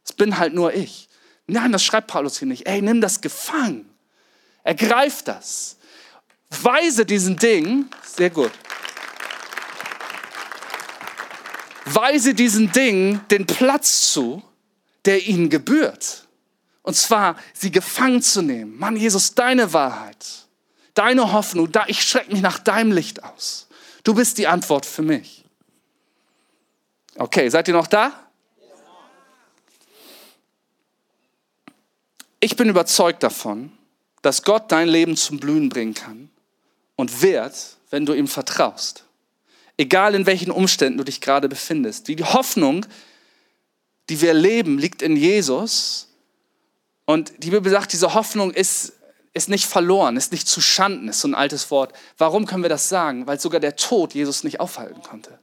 Es 0.04 0.14
bin 0.14 0.38
halt 0.38 0.54
nur 0.54 0.74
ich. 0.74 1.10
Nein, 1.48 1.72
das 1.72 1.84
schreibt 1.84 2.08
Paulus 2.08 2.40
hier 2.40 2.48
nicht. 2.48 2.68
Ey, 2.68 2.82
nimm 2.82 3.02
das 3.02 3.22
gefangen. 3.22 3.90
Ergreif 4.64 5.24
das. 5.24 5.78
Weise 6.50 7.06
diesen 7.06 7.38
Ding, 7.38 7.88
sehr 8.04 8.30
gut. 8.30 8.52
Weise 11.86 12.34
diesen 12.34 12.72
Ding 12.72 13.22
den 13.30 13.46
Platz 13.46 14.12
zu, 14.12 14.44
der 15.06 15.26
ihnen 15.28 15.50
gebührt. 15.50 16.28
Und 16.82 16.96
zwar, 16.96 17.36
sie 17.54 17.72
gefangen 17.72 18.22
zu 18.22 18.42
nehmen. 18.42 18.78
Mann, 18.78 18.96
Jesus, 18.96 19.36
deine 19.36 19.74
Wahrheit, 19.74 20.48
deine 20.94 21.32
Hoffnung, 21.32 21.70
ich 21.88 22.02
schrecke 22.04 22.32
mich 22.32 22.42
nach 22.42 22.60
deinem 22.60 22.92
Licht 22.92 23.24
aus. 23.24 23.68
Du 24.04 24.14
bist 24.14 24.38
die 24.38 24.48
Antwort 24.48 24.86
für 24.86 25.02
mich. 25.02 25.46
Okay, 27.16 27.50
seid 27.50 27.68
ihr 27.68 27.74
noch 27.74 27.88
da? 27.88 28.29
Ich 32.40 32.56
bin 32.56 32.70
überzeugt 32.70 33.24
davon, 33.24 33.72
dass 34.22 34.44
Gott 34.44 34.72
dein 34.72 34.88
Leben 34.88 35.18
zum 35.18 35.40
Blühen 35.40 35.70
bringen 35.70 35.94
kann 35.94 36.30
und 36.96 37.22
wird, 37.22 37.78
wenn 37.90 38.06
du 38.06 38.14
ihm 38.14 38.28
vertraust. 38.28 39.04
Egal 39.78 40.16
in 40.16 40.26
welchen 40.26 40.52
Umständen 40.52 40.98
du 40.98 41.04
dich 41.04 41.22
gerade 41.22 41.48
befindest. 41.48 42.08
Die 42.08 42.22
Hoffnung, 42.24 42.86
die 44.10 44.22
wir 44.22 44.34
leben, 44.34 44.78
liegt 44.78 45.02
in 45.02 45.16
Jesus 45.16 46.08
und 47.06 47.32
die 47.38 47.52
Bibel 47.52 47.72
sagt, 47.72 47.94
diese 47.94 48.14
Hoffnung 48.14 48.52
ist, 48.52 48.94
ist 49.34 49.50
nicht 49.50 49.66
verloren, 49.66 50.18
ist 50.18 50.32
nicht 50.32 50.48
zu 50.48 50.60
Schanden, 50.60 51.08
ist 51.08 51.22
so 51.22 51.28
ein 51.28 51.36
altes 51.36 51.72
Wort. 51.72 51.94
Warum 52.18 52.46
können 52.46 52.64
wir 52.64 52.70
das 52.70 52.90
sagen? 52.90 53.28
Weil 53.28 53.40
sogar 53.40 53.60
der 53.60 53.76
Tod 53.76 54.14
Jesus 54.14 54.44
nicht 54.44 54.60
aufhalten 54.60 55.02
konnte. 55.02 55.40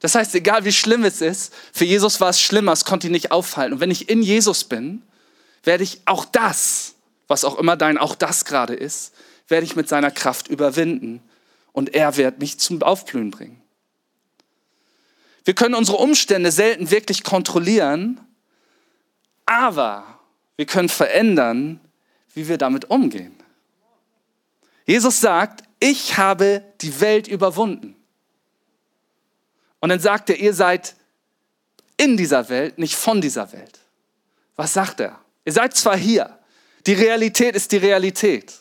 Das 0.00 0.14
heißt, 0.14 0.34
egal 0.34 0.64
wie 0.64 0.72
schlimm 0.72 1.04
es 1.04 1.20
ist, 1.20 1.52
für 1.72 1.84
Jesus 1.84 2.20
war 2.20 2.30
es 2.30 2.40
schlimmer, 2.40 2.72
es 2.72 2.84
konnte 2.84 3.06
ihn 3.06 3.12
nicht 3.12 3.30
aufhalten. 3.30 3.74
Und 3.74 3.80
wenn 3.80 3.90
ich 3.90 4.08
in 4.08 4.22
Jesus 4.22 4.64
bin, 4.64 5.02
werde 5.62 5.84
ich 5.84 6.00
auch 6.06 6.24
das, 6.24 6.94
was 7.28 7.44
auch 7.44 7.58
immer 7.58 7.76
dein 7.76 7.98
auch 7.98 8.14
das 8.14 8.44
gerade 8.44 8.74
ist, 8.74 9.14
werde 9.48 9.64
ich 9.64 9.76
mit 9.76 9.88
seiner 9.88 10.10
Kraft 10.10 10.48
überwinden. 10.48 11.22
Und 11.72 11.94
er 11.94 12.16
wird 12.16 12.38
mich 12.38 12.58
zum 12.58 12.82
Aufblühen 12.82 13.30
bringen. 13.30 13.62
Wir 15.44 15.54
können 15.54 15.74
unsere 15.74 15.98
Umstände 15.98 16.52
selten 16.52 16.90
wirklich 16.90 17.24
kontrollieren, 17.24 18.20
aber 19.46 20.20
wir 20.56 20.66
können 20.66 20.88
verändern, 20.88 21.80
wie 22.34 22.48
wir 22.48 22.58
damit 22.58 22.90
umgehen. 22.90 23.34
Jesus 24.86 25.20
sagt, 25.20 25.64
ich 25.78 26.18
habe 26.18 26.62
die 26.80 27.00
Welt 27.00 27.26
überwunden. 27.26 27.96
Und 29.80 29.88
dann 29.88 30.00
sagt 30.00 30.30
er, 30.30 30.38
ihr 30.38 30.52
seid 30.52 30.94
in 31.96 32.16
dieser 32.16 32.48
Welt, 32.48 32.78
nicht 32.78 32.94
von 32.94 33.20
dieser 33.20 33.52
Welt. 33.52 33.80
Was 34.56 34.74
sagt 34.74 35.00
er? 35.00 35.18
Ihr 35.44 35.52
seid 35.52 35.76
zwar 35.76 35.96
hier, 35.96 36.38
die 36.86 36.94
Realität 36.94 37.54
ist 37.54 37.72
die 37.72 37.78
Realität. 37.78 38.54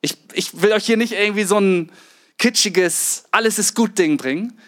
Ich, 0.00 0.16
ich 0.32 0.60
will 0.62 0.72
euch 0.72 0.86
hier 0.86 0.96
nicht 0.96 1.12
irgendwie 1.12 1.44
so 1.44 1.58
ein 1.58 1.92
kitschiges, 2.38 3.24
alles 3.30 3.58
ist 3.58 3.74
gut 3.74 3.98
Ding 3.98 4.16
bringen. 4.16 4.58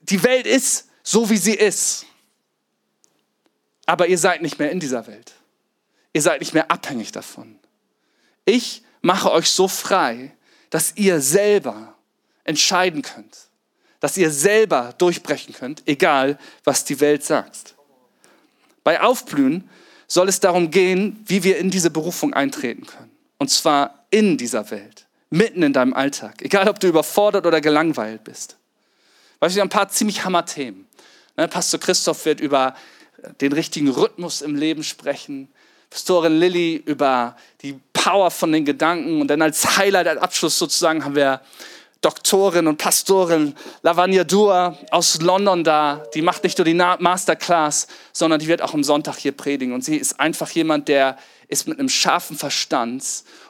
Die 0.00 0.22
Welt 0.22 0.46
ist 0.46 0.88
so, 1.02 1.28
wie 1.30 1.36
sie 1.36 1.54
ist. 1.54 2.06
Aber 3.86 4.06
ihr 4.06 4.18
seid 4.18 4.42
nicht 4.42 4.58
mehr 4.58 4.70
in 4.70 4.80
dieser 4.80 5.06
Welt. 5.06 5.32
Ihr 6.12 6.22
seid 6.22 6.40
nicht 6.40 6.54
mehr 6.54 6.70
abhängig 6.70 7.12
davon. 7.12 7.58
Ich 8.44 8.82
mache 9.00 9.30
euch 9.30 9.50
so 9.50 9.68
frei, 9.68 10.34
dass 10.70 10.96
ihr 10.96 11.20
selber 11.20 11.94
entscheiden 12.44 13.02
könnt, 13.02 13.48
dass 14.00 14.16
ihr 14.16 14.30
selber 14.30 14.94
durchbrechen 14.98 15.54
könnt, 15.54 15.82
egal 15.86 16.38
was 16.64 16.84
die 16.84 17.00
Welt 17.00 17.24
sagt. 17.24 17.74
Bei 18.84 19.00
Aufblühen 19.00 19.68
soll 20.12 20.28
es 20.28 20.40
darum 20.40 20.70
gehen, 20.70 21.24
wie 21.24 21.42
wir 21.42 21.56
in 21.56 21.70
diese 21.70 21.88
Berufung 21.88 22.34
eintreten 22.34 22.84
können. 22.84 23.10
Und 23.38 23.48
zwar 23.48 24.04
in 24.10 24.36
dieser 24.36 24.70
Welt, 24.70 25.06
mitten 25.30 25.62
in 25.62 25.72
deinem 25.72 25.94
Alltag, 25.94 26.42
egal 26.42 26.68
ob 26.68 26.78
du 26.78 26.86
überfordert 26.86 27.46
oder 27.46 27.62
gelangweilt 27.62 28.22
bist. 28.22 28.58
Weißt 29.40 29.56
du, 29.56 29.62
ein 29.62 29.70
paar 29.70 29.88
ziemlich 29.88 30.22
Hammer-Themen. 30.22 30.86
Ne, 31.38 31.48
Pastor 31.48 31.80
Christoph 31.80 32.26
wird 32.26 32.40
über 32.40 32.76
den 33.40 33.54
richtigen 33.54 33.88
Rhythmus 33.88 34.42
im 34.42 34.54
Leben 34.54 34.84
sprechen. 34.84 35.48
Pastorin 35.88 36.38
Lilly 36.38 36.76
über 36.84 37.34
die 37.62 37.80
Power 37.94 38.30
von 38.30 38.52
den 38.52 38.66
Gedanken 38.66 39.22
und 39.22 39.28
dann 39.28 39.40
als 39.40 39.78
Highlight, 39.78 40.08
als 40.08 40.20
Abschluss 40.20 40.58
sozusagen 40.58 41.06
haben 41.06 41.16
wir 41.16 41.40
Doktorin 42.02 42.66
und 42.66 42.78
Pastorin 42.78 43.54
Lavanya 43.82 44.24
Dua 44.24 44.76
aus 44.90 45.20
London 45.20 45.64
da. 45.64 46.04
Die 46.14 46.22
macht 46.22 46.42
nicht 46.42 46.58
nur 46.58 46.64
die 46.64 46.74
Masterclass, 46.74 47.86
sondern 48.12 48.40
die 48.40 48.48
wird 48.48 48.60
auch 48.60 48.74
am 48.74 48.84
Sonntag 48.84 49.16
hier 49.16 49.32
predigen. 49.32 49.72
Und 49.72 49.84
sie 49.84 49.96
ist 49.96 50.18
einfach 50.20 50.50
jemand, 50.50 50.88
der 50.88 51.16
ist 51.48 51.68
mit 51.68 51.78
einem 51.78 51.88
scharfen 51.88 52.36
Verstand 52.36 53.04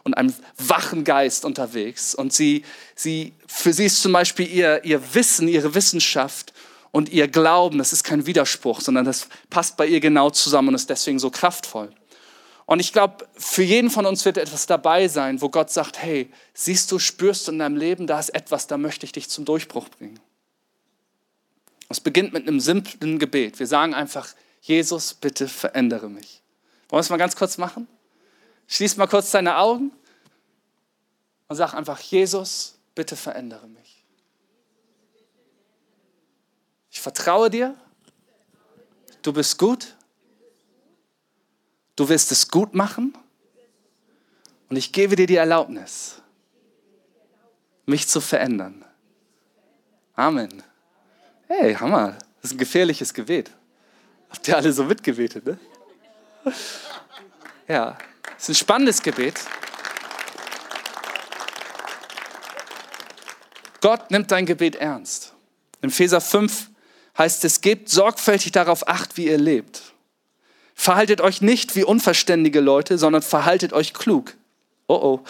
und 0.04 0.14
einem 0.14 0.34
wachen 0.58 1.04
Geist 1.04 1.44
unterwegs. 1.44 2.14
Und 2.14 2.32
sie, 2.32 2.64
sie, 2.94 3.32
für 3.46 3.72
sie 3.72 3.86
ist 3.86 4.02
zum 4.02 4.12
Beispiel 4.12 4.48
ihr, 4.52 4.84
ihr 4.84 5.14
Wissen, 5.14 5.48
ihre 5.48 5.74
Wissenschaft 5.74 6.52
und 6.90 7.08
ihr 7.08 7.28
Glauben, 7.28 7.78
das 7.78 7.92
ist 7.92 8.04
kein 8.04 8.26
Widerspruch, 8.26 8.80
sondern 8.80 9.06
das 9.06 9.28
passt 9.48 9.76
bei 9.78 9.86
ihr 9.86 10.00
genau 10.00 10.30
zusammen 10.30 10.68
und 10.68 10.74
ist 10.74 10.90
deswegen 10.90 11.18
so 11.18 11.30
kraftvoll. 11.30 11.90
Und 12.72 12.80
ich 12.80 12.94
glaube, 12.94 13.28
für 13.36 13.62
jeden 13.62 13.90
von 13.90 14.06
uns 14.06 14.24
wird 14.24 14.38
etwas 14.38 14.64
dabei 14.64 15.06
sein, 15.06 15.42
wo 15.42 15.50
Gott 15.50 15.68
sagt, 15.68 15.98
hey, 15.98 16.32
siehst 16.54 16.90
du, 16.90 16.98
spürst 16.98 17.46
du 17.46 17.52
in 17.52 17.58
deinem 17.58 17.76
Leben, 17.76 18.06
da 18.06 18.18
ist 18.18 18.30
etwas, 18.30 18.66
da 18.66 18.78
möchte 18.78 19.04
ich 19.04 19.12
dich 19.12 19.28
zum 19.28 19.44
Durchbruch 19.44 19.90
bringen. 19.90 20.18
Es 21.90 22.00
beginnt 22.00 22.32
mit 22.32 22.48
einem 22.48 22.60
simplen 22.60 23.18
Gebet. 23.18 23.58
Wir 23.58 23.66
sagen 23.66 23.92
einfach, 23.92 24.26
Jesus, 24.62 25.12
bitte 25.12 25.48
verändere 25.48 26.08
mich. 26.08 26.40
Wollen 26.88 27.00
wir 27.00 27.00
es 27.00 27.10
mal 27.10 27.18
ganz 27.18 27.36
kurz 27.36 27.58
machen? 27.58 27.86
Schließ 28.68 28.96
mal 28.96 29.06
kurz 29.06 29.30
deine 29.32 29.58
Augen 29.58 29.92
und 31.48 31.56
sag 31.56 31.74
einfach, 31.74 32.00
Jesus, 32.00 32.78
bitte 32.94 33.16
verändere 33.16 33.68
mich. 33.68 34.02
Ich 36.90 37.02
vertraue 37.02 37.50
dir. 37.50 37.74
Du 39.20 39.34
bist 39.34 39.58
gut. 39.58 39.94
Du 41.96 42.08
wirst 42.08 42.32
es 42.32 42.48
gut 42.48 42.74
machen 42.74 43.16
und 44.68 44.76
ich 44.76 44.92
gebe 44.92 45.16
dir 45.16 45.26
die 45.26 45.36
Erlaubnis, 45.36 46.22
mich 47.84 48.08
zu 48.08 48.20
verändern. 48.20 48.84
Amen. 50.14 50.62
Hey, 51.48 51.74
Hammer. 51.74 52.16
Das 52.40 52.50
ist 52.50 52.56
ein 52.56 52.58
gefährliches 52.58 53.14
Gebet. 53.14 53.50
Habt 54.30 54.48
ihr 54.48 54.56
alle 54.56 54.72
so 54.72 54.84
mitgebetet, 54.84 55.46
ne? 55.46 55.58
Ja, 57.68 57.96
das 58.34 58.42
ist 58.42 58.48
ein 58.48 58.54
spannendes 58.54 59.02
Gebet. 59.02 59.40
Gott 63.80 64.10
nimmt 64.10 64.30
dein 64.30 64.46
Gebet 64.46 64.76
ernst. 64.76 65.34
Im 65.82 65.90
Epheser 65.90 66.20
5 66.20 66.70
heißt 67.18 67.44
es, 67.44 67.60
gebt 67.60 67.88
sorgfältig 67.88 68.52
darauf 68.52 68.88
acht, 68.88 69.16
wie 69.16 69.26
ihr 69.26 69.38
lebt. 69.38 69.92
Verhaltet 70.74 71.20
euch 71.20 71.42
nicht 71.42 71.76
wie 71.76 71.84
unverständige 71.84 72.60
Leute, 72.60 72.98
sondern 72.98 73.22
verhaltet 73.22 73.72
euch 73.72 73.94
klug. 73.94 74.34
Oh 74.88 74.94
oh. 74.94 75.20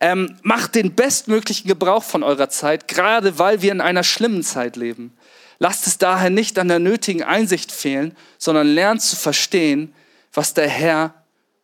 Ähm, 0.00 0.36
macht 0.42 0.74
den 0.74 0.94
bestmöglichen 0.94 1.66
Gebrauch 1.66 2.04
von 2.04 2.22
eurer 2.22 2.48
Zeit, 2.50 2.86
gerade 2.86 3.38
weil 3.38 3.62
wir 3.62 3.72
in 3.72 3.80
einer 3.80 4.04
schlimmen 4.04 4.42
Zeit 4.42 4.76
leben. 4.76 5.12
Lasst 5.58 5.86
es 5.88 5.98
daher 5.98 6.30
nicht 6.30 6.58
an 6.58 6.68
der 6.68 6.78
nötigen 6.78 7.24
Einsicht 7.24 7.72
fehlen, 7.72 8.16
sondern 8.38 8.68
lernt 8.68 9.02
zu 9.02 9.16
verstehen, 9.16 9.92
was 10.32 10.54
der 10.54 10.68
Herr 10.68 11.14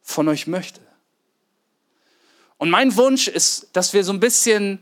von 0.03 0.29
euch 0.29 0.47
möchte. 0.49 0.81
Und 2.59 2.71
mein 2.71 2.97
Wunsch 2.97 3.29
ist, 3.29 3.69
dass 3.73 3.93
wir 3.93 4.03
so 4.03 4.13
ein 4.13 4.21
bisschen 4.21 4.81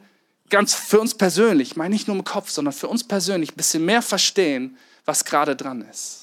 ganz 0.48 0.74
für 0.74 1.00
uns 1.00 1.14
persönlich, 1.14 1.72
ich 1.72 1.76
meine 1.76 1.92
nicht 1.92 2.08
nur 2.08 2.16
im 2.16 2.24
Kopf, 2.24 2.50
sondern 2.50 2.72
für 2.72 2.88
uns 2.88 3.06
persönlich 3.06 3.52
ein 3.52 3.56
bisschen 3.56 3.84
mehr 3.84 4.02
verstehen, 4.02 4.78
was 5.04 5.24
gerade 5.24 5.56
dran 5.56 5.82
ist. 5.82 6.21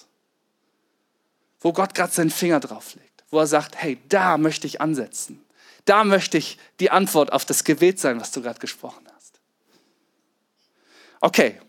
Wo 1.61 1.73
Gott 1.73 1.93
gerade 1.93 2.11
seinen 2.11 2.29
Finger 2.29 2.59
drauf 2.59 2.95
legt, 2.95 3.23
wo 3.29 3.39
er 3.39 3.47
sagt, 3.47 3.75
hey, 3.75 3.99
da 4.09 4.37
möchte 4.37 4.67
ich 4.67 4.81
ansetzen. 4.81 5.43
Da 5.85 6.03
möchte 6.03 6.37
ich 6.37 6.57
die 6.79 6.91
Antwort 6.91 7.33
auf 7.33 7.45
das 7.45 7.63
Gebet 7.63 7.99
sein, 7.99 8.19
was 8.19 8.31
du 8.31 8.41
gerade 8.41 8.59
gesprochen 8.59 9.05
hast. 9.15 9.39
Okay, 11.21 11.59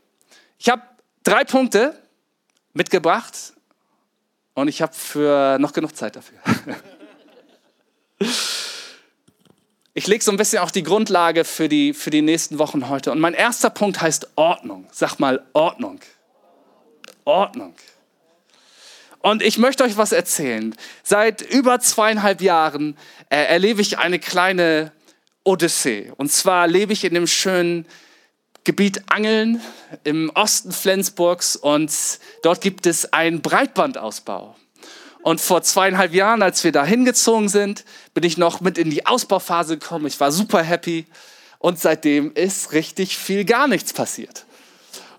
ich 0.58 0.68
habe 0.68 0.82
drei 1.22 1.44
Punkte 1.44 2.00
mitgebracht 2.72 3.54
und 4.54 4.68
ich 4.68 4.82
habe 4.82 5.58
noch 5.60 5.72
genug 5.72 5.96
Zeit 5.96 6.16
dafür. 6.16 6.38
Ich 9.92 10.06
lege 10.06 10.22
so 10.22 10.30
ein 10.30 10.36
bisschen 10.36 10.60
auch 10.60 10.70
die 10.70 10.84
Grundlage 10.84 11.44
für 11.44 11.68
die, 11.68 11.94
für 11.94 12.10
die 12.10 12.22
nächsten 12.22 12.58
Wochen 12.58 12.88
heute. 12.88 13.10
Und 13.10 13.18
mein 13.18 13.34
erster 13.34 13.70
Punkt 13.70 14.00
heißt 14.00 14.28
Ordnung. 14.36 14.86
Sag 14.92 15.18
mal 15.18 15.44
Ordnung. 15.52 15.98
Ordnung. 17.24 17.74
Und 19.20 19.42
ich 19.42 19.58
möchte 19.58 19.84
euch 19.84 19.96
was 19.96 20.12
erzählen. 20.12 20.74
Seit 21.02 21.42
über 21.42 21.78
zweieinhalb 21.80 22.40
Jahren 22.40 22.96
äh, 23.28 23.36
erlebe 23.36 23.82
ich 23.82 23.98
eine 23.98 24.18
kleine 24.18 24.92
Odyssee. 25.44 26.12
Und 26.16 26.32
zwar 26.32 26.66
lebe 26.66 26.92
ich 26.92 27.04
in 27.04 27.14
dem 27.14 27.26
schönen 27.26 27.86
Gebiet 28.64 29.02
Angeln 29.08 29.60
im 30.04 30.30
Osten 30.34 30.72
Flensburgs 30.72 31.56
und 31.56 31.92
dort 32.42 32.60
gibt 32.60 32.86
es 32.86 33.12
einen 33.12 33.40
Breitbandausbau. 33.40 34.54
Und 35.22 35.40
vor 35.40 35.62
zweieinhalb 35.62 36.14
Jahren, 36.14 36.42
als 36.42 36.64
wir 36.64 36.72
da 36.72 36.84
hingezogen 36.84 37.48
sind, 37.48 37.84
bin 38.14 38.24
ich 38.24 38.38
noch 38.38 38.60
mit 38.60 38.78
in 38.78 38.90
die 38.90 39.06
Ausbauphase 39.06 39.78
gekommen. 39.78 40.06
Ich 40.06 40.18
war 40.20 40.32
super 40.32 40.62
happy. 40.62 41.06
Und 41.58 41.78
seitdem 41.78 42.32
ist 42.32 42.72
richtig 42.72 43.18
viel 43.18 43.44
gar 43.44 43.68
nichts 43.68 43.92
passiert. 43.92 44.46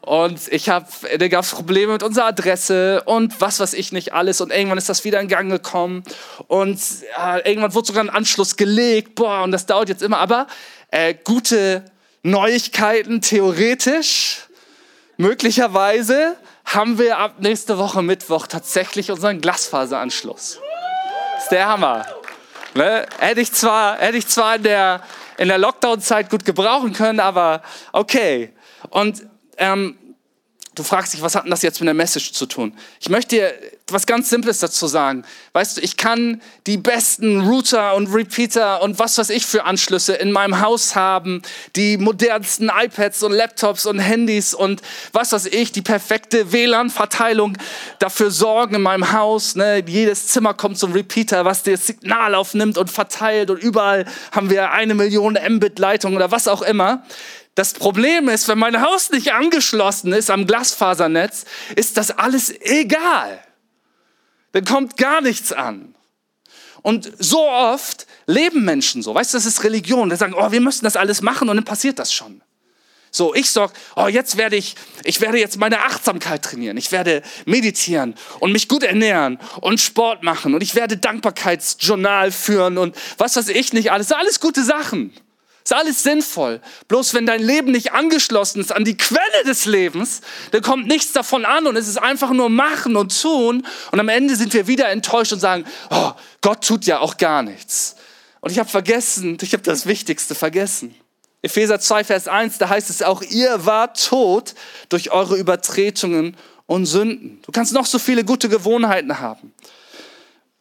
Und 0.01 0.51
ich 0.51 0.67
habe, 0.67 0.87
da 1.19 1.27
gab 1.27 1.43
es 1.43 1.51
Probleme 1.51 1.93
mit 1.93 2.03
unserer 2.03 2.25
Adresse 2.25 3.03
und 3.05 3.39
was 3.39 3.59
weiß 3.59 3.73
ich 3.73 3.91
nicht 3.91 4.13
alles. 4.13 4.41
Und 4.41 4.51
irgendwann 4.51 4.79
ist 4.79 4.89
das 4.89 5.03
wieder 5.03 5.19
in 5.19 5.27
Gang 5.27 5.51
gekommen. 5.51 6.03
Und 6.47 6.79
äh, 7.23 7.47
irgendwann 7.47 7.75
wurde 7.75 7.87
sogar 7.87 8.03
ein 8.03 8.09
Anschluss 8.09 8.57
gelegt. 8.57 9.13
Boah, 9.13 9.43
und 9.43 9.51
das 9.51 9.67
dauert 9.67 9.89
jetzt 9.89 10.01
immer. 10.01 10.17
Aber 10.17 10.47
äh, 10.89 11.13
gute 11.23 11.85
Neuigkeiten 12.23 13.21
theoretisch, 13.21 14.47
möglicherweise 15.17 16.35
haben 16.65 16.97
wir 16.97 17.19
ab 17.19 17.35
nächste 17.39 17.77
Woche 17.77 18.01
Mittwoch 18.01 18.47
tatsächlich 18.47 19.11
unseren 19.11 19.39
Glasfaseranschluss. 19.39 20.59
Ist 21.37 21.49
der 21.51 21.67
Hammer. 21.67 22.05
Ne? 22.73 23.05
Hätte 23.19 23.41
ich 23.41 23.51
zwar, 23.51 23.97
hätte 23.97 24.17
ich 24.17 24.27
zwar 24.27 24.55
in 24.55 24.63
der, 24.63 25.01
in 25.37 25.47
der 25.47 25.59
Lockdown-Zeit 25.59 26.31
gut 26.31 26.43
gebrauchen 26.43 26.93
können, 26.93 27.19
aber 27.19 27.61
okay. 27.91 28.53
Und 28.89 29.23
ähm, 29.57 29.95
Du 30.73 30.83
fragst 30.83 31.13
dich, 31.13 31.21
was 31.21 31.35
hat 31.35 31.43
denn 31.43 31.51
das 31.51 31.63
jetzt 31.63 31.81
mit 31.81 31.87
der 31.87 31.93
Message 31.93 32.31
zu 32.31 32.45
tun? 32.45 32.73
Ich 33.01 33.09
möchte 33.09 33.35
dir 33.35 33.53
was 33.91 34.05
ganz 34.05 34.29
Simples 34.29 34.59
dazu 34.59 34.87
sagen. 34.87 35.25
Weißt 35.51 35.75
du, 35.75 35.81
ich 35.81 35.97
kann 35.97 36.41
die 36.65 36.77
besten 36.77 37.41
Router 37.41 37.93
und 37.95 38.07
Repeater 38.07 38.81
und 38.81 38.97
was 38.97 39.17
weiß 39.17 39.31
ich 39.31 39.45
für 39.45 39.65
Anschlüsse 39.65 40.13
in 40.13 40.31
meinem 40.31 40.61
Haus 40.61 40.95
haben, 40.95 41.41
die 41.75 41.97
modernsten 41.97 42.71
iPads 42.73 43.21
und 43.23 43.33
Laptops 43.33 43.85
und 43.85 43.99
Handys 43.99 44.53
und 44.53 44.81
was 45.11 45.33
weiß 45.33 45.47
ich, 45.47 45.73
die 45.73 45.81
perfekte 45.81 46.53
WLAN-Verteilung 46.53 47.57
dafür 47.99 48.31
sorgen 48.31 48.75
in 48.75 48.81
meinem 48.81 49.11
Haus. 49.11 49.55
Ne? 49.55 49.83
Jedes 49.85 50.27
Zimmer 50.27 50.53
kommt 50.53 50.77
zum 50.77 50.93
Repeater, 50.93 51.43
was 51.43 51.63
das 51.63 51.85
Signal 51.87 52.33
aufnimmt 52.33 52.77
und 52.77 52.89
verteilt 52.89 53.49
und 53.49 53.61
überall 53.61 54.05
haben 54.31 54.49
wir 54.49 54.71
eine 54.71 54.95
Million 54.95 55.33
Mbit-Leitung 55.33 56.15
oder 56.15 56.31
was 56.31 56.47
auch 56.47 56.61
immer. 56.61 57.03
Das 57.55 57.73
Problem 57.73 58.29
ist, 58.29 58.47
wenn 58.47 58.59
mein 58.59 58.81
Haus 58.81 59.09
nicht 59.09 59.33
angeschlossen 59.33 60.13
ist 60.13 60.29
am 60.29 60.47
Glasfasernetz, 60.47 61.45
ist 61.75 61.97
das 61.97 62.11
alles 62.11 62.49
egal. 62.61 63.39
Dann 64.53 64.65
kommt 64.65 64.97
gar 64.97 65.21
nichts 65.21 65.51
an. 65.51 65.95
Und 66.81 67.11
so 67.19 67.47
oft 67.47 68.07
leben 68.25 68.63
Menschen 68.63 69.03
so. 69.03 69.13
Weißt 69.13 69.33
du, 69.33 69.37
das 69.37 69.45
ist 69.45 69.63
Religion. 69.63 70.09
Die 70.09 70.15
sagen, 70.15 70.33
oh, 70.35 70.51
wir 70.51 70.61
müssen 70.61 70.85
das 70.85 70.95
alles 70.95 71.21
machen 71.21 71.49
und 71.49 71.57
dann 71.57 71.65
passiert 71.65 71.99
das 71.99 72.13
schon. 72.13 72.41
So, 73.13 73.35
ich 73.35 73.51
sag, 73.51 73.73
oh, 73.97 74.07
jetzt 74.07 74.37
werde 74.37 74.55
ich, 74.55 74.75
ich 75.03 75.19
werde 75.19 75.37
jetzt 75.37 75.57
meine 75.57 75.81
Achtsamkeit 75.81 76.43
trainieren. 76.43 76.77
Ich 76.77 76.93
werde 76.93 77.21
meditieren 77.45 78.15
und 78.39 78.53
mich 78.53 78.69
gut 78.69 78.83
ernähren 78.83 79.37
und 79.59 79.81
Sport 79.81 80.23
machen 80.23 80.55
und 80.55 80.63
ich 80.63 80.75
werde 80.75 80.95
Dankbarkeitsjournal 80.95 82.31
führen 82.31 82.77
und 82.77 82.95
was 83.17 83.35
weiß 83.35 83.49
ich 83.49 83.73
nicht 83.73 83.91
alles. 83.91 84.13
Alles 84.13 84.39
gute 84.39 84.63
Sachen. 84.63 85.13
Ist 85.71 85.77
alles 85.77 86.03
sinnvoll. 86.03 86.59
Bloß 86.89 87.13
wenn 87.13 87.25
dein 87.25 87.41
Leben 87.41 87.71
nicht 87.71 87.93
angeschlossen 87.93 88.59
ist 88.59 88.73
an 88.73 88.83
die 88.83 88.97
Quelle 88.97 89.45
des 89.45 89.63
Lebens, 89.63 90.19
dann 90.51 90.61
kommt 90.61 90.85
nichts 90.85 91.13
davon 91.13 91.45
an 91.45 91.65
und 91.65 91.77
es 91.77 91.87
ist 91.87 91.95
einfach 91.95 92.31
nur 92.31 92.49
machen 92.49 92.97
und 92.97 93.21
tun. 93.21 93.65
Und 93.89 93.99
am 94.01 94.09
Ende 94.09 94.35
sind 94.35 94.53
wir 94.53 94.67
wieder 94.67 94.89
enttäuscht 94.89 95.31
und 95.31 95.39
sagen, 95.39 95.63
oh, 95.89 96.11
Gott 96.41 96.65
tut 96.65 96.85
ja 96.87 96.99
auch 96.99 97.15
gar 97.15 97.41
nichts. 97.41 97.95
Und 98.41 98.51
ich 98.51 98.59
habe 98.59 98.67
vergessen, 98.67 99.37
ich 99.39 99.53
habe 99.53 99.63
das 99.63 99.85
Wichtigste 99.85 100.35
vergessen. 100.35 100.93
Epheser 101.41 101.79
2, 101.79 102.03
Vers 102.03 102.27
1, 102.27 102.57
da 102.57 102.67
heißt 102.67 102.89
es 102.89 103.01
auch, 103.01 103.21
ihr 103.21 103.65
wart 103.65 104.05
tot 104.07 104.55
durch 104.89 105.11
eure 105.11 105.37
Übertretungen 105.37 106.35
und 106.65 106.85
Sünden. 106.85 107.39
Du 107.43 107.53
kannst 107.53 107.71
noch 107.71 107.85
so 107.85 107.97
viele 107.97 108.25
gute 108.25 108.49
Gewohnheiten 108.49 109.19
haben. 109.19 109.53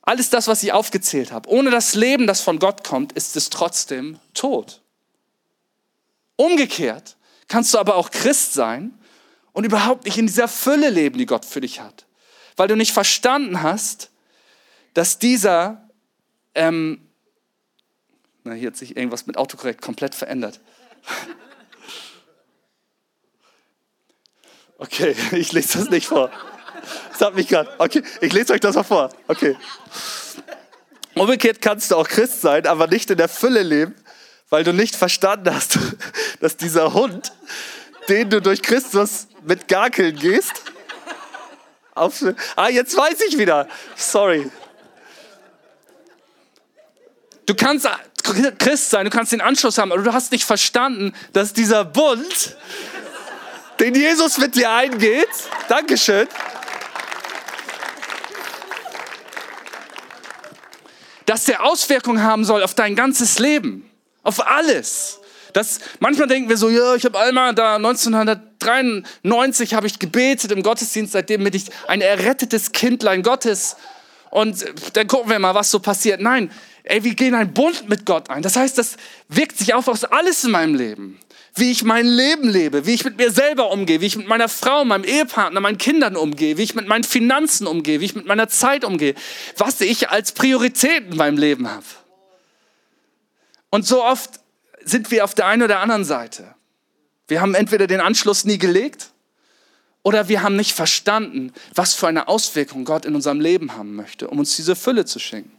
Alles 0.03 0.31
das, 0.31 0.47
was 0.47 0.63
ich 0.63 0.73
aufgezählt 0.73 1.33
habe. 1.33 1.51
Ohne 1.51 1.71
das 1.71 1.97
Leben, 1.97 2.29
das 2.29 2.43
von 2.43 2.61
Gott 2.61 2.85
kommt, 2.85 3.13
ist 3.15 3.37
es 3.37 3.51
trotzdem 3.51 4.21
tot. 4.35 4.80
Umgekehrt 6.41 7.19
kannst 7.49 7.75
du 7.75 7.79
aber 7.79 7.97
auch 7.97 8.11
Christ 8.11 8.55
sein 8.55 8.99
und 9.53 9.65
überhaupt 9.65 10.07
nicht 10.07 10.17
in 10.17 10.27
dieser 10.27 10.49
Fülle 10.49 10.89
leben, 10.89 11.19
die 11.19 11.27
Gott 11.27 11.45
für 11.45 11.61
dich 11.61 11.81
hat. 11.81 12.07
Weil 12.57 12.67
du 12.67 12.77
nicht 12.77 12.93
verstanden 12.93 13.61
hast, 13.61 14.11
dass 14.95 15.19
dieser, 15.19 15.87
ähm, 16.55 17.07
na, 18.43 18.55
hier 18.55 18.69
hat 18.69 18.77
sich 18.79 18.97
irgendwas 18.97 19.27
mit 19.27 19.37
Autokorrekt 19.37 19.83
komplett 19.83 20.15
verändert. 20.15 20.61
Okay, 24.83 25.15
ich 25.33 25.53
lese 25.53 25.77
das 25.77 25.91
nicht 25.91 26.07
vor. 26.07 26.31
Das 27.11 27.21
hat 27.21 27.35
mich 27.35 27.49
gerade. 27.49 27.71
Okay, 27.77 28.03
ich 28.23 28.33
lese 28.33 28.55
euch 28.55 28.61
das 28.61 28.77
mal 28.77 28.83
vor. 28.83 29.11
Okay. 29.29 29.55
Umgekehrt 31.15 31.61
kannst 31.61 31.91
du 31.91 31.97
auch 31.97 32.09
Christ 32.09 32.41
sein, 32.41 32.67
aber 32.67 32.87
nicht 32.87 33.11
in 33.11 33.19
der 33.19 33.29
Fülle 33.29 33.63
leben, 33.63 33.95
weil 34.51 34.65
du 34.65 34.73
nicht 34.73 34.97
verstanden 34.97 35.55
hast, 35.55 35.79
dass 36.41 36.57
dieser 36.57 36.93
Hund, 36.95 37.33
den 38.09 38.31
du 38.31 38.41
durch 38.41 38.63
Christus 38.63 39.29
mit 39.45 39.69
Gakeln 39.69 40.17
gehst, 40.17 40.63
auf, 41.95 42.25
ah, 42.57 42.69
jetzt 42.69 42.97
weiß 42.97 43.21
ich 43.29 43.37
wieder. 43.37 43.69
Sorry. 43.95 44.51
Du 47.47 47.55
kannst 47.55 47.87
Christ 48.59 48.91
sein, 48.91 49.05
du 49.05 49.11
kannst 49.11 49.33
den 49.33 49.41
Anschluss 49.41 49.77
haben, 49.79 49.93
aber 49.93 50.03
du 50.03 50.13
hast 50.13 50.33
nicht 50.33 50.45
verstanden, 50.45 51.13
dass 51.33 51.53
dieser 51.53 51.85
Bund, 51.85 52.57
den 53.81 53.95
Jesus 53.95 54.39
mit 54.39 54.55
dir 54.55 54.71
eingeht, 54.71 55.29
Dankeschön, 55.69 56.29
dass 61.27 61.45
der 61.45 61.65
Auswirkungen 61.65 62.23
haben 62.23 62.45
soll 62.45 62.63
auf 62.63 62.75
dein 62.75 62.97
ganzes 62.97 63.39
Leben. 63.39 63.91
Auf 64.23 64.47
alles. 64.47 65.20
Das, 65.53 65.81
manchmal 65.99 66.29
denken 66.29 66.49
wir 66.49 66.57
so, 66.57 66.69
ja, 66.69 66.95
ich 66.95 67.05
habe 67.05 67.19
einmal 67.19 67.55
da 67.55 67.77
1993 67.77 69.75
habe 69.75 69.87
ich 69.87 69.99
gebetet 69.99 70.53
im 70.53 70.63
Gottesdienst, 70.63 71.13
seitdem 71.13 71.45
bin 71.45 71.55
ich 71.55 71.67
ein 71.89 72.01
errettetes 72.01 72.73
Kindlein 72.73 73.23
Gottes. 73.23 73.77
Und 74.31 74.65
dann 74.95 75.07
gucken 75.07 75.31
wir 75.31 75.39
mal, 75.39 75.55
was 75.55 75.71
so 75.71 75.81
passiert. 75.81 76.21
Nein, 76.21 76.51
ey, 76.85 77.03
wir 77.05 77.15
gehen 77.15 77.35
einen 77.35 77.53
Bund 77.53 77.89
mit 77.89 78.07
Gott 78.07 78.31
ein. 78.31 78.43
Das 78.43 78.57
heißt, 78.57 78.79
das 78.79 78.97
wirkt 79.29 79.59
sich 79.59 79.75
auf 79.75 79.89
aus 79.89 80.05
alles 80.05 80.45
in 80.45 80.53
meinem 80.53 80.75
Leben. 80.75 81.19
Wie 81.57 81.73
ich 81.73 81.83
mein 81.83 82.07
Leben 82.07 82.49
lebe, 82.49 82.87
wie 82.87 82.95
ich 82.95 83.05
mit 83.05 83.17
mir 83.19 83.33
selber 83.33 83.73
umgehe, 83.73 84.01
wie 84.01 84.07
ich 84.07 84.17
mit 84.17 84.29
meiner 84.29 84.49
Frau, 84.49 84.85
meinem 84.85 85.03
Ehepartner, 85.03 85.61
meinen 85.61 85.79
Kindern 85.79 86.15
umgehe, 86.15 86.57
wie 86.57 86.63
ich 86.63 86.77
mit 86.77 86.87
meinen 86.87 87.03
Finanzen 87.03 87.67
umgehe, 87.67 88.01
wie 88.01 88.05
ich 88.05 88.15
mit 88.15 88.27
meiner 88.27 88.49
Zeit 88.49 88.85
umgehe, 88.85 89.17
was 89.57 89.81
ich 89.81 90.11
als 90.11 90.31
Priorität 90.31 91.11
in 91.11 91.17
meinem 91.17 91.39
Leben 91.39 91.69
habe. 91.69 91.85
Und 93.71 93.85
so 93.85 94.05
oft 94.05 94.41
sind 94.85 95.11
wir 95.11 95.25
auf 95.25 95.35
der 95.35 95.47
einen 95.47 95.63
oder 95.63 95.81
anderen 95.81 96.05
Seite. 96.05 96.55
Wir 97.29 97.41
haben 97.41 97.55
entweder 97.55 97.87
den 97.87 98.01
Anschluss 98.01 98.45
nie 98.45 98.59
gelegt 98.59 99.11
oder 100.03 100.29
wir 100.29 100.43
haben 100.43 100.57
nicht 100.57 100.75
verstanden, 100.75 101.53
was 101.75 101.95
für 101.95 102.09
eine 102.09 102.29
Auswirkung 102.29 102.85
Gott 102.85 103.05
in 103.05 103.15
unserem 103.15 103.41
Leben 103.41 103.77
haben 103.77 103.95
möchte, 103.95 104.29
um 104.29 104.39
uns 104.39 104.57
diese 104.57 104.75
Fülle 104.75 105.05
zu 105.05 105.19
schenken. 105.19 105.57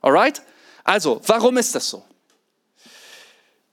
Alright? 0.00 0.42
Also, 0.84 1.20
warum 1.26 1.56
ist 1.56 1.74
das 1.74 1.88
so? 1.88 2.04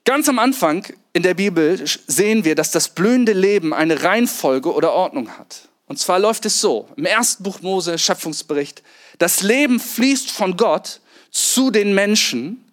Ganz 0.04 0.30
am 0.30 0.40
Anfang 0.40 0.86
in 1.14 1.24
der 1.24 1.34
Bibel 1.34 1.84
sehen 2.08 2.46
wir, 2.46 2.56
dass 2.56 2.72
das 2.72 2.90
blühende 2.90 3.34
Leben 3.34 3.74
eine 3.74 4.04
Reihenfolge 4.04 4.74
oder 4.74 4.94
Ordnung 4.94 5.38
hat. 5.38 5.70
Und 5.88 5.98
zwar 5.98 6.20
läuft 6.20 6.46
es 6.46 6.62
so, 6.62 6.90
im 6.96 7.06
ersten 7.06 7.44
Buch 7.44 7.62
Mose, 7.62 7.98
Schöpfungsbericht, 7.98 8.84
das 9.18 9.42
Leben 9.44 9.80
fließt 9.80 10.32
von 10.32 10.58
Gott 10.58 11.00
zu 11.32 11.72
den 11.72 11.94
Menschen, 11.94 12.65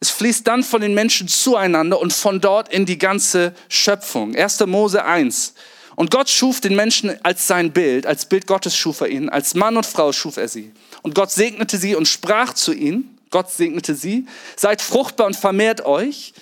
es 0.00 0.10
fließt 0.10 0.46
dann 0.46 0.62
von 0.62 0.80
den 0.80 0.94
Menschen 0.94 1.26
zueinander 1.26 2.00
und 2.00 2.12
von 2.12 2.40
dort 2.40 2.72
in 2.72 2.86
die 2.86 2.98
ganze 2.98 3.52
Schöpfung. 3.68 4.36
1. 4.36 4.60
Mose 4.66 5.04
1. 5.04 5.54
Und 5.96 6.12
Gott 6.12 6.30
schuf 6.30 6.60
den 6.60 6.76
Menschen 6.76 7.12
als 7.24 7.48
sein 7.48 7.72
Bild, 7.72 8.06
als 8.06 8.26
Bild 8.26 8.46
Gottes 8.46 8.76
schuf 8.76 9.00
er 9.00 9.08
ihn, 9.08 9.28
als 9.28 9.54
Mann 9.54 9.76
und 9.76 9.84
Frau 9.84 10.12
schuf 10.12 10.36
er 10.36 10.46
sie. 10.46 10.72
Und 11.02 11.16
Gott 11.16 11.32
segnete 11.32 11.76
sie 11.76 11.96
und 11.96 12.06
sprach 12.06 12.54
zu 12.54 12.72
ihnen, 12.72 13.18
Gott 13.30 13.50
segnete 13.50 13.96
sie, 13.96 14.26
seid 14.54 14.80
fruchtbar 14.80 15.26
und 15.26 15.34
vermehrt 15.34 15.84
euch, 15.84 16.34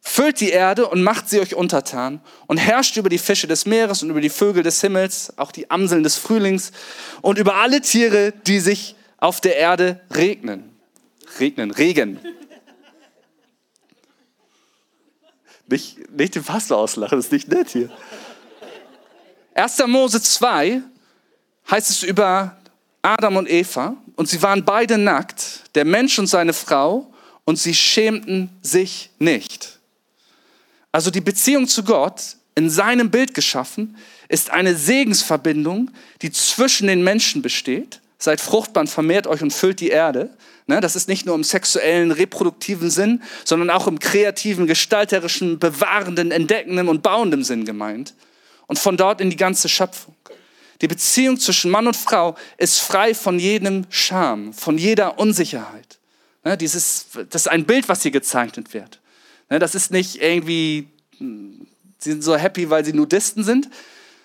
füllt 0.00 0.40
die 0.40 0.50
Erde 0.50 0.88
und 0.88 1.02
macht 1.02 1.30
sie 1.30 1.38
euch 1.38 1.54
untertan 1.54 2.20
und 2.48 2.58
herrscht 2.58 2.96
über 2.96 3.08
die 3.08 3.18
Fische 3.18 3.46
des 3.46 3.66
Meeres 3.66 4.02
und 4.02 4.10
über 4.10 4.20
die 4.20 4.30
Vögel 4.30 4.64
des 4.64 4.80
Himmels, 4.80 5.32
auch 5.36 5.52
die 5.52 5.70
Amseln 5.70 6.02
des 6.02 6.16
Frühlings 6.16 6.72
und 7.22 7.38
über 7.38 7.54
alle 7.54 7.80
Tiere, 7.80 8.32
die 8.48 8.58
sich 8.58 8.96
auf 9.18 9.40
der 9.40 9.56
Erde 9.56 10.00
regnen. 10.10 10.76
Regnen, 11.38 11.70
regen. 11.70 12.18
Nicht, 15.68 16.10
nicht 16.10 16.34
den 16.34 16.44
Pastor 16.44 16.78
auslachen, 16.78 17.18
das 17.18 17.26
ist 17.26 17.32
nicht 17.32 17.48
nett 17.48 17.68
hier. 17.70 17.90
1. 19.54 19.86
Mose 19.86 20.20
2 20.20 20.82
heißt 21.70 21.90
es 21.90 22.02
über 22.02 22.56
Adam 23.02 23.36
und 23.36 23.50
Eva 23.50 23.96
und 24.16 24.28
sie 24.28 24.42
waren 24.42 24.64
beide 24.64 24.98
nackt, 24.98 25.64
der 25.74 25.84
Mensch 25.84 26.18
und 26.18 26.26
seine 26.26 26.52
Frau, 26.52 27.12
und 27.44 27.58
sie 27.58 27.74
schämten 27.74 28.50
sich 28.60 29.08
nicht. 29.18 29.78
Also 30.92 31.10
die 31.10 31.22
Beziehung 31.22 31.66
zu 31.66 31.82
Gott, 31.82 32.36
in 32.54 32.68
seinem 32.68 33.10
Bild 33.10 33.32
geschaffen, 33.32 33.96
ist 34.28 34.50
eine 34.50 34.74
Segensverbindung, 34.74 35.90
die 36.20 36.30
zwischen 36.30 36.88
den 36.88 37.02
Menschen 37.02 37.40
besteht. 37.40 38.02
Seid 38.18 38.42
fruchtbar 38.42 38.82
und 38.82 38.88
vermehrt 38.88 39.26
euch 39.26 39.40
und 39.40 39.54
füllt 39.54 39.80
die 39.80 39.88
Erde. 39.88 40.28
Ne, 40.70 40.82
das 40.82 40.96
ist 40.96 41.08
nicht 41.08 41.24
nur 41.24 41.34
im 41.34 41.44
sexuellen, 41.44 42.12
reproduktiven 42.12 42.90
Sinn, 42.90 43.22
sondern 43.42 43.70
auch 43.70 43.86
im 43.86 43.98
kreativen, 43.98 44.66
gestalterischen, 44.66 45.58
bewahrenden, 45.58 46.30
entdeckenden 46.30 46.88
und 46.88 47.02
bauenden 47.02 47.42
Sinn 47.42 47.64
gemeint. 47.64 48.14
Und 48.66 48.78
von 48.78 48.98
dort 48.98 49.22
in 49.22 49.30
die 49.30 49.36
ganze 49.36 49.70
Schöpfung. 49.70 50.14
Die 50.82 50.86
Beziehung 50.86 51.40
zwischen 51.40 51.70
Mann 51.70 51.86
und 51.86 51.96
Frau 51.96 52.36
ist 52.58 52.80
frei 52.80 53.14
von 53.14 53.38
jedem 53.38 53.86
Scham, 53.88 54.52
von 54.52 54.76
jeder 54.76 55.18
Unsicherheit. 55.18 55.98
Ne, 56.44 56.58
dieses, 56.58 57.06
das 57.30 57.42
ist 57.42 57.48
ein 57.48 57.64
Bild, 57.64 57.88
was 57.88 58.02
hier 58.02 58.10
gezeichnet 58.10 58.74
wird. 58.74 59.00
Ne, 59.48 59.58
das 59.58 59.74
ist 59.74 59.90
nicht 59.90 60.20
irgendwie, 60.20 60.86
hm, 61.16 61.66
sie 61.96 62.10
sind 62.10 62.22
so 62.22 62.36
happy, 62.36 62.68
weil 62.68 62.84
sie 62.84 62.92
Nudisten 62.92 63.42
sind, 63.42 63.70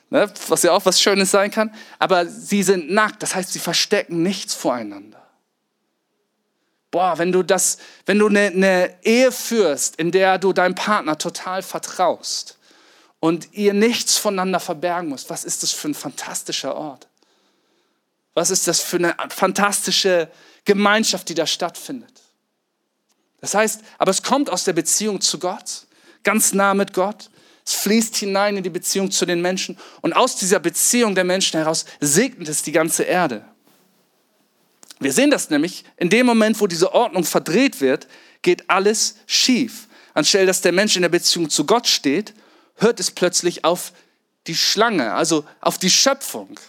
was 0.09 0.61
ja 0.61 0.73
auch 0.73 0.85
was 0.85 1.01
Schönes 1.01 1.31
sein 1.31 1.51
kann, 1.51 1.73
aber 1.99 2.27
sie 2.27 2.63
sind 2.63 2.91
nackt, 2.91 3.23
das 3.23 3.33
heißt, 3.33 3.53
sie 3.53 3.59
verstecken 3.59 4.23
nichts 4.23 4.53
voreinander 4.53 5.22
boah, 6.93 7.17
wenn 7.17 7.31
du 7.31 7.41
das, 7.43 7.79
wenn 8.05 8.19
du 8.19 8.27
eine, 8.27 8.45
eine 8.47 8.95
Ehe 9.03 9.31
führst, 9.31 9.97
in 9.97 10.11
der 10.11 10.37
du 10.37 10.53
deinem 10.53 10.75
Partner 10.75 11.17
total 11.17 11.63
vertraust 11.63 12.59
und 13.19 13.51
ihr 13.51 13.73
nichts 13.73 14.17
voneinander 14.17 14.59
verbergen 14.59 15.09
musst, 15.09 15.29
was 15.29 15.43
ist 15.43 15.63
das 15.63 15.71
für 15.71 15.89
ein 15.89 15.95
fantastischer 15.95 16.75
Ort? 16.75 17.07
Was 18.35 18.51
ist 18.51 18.67
das 18.67 18.79
für 18.79 18.97
eine 18.97 19.15
fantastische 19.29 20.29
Gemeinschaft, 20.65 21.27
die 21.29 21.33
da 21.33 21.47
stattfindet? 21.47 22.21
Das 23.41 23.55
heißt, 23.55 23.81
aber 23.97 24.11
es 24.11 24.21
kommt 24.21 24.51
aus 24.51 24.63
der 24.63 24.73
Beziehung 24.73 25.19
zu 25.19 25.39
Gott, 25.39 25.87
ganz 26.23 26.53
nah 26.53 26.75
mit 26.75 26.93
Gott. 26.93 27.31
Es 27.65 27.73
fließt 27.73 28.15
hinein 28.17 28.57
in 28.57 28.63
die 28.63 28.69
Beziehung 28.69 29.09
zu 29.09 29.25
den 29.25 29.41
Menschen 29.41 29.79
und 30.01 30.13
aus 30.13 30.35
dieser 30.35 30.59
Beziehung 30.59 31.15
der 31.15 31.23
Menschen 31.23 31.57
heraus 31.57 31.85
segnet 31.99 32.49
es 32.49 32.61
die 32.61 32.71
ganze 32.71 33.03
Erde. 33.03 33.45
Wir 34.99 35.11
sehen 35.11 35.31
das 35.31 35.49
nämlich, 35.49 35.83
in 35.97 36.09
dem 36.09 36.25
Moment, 36.25 36.59
wo 36.61 36.67
diese 36.67 36.93
Ordnung 36.93 37.23
verdreht 37.23 37.81
wird, 37.81 38.07
geht 38.41 38.69
alles 38.69 39.15
schief. 39.25 39.87
Anstelle, 40.13 40.45
dass 40.45 40.61
der 40.61 40.71
Mensch 40.71 40.95
in 40.95 41.01
der 41.01 41.09
Beziehung 41.09 41.49
zu 41.49 41.65
Gott 41.65 41.87
steht, 41.87 42.33
hört 42.75 42.99
es 42.99 43.11
plötzlich 43.11 43.65
auf 43.65 43.93
die 44.47 44.55
Schlange, 44.55 45.13
also 45.13 45.45
auf 45.61 45.77
die 45.77 45.89
Schöpfung. 45.89 46.59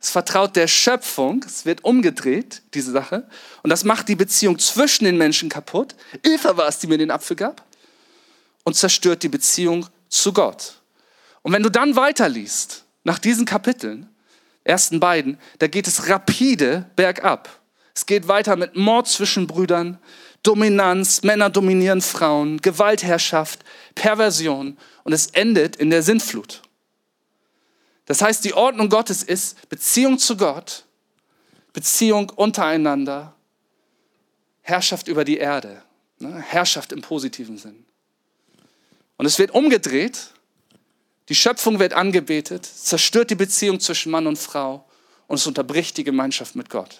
Es 0.00 0.10
vertraut 0.10 0.54
der 0.54 0.68
Schöpfung, 0.68 1.44
es 1.44 1.64
wird 1.64 1.82
umgedreht, 1.82 2.62
diese 2.74 2.92
Sache. 2.92 3.28
Und 3.62 3.70
das 3.70 3.84
macht 3.84 4.08
die 4.08 4.14
Beziehung 4.14 4.58
zwischen 4.58 5.04
den 5.04 5.16
Menschen 5.16 5.48
kaputt. 5.48 5.96
Eva 6.22 6.56
war 6.56 6.68
es, 6.68 6.78
die 6.78 6.86
mir 6.86 6.98
den 6.98 7.10
Apfel 7.10 7.36
gab. 7.36 7.64
Und 8.64 8.74
zerstört 8.74 9.22
die 9.22 9.28
Beziehung 9.28 9.86
zu 10.08 10.32
Gott. 10.32 10.74
Und 11.42 11.52
wenn 11.52 11.62
du 11.62 11.70
dann 11.70 11.96
weiterliest, 11.96 12.84
nach 13.02 13.18
diesen 13.18 13.44
Kapiteln, 13.44 14.08
ersten 14.68 15.00
beiden, 15.00 15.38
da 15.58 15.66
geht 15.66 15.86
es 15.86 16.08
rapide 16.08 16.90
bergab. 16.94 17.48
Es 17.94 18.06
geht 18.06 18.28
weiter 18.28 18.56
mit 18.56 18.76
Mord 18.76 19.08
zwischen 19.08 19.46
Brüdern, 19.46 19.98
Dominanz, 20.42 21.22
Männer 21.22 21.50
dominieren 21.50 22.00
Frauen, 22.00 22.60
Gewaltherrschaft, 22.60 23.64
Perversion 23.94 24.78
und 25.02 25.12
es 25.12 25.26
endet 25.28 25.76
in 25.76 25.90
der 25.90 26.02
Sintflut. 26.02 26.62
Das 28.04 28.22
heißt, 28.22 28.44
die 28.44 28.54
Ordnung 28.54 28.88
Gottes 28.88 29.22
ist 29.22 29.68
Beziehung 29.68 30.18
zu 30.18 30.36
Gott, 30.36 30.84
Beziehung 31.72 32.30
untereinander, 32.30 33.34
Herrschaft 34.62 35.08
über 35.08 35.24
die 35.24 35.38
Erde, 35.38 35.82
ne? 36.18 36.40
Herrschaft 36.40 36.92
im 36.92 37.02
positiven 37.02 37.58
Sinn. 37.58 37.84
Und 39.16 39.26
es 39.26 39.38
wird 39.38 39.50
umgedreht 39.50 40.30
die 41.28 41.34
Schöpfung 41.34 41.78
wird 41.78 41.92
angebetet, 41.92 42.64
zerstört 42.64 43.30
die 43.30 43.34
Beziehung 43.34 43.80
zwischen 43.80 44.10
Mann 44.10 44.26
und 44.26 44.38
Frau 44.38 44.84
und 45.26 45.36
es 45.36 45.46
unterbricht 45.46 45.96
die 45.96 46.04
Gemeinschaft 46.04 46.56
mit 46.56 46.70
Gott. 46.70 46.98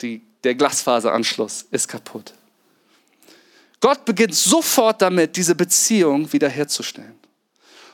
Die, 0.00 0.22
der 0.42 0.56
Glasfaseranschluss 0.56 1.66
ist 1.70 1.86
kaputt. 1.86 2.34
Gott 3.80 4.04
beginnt 4.04 4.34
sofort 4.34 5.02
damit, 5.02 5.36
diese 5.36 5.54
Beziehung 5.54 6.32
wiederherzustellen. 6.32 7.18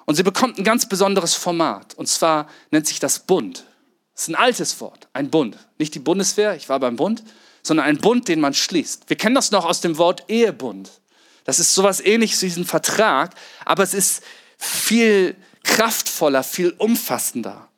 Und 0.06 0.14
sie 0.14 0.22
bekommt 0.22 0.58
ein 0.58 0.64
ganz 0.64 0.88
besonderes 0.88 1.34
Format. 1.34 1.94
Und 1.94 2.08
zwar 2.08 2.48
nennt 2.70 2.86
sich 2.86 2.98
das 2.98 3.18
Bund. 3.18 3.64
Das 4.14 4.22
ist 4.22 4.28
ein 4.28 4.34
altes 4.34 4.80
Wort, 4.80 5.08
ein 5.12 5.30
Bund. 5.30 5.58
Nicht 5.78 5.94
die 5.94 5.98
Bundeswehr, 5.98 6.56
ich 6.56 6.68
war 6.68 6.80
beim 6.80 6.96
Bund, 6.96 7.22
sondern 7.62 7.86
ein 7.86 7.98
Bund, 7.98 8.26
den 8.28 8.40
man 8.40 8.54
schließt. 8.54 9.08
Wir 9.08 9.16
kennen 9.16 9.34
das 9.34 9.50
noch 9.50 9.66
aus 9.66 9.80
dem 9.82 9.98
Wort 9.98 10.24
Ehebund. 10.28 10.90
Das 11.48 11.58
ist 11.58 11.74
sowas 11.74 12.00
ähnliches 12.00 12.42
wie 12.42 12.60
ein 12.60 12.66
Vertrag, 12.66 13.34
aber 13.64 13.82
es 13.82 13.94
ist 13.94 14.22
viel 14.58 15.34
kraftvoller, 15.64 16.44
viel 16.44 16.74
umfassender. 16.76 17.70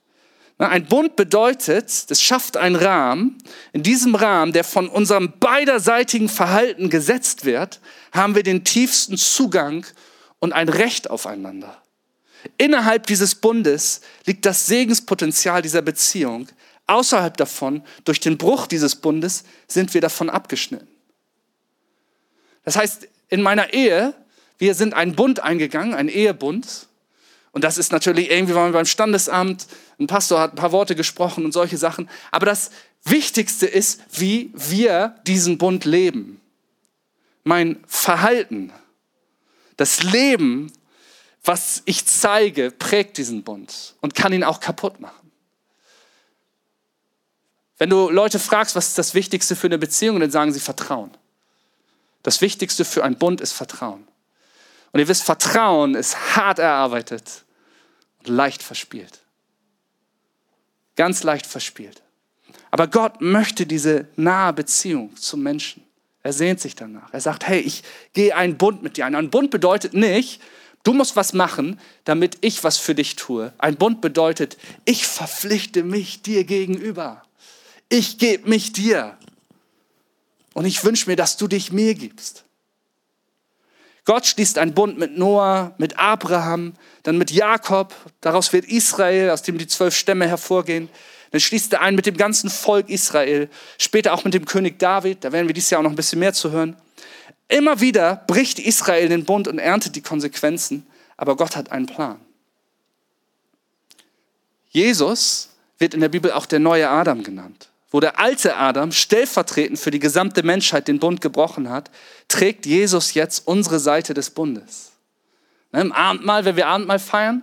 Ein 0.58 0.86
Bund 0.86 1.14
bedeutet, 1.14 1.88
es 2.08 2.20
schafft 2.20 2.56
einen 2.56 2.74
Rahmen. 2.74 3.38
In 3.72 3.84
diesem 3.84 4.16
Rahmen, 4.16 4.52
der 4.52 4.64
von 4.64 4.88
unserem 4.88 5.34
beiderseitigen 5.38 6.28
Verhalten 6.28 6.90
gesetzt 6.90 7.44
wird, 7.44 7.78
haben 8.10 8.34
wir 8.34 8.42
den 8.42 8.64
tiefsten 8.64 9.16
Zugang 9.16 9.86
und 10.40 10.52
ein 10.52 10.68
Recht 10.68 11.08
aufeinander. 11.08 11.80
Innerhalb 12.58 13.06
dieses 13.06 13.36
Bundes 13.36 14.00
liegt 14.26 14.46
das 14.46 14.66
Segenspotenzial 14.66 15.62
dieser 15.62 15.82
Beziehung. 15.82 16.48
Außerhalb 16.88 17.36
davon, 17.36 17.84
durch 18.04 18.18
den 18.18 18.36
Bruch 18.36 18.66
dieses 18.66 18.96
Bundes, 18.96 19.44
sind 19.68 19.94
wir 19.94 20.00
davon 20.00 20.28
abgeschnitten. 20.28 20.88
Das 22.64 22.74
heißt, 22.74 23.06
in 23.30 23.42
meiner 23.42 23.72
Ehe, 23.72 24.14
wir 24.58 24.74
sind 24.74 24.92
einen 24.92 25.14
Bund 25.14 25.40
eingegangen, 25.40 25.94
einen 25.94 26.08
Ehebund. 26.08 26.86
Und 27.52 27.64
das 27.64 27.78
ist 27.78 27.92
natürlich 27.92 28.30
irgendwie, 28.30 28.54
waren 28.54 28.72
wir 28.72 28.78
beim 28.78 28.86
Standesamt, 28.86 29.66
ein 29.98 30.06
Pastor 30.06 30.40
hat 30.40 30.52
ein 30.52 30.56
paar 30.56 30.72
Worte 30.72 30.94
gesprochen 30.94 31.44
und 31.44 31.52
solche 31.52 31.78
Sachen. 31.78 32.08
Aber 32.30 32.46
das 32.46 32.70
Wichtigste 33.04 33.66
ist, 33.66 34.02
wie 34.12 34.50
wir 34.54 35.16
diesen 35.26 35.58
Bund 35.58 35.84
leben. 35.84 36.40
Mein 37.44 37.82
Verhalten, 37.86 38.72
das 39.76 40.02
Leben, 40.02 40.70
was 41.42 41.82
ich 41.86 42.04
zeige, 42.04 42.70
prägt 42.70 43.16
diesen 43.16 43.42
Bund 43.42 43.94
und 44.00 44.14
kann 44.14 44.32
ihn 44.32 44.44
auch 44.44 44.60
kaputt 44.60 45.00
machen. 45.00 45.30
Wenn 47.78 47.88
du 47.88 48.10
Leute 48.10 48.38
fragst, 48.38 48.76
was 48.76 48.88
ist 48.88 48.98
das 48.98 49.14
Wichtigste 49.14 49.56
für 49.56 49.68
eine 49.68 49.78
Beziehung, 49.78 50.20
dann 50.20 50.30
sagen 50.30 50.52
sie 50.52 50.60
Vertrauen. 50.60 51.10
Das 52.22 52.40
Wichtigste 52.40 52.84
für 52.84 53.04
einen 53.04 53.16
Bund 53.16 53.40
ist 53.40 53.52
Vertrauen. 53.52 54.06
Und 54.92 55.00
ihr 55.00 55.08
wisst, 55.08 55.22
Vertrauen 55.22 55.94
ist 55.94 56.36
hart 56.36 56.58
erarbeitet 56.58 57.44
und 58.18 58.28
leicht 58.28 58.62
verspielt. 58.62 59.20
Ganz 60.96 61.22
leicht 61.22 61.46
verspielt. 61.46 62.02
Aber 62.70 62.86
Gott 62.86 63.20
möchte 63.20 63.66
diese 63.66 64.06
nahe 64.16 64.52
Beziehung 64.52 65.16
zum 65.16 65.42
Menschen. 65.42 65.82
Er 66.22 66.32
sehnt 66.32 66.60
sich 66.60 66.74
danach. 66.74 67.12
Er 67.12 67.20
sagt, 67.20 67.46
hey, 67.48 67.60
ich 67.60 67.82
gehe 68.12 68.36
einen 68.36 68.58
Bund 68.58 68.82
mit 68.82 68.96
dir 68.96 69.06
ein. 69.06 69.14
Ein 69.14 69.30
Bund 69.30 69.50
bedeutet 69.50 69.94
nicht, 69.94 70.40
du 70.82 70.92
musst 70.92 71.16
was 71.16 71.32
machen, 71.32 71.80
damit 72.04 72.38
ich 72.42 72.62
was 72.62 72.76
für 72.76 72.94
dich 72.94 73.16
tue. 73.16 73.52
Ein 73.58 73.76
Bund 73.76 74.00
bedeutet, 74.00 74.58
ich 74.84 75.06
verpflichte 75.06 75.82
mich 75.82 76.22
dir 76.22 76.44
gegenüber. 76.44 77.22
Ich 77.88 78.18
gebe 78.18 78.48
mich 78.48 78.72
dir. 78.72 79.16
Und 80.54 80.64
ich 80.64 80.82
wünsche 80.84 81.08
mir, 81.08 81.16
dass 81.16 81.36
du 81.36 81.46
dich 81.46 81.72
mir 81.72 81.94
gibst. 81.94 82.44
Gott 84.04 84.26
schließt 84.26 84.58
einen 84.58 84.74
Bund 84.74 84.98
mit 84.98 85.16
Noah, 85.16 85.74
mit 85.78 85.98
Abraham, 85.98 86.74
dann 87.02 87.18
mit 87.18 87.30
Jakob. 87.30 87.94
Daraus 88.20 88.52
wird 88.52 88.64
Israel, 88.64 89.30
aus 89.30 89.42
dem 89.42 89.58
die 89.58 89.66
zwölf 89.66 89.94
Stämme 89.94 90.26
hervorgehen. 90.26 90.88
Dann 91.30 91.40
schließt 91.40 91.72
er 91.72 91.82
einen 91.82 91.94
mit 91.94 92.06
dem 92.06 92.16
ganzen 92.16 92.50
Volk 92.50 92.88
Israel, 92.88 93.48
später 93.78 94.12
auch 94.12 94.24
mit 94.24 94.34
dem 94.34 94.46
König 94.46 94.78
David. 94.78 95.22
Da 95.22 95.32
werden 95.32 95.46
wir 95.46 95.54
dieses 95.54 95.70
Jahr 95.70 95.80
auch 95.80 95.84
noch 95.84 95.92
ein 95.92 95.96
bisschen 95.96 96.18
mehr 96.18 96.32
zu 96.32 96.50
hören. 96.50 96.76
Immer 97.46 97.80
wieder 97.80 98.24
bricht 98.26 98.58
Israel 98.58 99.08
den 99.08 99.24
Bund 99.24 99.46
und 99.46 99.58
erntet 99.58 99.94
die 99.94 100.02
Konsequenzen, 100.02 100.86
aber 101.16 101.36
Gott 101.36 101.54
hat 101.56 101.70
einen 101.70 101.86
Plan. 101.86 102.20
Jesus 104.70 105.50
wird 105.78 105.94
in 105.94 106.00
der 106.00 106.08
Bibel 106.08 106.32
auch 106.32 106.46
der 106.46 106.58
neue 106.58 106.88
Adam 106.88 107.22
genannt 107.22 107.69
wo 107.90 108.00
der 108.00 108.18
alte 108.18 108.56
Adam 108.56 108.92
stellvertretend 108.92 109.78
für 109.78 109.90
die 109.90 109.98
gesamte 109.98 110.42
Menschheit 110.42 110.88
den 110.88 111.00
Bund 111.00 111.20
gebrochen 111.20 111.68
hat, 111.68 111.90
trägt 112.28 112.66
Jesus 112.66 113.14
jetzt 113.14 113.46
unsere 113.46 113.80
Seite 113.80 114.14
des 114.14 114.30
Bundes. 114.30 114.92
Ne, 115.72 115.80
Im 115.80 115.92
Abendmahl, 115.92 116.44
wenn 116.44 116.56
wir 116.56 116.68
Abendmahl 116.68 117.00
feiern, 117.00 117.42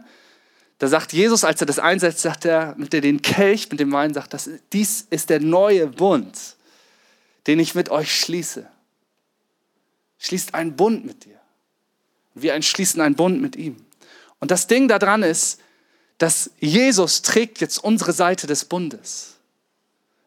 da 0.80 0.88
sagt 0.88 1.12
Jesus, 1.12 1.44
als 1.44 1.60
er 1.60 1.68
das 1.68 1.80
einsetzt, 1.80 2.22
sagt 2.22 2.46
er, 2.46 2.76
mit 2.78 2.94
er 2.94 3.02
den 3.02 3.22
Kelch, 3.22 3.70
mit 3.70 3.80
dem 3.80 3.92
Wein, 3.92 4.14
sagt, 4.14 4.34
das, 4.34 4.50
dies 4.72 5.08
ist 5.10 5.30
der 5.30 5.40
neue 5.40 5.88
Bund, 5.88 6.38
den 7.48 7.60
ich 7.60 7.74
mit 7.74 7.90
euch 7.90 8.16
schließe. 8.16 8.68
Schließt 10.20 10.54
einen 10.54 10.76
Bund 10.76 11.06
mit 11.06 11.26
dir. 11.26 11.40
Wir 12.36 12.60
schließen 12.62 13.02
einen 13.02 13.16
Bund 13.16 13.42
mit 13.42 13.56
ihm. 13.56 13.84
Und 14.40 14.52
das 14.52 14.68
Ding 14.68 14.88
daran 14.88 15.24
ist, 15.24 15.60
dass 16.20 16.52
Jesus 16.60 17.22
trägt 17.24 17.60
jetzt 17.60 17.84
unsere 17.84 18.14
Seite 18.14 18.46
des 18.46 18.66
Bundes. 18.66 19.37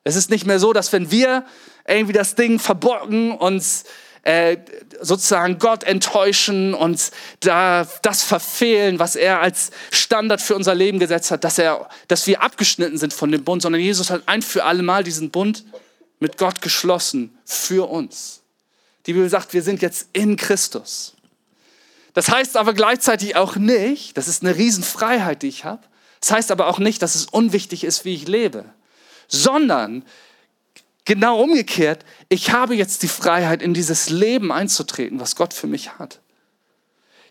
Es 0.04 0.16
ist 0.16 0.30
nicht 0.30 0.46
mehr 0.46 0.58
so, 0.58 0.72
dass 0.72 0.92
wenn 0.92 1.10
wir 1.10 1.44
irgendwie 1.86 2.12
das 2.12 2.34
Ding 2.34 2.58
verbocken, 2.58 3.32
uns 3.32 3.84
äh, 4.22 4.58
sozusagen 5.00 5.58
Gott 5.58 5.82
enttäuschen 5.84 6.74
und 6.74 7.10
da 7.40 7.86
das 8.02 8.22
verfehlen, 8.22 8.98
was 8.98 9.16
er 9.16 9.40
als 9.40 9.70
Standard 9.90 10.40
für 10.40 10.54
unser 10.54 10.74
Leben 10.74 10.98
gesetzt 10.98 11.30
hat, 11.30 11.44
dass, 11.44 11.58
er, 11.58 11.88
dass 12.08 12.26
wir 12.26 12.42
abgeschnitten 12.42 12.98
sind 12.98 13.12
von 13.12 13.32
dem 13.32 13.44
Bund, 13.44 13.62
sondern 13.62 13.80
Jesus 13.80 14.10
hat 14.10 14.22
ein 14.26 14.42
für 14.42 14.64
alle 14.64 14.82
Mal 14.82 15.04
diesen 15.04 15.30
Bund 15.30 15.64
mit 16.18 16.36
Gott 16.36 16.60
geschlossen 16.60 17.36
für 17.44 17.88
uns. 17.88 18.42
Die 19.06 19.14
Bibel 19.14 19.28
sagt, 19.28 19.54
wir 19.54 19.62
sind 19.62 19.80
jetzt 19.80 20.08
in 20.12 20.36
Christus. 20.36 21.14
Das 22.12 22.28
heißt 22.28 22.56
aber 22.56 22.74
gleichzeitig 22.74 23.36
auch 23.36 23.56
nicht, 23.56 24.18
das 24.18 24.28
ist 24.28 24.42
eine 24.42 24.56
Riesenfreiheit, 24.56 25.42
die 25.42 25.48
ich 25.48 25.64
habe, 25.64 25.82
das 26.20 26.32
heißt 26.32 26.50
aber 26.50 26.66
auch 26.66 26.78
nicht, 26.78 27.00
dass 27.00 27.14
es 27.14 27.24
unwichtig 27.24 27.84
ist, 27.84 28.04
wie 28.04 28.14
ich 28.14 28.28
lebe 28.28 28.66
sondern 29.30 30.04
genau 31.06 31.40
umgekehrt, 31.42 32.04
ich 32.28 32.52
habe 32.52 32.74
jetzt 32.74 33.02
die 33.02 33.08
Freiheit, 33.08 33.62
in 33.62 33.72
dieses 33.72 34.10
Leben 34.10 34.52
einzutreten, 34.52 35.18
was 35.18 35.36
Gott 35.36 35.54
für 35.54 35.66
mich 35.66 35.98
hat. 35.98 36.20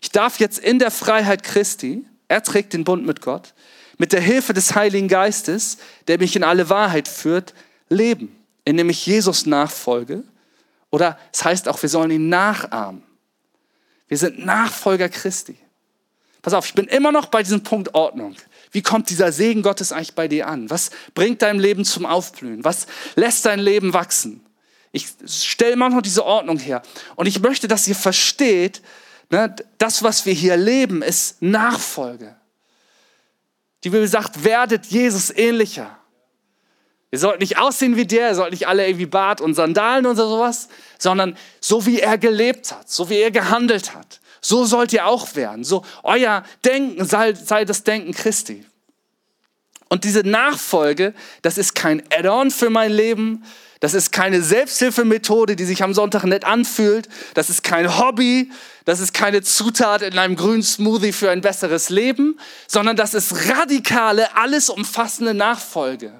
Ich 0.00 0.10
darf 0.10 0.40
jetzt 0.40 0.58
in 0.58 0.78
der 0.78 0.90
Freiheit 0.90 1.42
Christi, 1.42 2.04
er 2.28 2.42
trägt 2.42 2.72
den 2.72 2.84
Bund 2.84 3.06
mit 3.06 3.20
Gott, 3.20 3.54
mit 3.98 4.12
der 4.12 4.20
Hilfe 4.20 4.54
des 4.54 4.74
Heiligen 4.74 5.08
Geistes, 5.08 5.78
der 6.08 6.18
mich 6.18 6.34
in 6.34 6.42
alle 6.42 6.70
Wahrheit 6.70 7.06
führt, 7.06 7.54
leben, 7.88 8.34
indem 8.64 8.88
ich 8.88 9.04
Jesus 9.06 9.46
nachfolge. 9.46 10.24
Oder 10.90 11.18
es 11.32 11.44
heißt 11.44 11.68
auch, 11.68 11.80
wir 11.82 11.88
sollen 11.88 12.10
ihn 12.10 12.28
nachahmen. 12.28 13.02
Wir 14.08 14.16
sind 14.16 14.44
Nachfolger 14.44 15.08
Christi. 15.08 15.56
Pass 16.42 16.54
auf, 16.54 16.66
ich 16.66 16.74
bin 16.74 16.86
immer 16.86 17.12
noch 17.12 17.26
bei 17.26 17.42
diesem 17.42 17.62
Punkt 17.62 17.94
Ordnung. 17.94 18.34
Wie 18.72 18.82
kommt 18.82 19.10
dieser 19.10 19.32
Segen 19.32 19.62
Gottes 19.62 19.92
eigentlich 19.92 20.14
bei 20.14 20.28
dir 20.28 20.46
an? 20.46 20.70
Was 20.70 20.90
bringt 21.14 21.42
dein 21.42 21.58
Leben 21.58 21.84
zum 21.84 22.06
Aufblühen? 22.06 22.64
Was 22.64 22.86
lässt 23.16 23.44
dein 23.46 23.58
Leben 23.58 23.92
wachsen? 23.92 24.44
Ich 24.92 25.08
stelle 25.26 25.76
noch 25.76 26.02
diese 26.02 26.24
Ordnung 26.24 26.58
her. 26.58 26.82
Und 27.16 27.26
ich 27.26 27.40
möchte, 27.40 27.68
dass 27.68 27.86
ihr 27.86 27.94
versteht, 27.94 28.82
ne, 29.30 29.54
das, 29.78 30.02
was 30.02 30.26
wir 30.26 30.32
hier 30.32 30.56
leben, 30.56 31.02
ist 31.02 31.42
Nachfolge. 31.42 32.36
Die 33.84 33.90
Bibel 33.90 34.06
sagt, 34.06 34.44
werdet 34.44 34.86
Jesus 34.86 35.30
ähnlicher. 35.30 35.96
Ihr 37.12 37.18
sollt 37.18 37.40
nicht 37.40 37.58
aussehen 37.58 37.96
wie 37.96 38.06
der, 38.06 38.28
ihr 38.28 38.34
sollt 38.34 38.52
nicht 38.52 38.68
alle 38.68 38.86
irgendwie 38.86 39.06
Bart 39.06 39.40
und 39.40 39.54
Sandalen 39.54 40.06
und 40.06 40.16
sowas, 40.16 40.68
sondern 40.98 41.36
so 41.60 41.86
wie 41.86 41.98
er 41.98 42.18
gelebt 42.18 42.70
hat, 42.70 42.88
so 42.88 43.08
wie 43.10 43.16
er 43.16 43.32
gehandelt 43.32 43.94
hat. 43.94 44.19
So 44.40 44.64
sollt 44.64 44.92
ihr 44.92 45.06
auch 45.06 45.34
werden. 45.36 45.64
So 45.64 45.84
euer 46.02 46.44
Denken 46.64 47.04
sei, 47.04 47.34
sei 47.34 47.64
das 47.64 47.84
Denken 47.84 48.12
Christi. 48.12 48.64
Und 49.88 50.04
diese 50.04 50.20
Nachfolge, 50.20 51.14
das 51.42 51.58
ist 51.58 51.74
kein 51.74 52.02
Add-on 52.12 52.50
für 52.50 52.70
mein 52.70 52.92
Leben. 52.92 53.44
Das 53.80 53.94
ist 53.94 54.12
keine 54.12 54.42
Selbsthilfemethode, 54.42 55.56
die 55.56 55.64
sich 55.64 55.82
am 55.82 55.94
Sonntag 55.94 56.24
nett 56.24 56.44
anfühlt. 56.44 57.08
Das 57.34 57.50
ist 57.50 57.64
kein 57.64 57.98
Hobby. 57.98 58.50
Das 58.84 59.00
ist 59.00 59.14
keine 59.14 59.42
Zutat 59.42 60.02
in 60.02 60.18
einem 60.18 60.36
grünen 60.36 60.62
Smoothie 60.62 61.12
für 61.12 61.30
ein 61.30 61.40
besseres 61.40 61.90
Leben, 61.90 62.38
sondern 62.66 62.96
das 62.96 63.14
ist 63.14 63.48
radikale, 63.48 64.36
alles 64.36 64.68
umfassende 64.68 65.34
Nachfolge. 65.34 66.12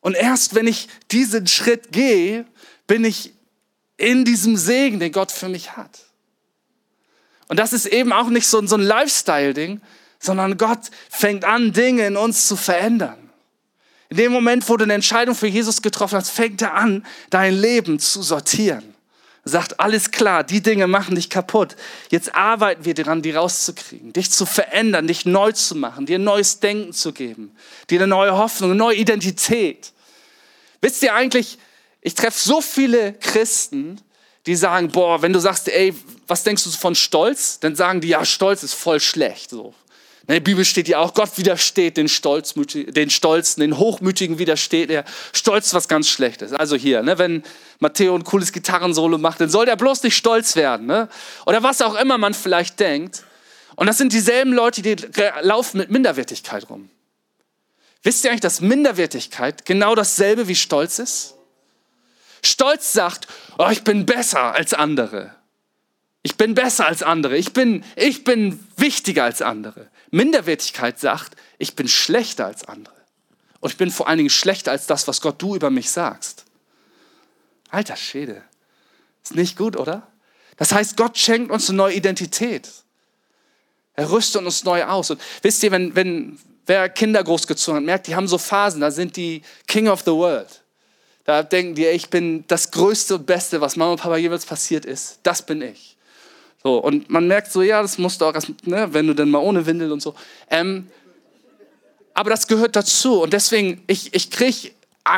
Und 0.00 0.16
erst 0.16 0.54
wenn 0.54 0.66
ich 0.66 0.88
diesen 1.10 1.46
Schritt 1.46 1.92
gehe, 1.92 2.46
bin 2.86 3.04
ich 3.04 3.32
in 4.02 4.24
diesem 4.24 4.56
Segen, 4.56 4.98
den 4.98 5.12
Gott 5.12 5.30
für 5.30 5.48
mich 5.48 5.76
hat. 5.76 6.00
Und 7.46 7.58
das 7.58 7.72
ist 7.72 7.86
eben 7.86 8.12
auch 8.12 8.28
nicht 8.28 8.48
so, 8.48 8.64
so 8.66 8.76
ein 8.76 8.82
Lifestyle-Ding, 8.82 9.80
sondern 10.18 10.58
Gott 10.58 10.90
fängt 11.08 11.44
an, 11.44 11.72
Dinge 11.72 12.06
in 12.06 12.16
uns 12.16 12.48
zu 12.48 12.56
verändern. 12.56 13.30
In 14.08 14.16
dem 14.16 14.32
Moment, 14.32 14.68
wo 14.68 14.76
du 14.76 14.84
eine 14.84 14.94
Entscheidung 14.94 15.34
für 15.34 15.46
Jesus 15.46 15.82
getroffen 15.82 16.16
hast, 16.16 16.30
fängt 16.30 16.62
er 16.62 16.74
an, 16.74 17.06
dein 17.30 17.54
Leben 17.54 17.98
zu 17.98 18.22
sortieren. 18.22 18.94
Er 19.44 19.50
sagt, 19.50 19.78
alles 19.78 20.10
klar, 20.10 20.44
die 20.44 20.62
Dinge 20.62 20.86
machen 20.86 21.14
dich 21.14 21.30
kaputt. 21.30 21.76
Jetzt 22.10 22.34
arbeiten 22.34 22.84
wir 22.84 22.94
daran, 22.94 23.22
die 23.22 23.30
rauszukriegen, 23.30 24.12
dich 24.12 24.30
zu 24.30 24.46
verändern, 24.46 25.06
dich 25.06 25.26
neu 25.26 25.52
zu 25.52 25.76
machen, 25.76 26.06
dir 26.06 26.18
ein 26.18 26.24
neues 26.24 26.60
Denken 26.60 26.92
zu 26.92 27.12
geben, 27.12 27.54
dir 27.88 28.00
eine 28.00 28.08
neue 28.08 28.36
Hoffnung, 28.36 28.70
eine 28.70 28.78
neue 28.78 28.96
Identität. 28.96 29.92
Wisst 30.80 31.02
ihr 31.02 31.14
eigentlich, 31.14 31.58
ich 32.02 32.14
treffe 32.14 32.38
so 32.38 32.60
viele 32.60 33.14
Christen, 33.14 34.00
die 34.46 34.56
sagen, 34.56 34.88
boah, 34.88 35.22
wenn 35.22 35.32
du 35.32 35.38
sagst, 35.38 35.68
ey, 35.68 35.94
was 36.26 36.42
denkst 36.42 36.64
du 36.64 36.70
von 36.70 36.96
Stolz? 36.96 37.60
Dann 37.60 37.76
sagen 37.76 38.00
die, 38.00 38.08
ja, 38.08 38.24
Stolz 38.24 38.64
ist 38.64 38.74
voll 38.74 38.98
schlecht. 38.98 39.50
So. 39.50 39.72
In 40.26 40.34
der 40.34 40.40
Bibel 40.40 40.64
steht 40.64 40.88
ja 40.88 40.98
auch, 40.98 41.14
Gott 41.14 41.38
widersteht 41.38 41.96
den, 41.96 42.06
den 42.06 43.10
Stolzen, 43.10 43.60
den 43.60 43.78
Hochmütigen 43.78 44.38
widersteht 44.38 44.90
er. 44.90 45.04
Stolz 45.32 45.66
ist 45.66 45.74
was 45.74 45.86
ganz 45.86 46.08
Schlechtes. 46.08 46.52
Also 46.52 46.74
hier, 46.74 47.02
ne, 47.02 47.18
wenn 47.18 47.44
Matteo 47.78 48.16
ein 48.16 48.24
cooles 48.24 48.52
Gitarrensolo 48.52 49.18
macht, 49.18 49.40
dann 49.40 49.48
soll 49.48 49.66
der 49.66 49.76
bloß 49.76 50.02
nicht 50.02 50.16
stolz 50.16 50.56
werden. 50.56 50.86
Ne? 50.86 51.08
Oder 51.46 51.62
was 51.62 51.80
auch 51.80 51.94
immer 51.94 52.18
man 52.18 52.34
vielleicht 52.34 52.80
denkt. 52.80 53.22
Und 53.76 53.86
das 53.86 53.98
sind 53.98 54.12
dieselben 54.12 54.52
Leute, 54.52 54.82
die 54.82 54.96
laufen 55.40 55.78
mit 55.78 55.90
Minderwertigkeit 55.90 56.68
rum. 56.68 56.90
Wisst 58.02 58.24
ihr 58.24 58.30
eigentlich, 58.30 58.40
dass 58.40 58.60
Minderwertigkeit 58.60 59.64
genau 59.64 59.94
dasselbe 59.94 60.48
wie 60.48 60.56
Stolz 60.56 60.98
ist? 60.98 61.34
Stolz 62.42 62.92
sagt, 62.92 63.28
oh, 63.58 63.68
ich 63.70 63.84
bin 63.84 64.04
besser 64.04 64.52
als 64.54 64.74
andere. 64.74 65.34
Ich 66.22 66.36
bin 66.36 66.54
besser 66.54 66.86
als 66.86 67.02
andere. 67.02 67.36
Ich 67.36 67.52
bin, 67.52 67.84
ich 67.96 68.24
bin 68.24 68.64
wichtiger 68.76 69.24
als 69.24 69.42
andere. 69.42 69.88
Minderwertigkeit 70.10 70.98
sagt, 70.98 71.36
ich 71.58 71.74
bin 71.74 71.88
schlechter 71.88 72.46
als 72.46 72.64
andere. 72.64 72.94
Und 73.60 73.70
ich 73.70 73.76
bin 73.76 73.90
vor 73.90 74.08
allen 74.08 74.18
Dingen 74.18 74.30
schlechter 74.30 74.72
als 74.72 74.86
das, 74.86 75.06
was 75.08 75.20
Gott 75.20 75.40
du 75.40 75.54
über 75.54 75.70
mich 75.70 75.90
sagst. 75.90 76.44
Alter 77.70 77.96
Schäde. 77.96 78.42
Ist 79.22 79.34
nicht 79.34 79.56
gut, 79.56 79.76
oder? 79.76 80.06
Das 80.56 80.72
heißt, 80.72 80.96
Gott 80.96 81.16
schenkt 81.16 81.50
uns 81.50 81.68
eine 81.68 81.76
neue 81.76 81.94
Identität. 81.94 82.68
Er 83.94 84.10
rüstet 84.10 84.44
uns 84.44 84.64
neu 84.64 84.84
aus. 84.84 85.10
Und 85.10 85.20
wisst 85.42 85.62
ihr, 85.62 85.70
wenn, 85.70 85.94
wenn 85.94 86.38
wer 86.66 86.88
Kinder 86.88 87.22
großgezogen 87.22 87.78
hat, 87.78 87.84
merkt, 87.84 88.06
die 88.06 88.14
haben 88.14 88.28
so 88.28 88.38
Phasen, 88.38 88.80
da 88.80 88.90
sind 88.90 89.16
die 89.16 89.42
King 89.66 89.88
of 89.88 90.00
the 90.00 90.12
World. 90.12 90.61
Da 91.24 91.42
denken 91.42 91.74
die, 91.74 91.86
ich 91.86 92.10
bin 92.10 92.44
das 92.48 92.70
Größte 92.70 93.16
und 93.16 93.26
Beste, 93.26 93.60
was 93.60 93.76
Mama 93.76 93.92
und 93.92 94.00
Papa 94.00 94.16
jeweils 94.16 94.44
passiert 94.44 94.84
ist. 94.84 95.20
Das 95.22 95.44
bin 95.44 95.62
ich. 95.62 95.96
So, 96.62 96.78
und 96.78 97.10
man 97.10 97.26
merkt 97.26 97.50
so, 97.50 97.62
ja, 97.62 97.82
das 97.82 97.98
musst 97.98 98.20
du 98.20 98.24
auch, 98.24 98.34
erst, 98.34 98.66
ne, 98.66 98.88
wenn 98.92 99.06
du 99.06 99.14
dann 99.14 99.30
mal 99.30 99.38
ohne 99.38 99.66
Windel 99.66 99.92
und 99.92 100.00
so. 100.00 100.14
Ähm, 100.50 100.88
aber 102.14 102.30
das 102.30 102.46
gehört 102.46 102.76
dazu. 102.76 103.22
Und 103.22 103.32
deswegen, 103.32 103.82
ich, 103.86 104.14
ich 104.14 104.30
kriege 104.30 104.70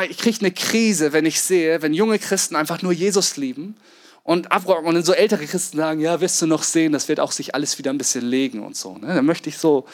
ich 0.09 0.18
krieg 0.18 0.36
eine 0.40 0.50
Krise, 0.50 1.12
wenn 1.12 1.26
ich 1.26 1.40
sehe, 1.40 1.82
wenn 1.82 1.92
junge 1.92 2.18
Christen 2.18 2.57
einfach 2.57 2.80
nur 2.80 2.92
Jesus 2.92 3.36
lieben 3.36 3.76
und 4.22 4.50
abrocken 4.50 4.86
und 4.86 4.94
dann 4.94 5.05
so 5.05 5.12
ältere 5.12 5.44
Christen 5.44 5.76
sagen, 5.76 6.00
ja, 6.00 6.20
wirst 6.20 6.40
du 6.40 6.46
noch 6.46 6.62
sehen, 6.62 6.92
das 6.92 7.09
wird 7.09 7.20
auch 7.20 7.32
sich 7.32 7.55
alles 7.55 7.78
wieder 7.78 7.92
ein 7.92 7.98
bisschen 7.98 8.24
legen 8.24 8.62
und 8.62 8.76
so. 8.76 8.96
Ne? 8.96 9.09
Dann 9.14 9.26
möchte 9.26 9.50
ich 9.50 9.59
so, 9.59 9.84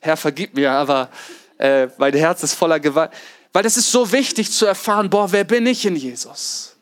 Herr, 0.00 0.16
vergib 0.16 0.54
mir, 0.54 0.70
aber 0.70 1.10
äh, 1.58 1.88
mein 1.98 2.14
Herz 2.14 2.42
ist 2.42 2.54
voller 2.54 2.80
Gewalt. 2.80 3.10
Weil 3.54 3.62
das 3.62 3.76
ist 3.76 3.92
so 3.92 4.10
wichtig 4.10 4.50
zu 4.50 4.66
erfahren, 4.66 5.08
boah, 5.08 5.30
wer 5.30 5.44
bin 5.44 5.64
ich 5.66 5.86
in 5.86 5.94
Jesus? 5.94 6.74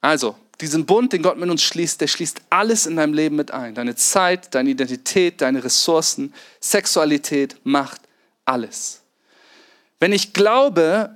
Also, 0.00 0.36
diesen 0.60 0.86
Bund, 0.86 1.12
den 1.12 1.22
Gott 1.22 1.36
mit 1.36 1.50
uns 1.50 1.64
schließt, 1.64 2.00
der 2.00 2.06
schließt 2.06 2.40
alles 2.48 2.86
in 2.86 2.94
deinem 2.94 3.14
Leben 3.14 3.34
mit 3.34 3.50
ein. 3.50 3.74
Deine 3.74 3.96
Zeit, 3.96 4.54
deine 4.54 4.70
Identität, 4.70 5.40
deine 5.40 5.64
Ressourcen, 5.64 6.32
Sexualität, 6.60 7.56
Macht, 7.64 8.02
alles. 8.44 9.00
Wenn 9.98 10.12
ich 10.12 10.32
glaube, 10.32 11.10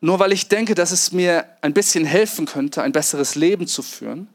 nur 0.00 0.20
weil 0.20 0.32
ich 0.32 0.48
denke, 0.48 0.74
dass 0.74 0.90
es 0.90 1.12
mir 1.12 1.44
ein 1.60 1.74
bisschen 1.74 2.06
helfen 2.06 2.46
könnte, 2.46 2.82
ein 2.82 2.92
besseres 2.92 3.34
Leben 3.34 3.66
zu 3.66 3.82
führen, 3.82 4.26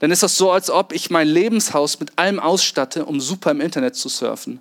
dann 0.00 0.10
ist 0.10 0.24
das 0.24 0.36
so, 0.36 0.50
als 0.50 0.70
ob 0.70 0.92
ich 0.92 1.10
mein 1.10 1.28
Lebenshaus 1.28 2.00
mit 2.00 2.18
allem 2.18 2.40
ausstatte, 2.40 3.04
um 3.04 3.20
super 3.20 3.52
im 3.52 3.60
Internet 3.60 3.94
zu 3.94 4.08
surfen, 4.08 4.58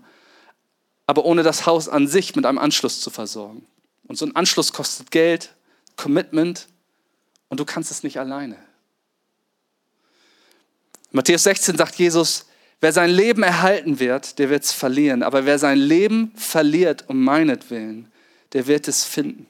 aber 1.06 1.26
ohne 1.26 1.44
das 1.44 1.66
Haus 1.66 1.90
an 1.90 2.08
sich 2.08 2.36
mit 2.36 2.46
einem 2.46 2.58
Anschluss 2.58 3.02
zu 3.02 3.10
versorgen. 3.10 3.66
Und 4.08 4.18
so 4.18 4.26
ein 4.26 4.36
Anschluss 4.36 4.74
kostet 4.74 5.12
Geld, 5.12 5.54
Commitment 5.96 6.68
und 7.50 7.60
du 7.60 7.66
kannst 7.66 7.92
es 7.92 8.04
nicht 8.04 8.20
alleine. 8.20 8.56
In 11.12 11.18
Matthäus 11.18 11.44
16 11.44 11.78
sagt 11.78 11.96
Jesus, 11.96 12.48
wer 12.82 12.92
sein 12.92 13.10
Leben 13.10 13.44
erhalten 13.44 14.00
wird, 14.00 14.40
der 14.40 14.50
wird 14.50 14.64
es 14.64 14.72
verlieren. 14.72 15.24
Aber 15.24 15.46
wer 15.46 15.60
sein 15.60 15.78
Leben 15.78 16.32
verliert 16.36 17.06
um 17.08 17.24
meinetwillen, 17.24 18.12
der 18.54 18.68
wird 18.68 18.88
es 18.88 19.06
finden. 19.06 19.48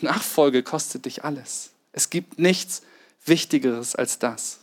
Nachfolge 0.00 0.62
kostet 0.62 1.04
dich 1.04 1.24
alles. 1.24 1.70
Es 1.92 2.10
gibt 2.10 2.38
nichts 2.38 2.82
Wichtigeres 3.24 3.94
als 3.94 4.18
das. 4.18 4.60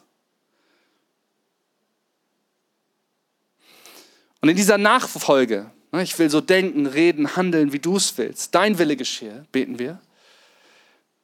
Und 4.42 4.50
in 4.50 4.56
dieser 4.56 4.78
Nachfolge, 4.78 5.72
ich 5.94 6.18
will 6.20 6.30
so 6.30 6.42
denken, 6.42 6.88
reden, 6.88 7.36
handeln, 7.36 7.72
wie 7.72 7.80
du 7.80 7.98
es 7.98 8.18
willst, 8.18 8.54
dein 8.56 8.78
Wille 8.78 8.96
geschehe, 8.98 9.46
beten 9.52 9.80
wir. 9.80 10.00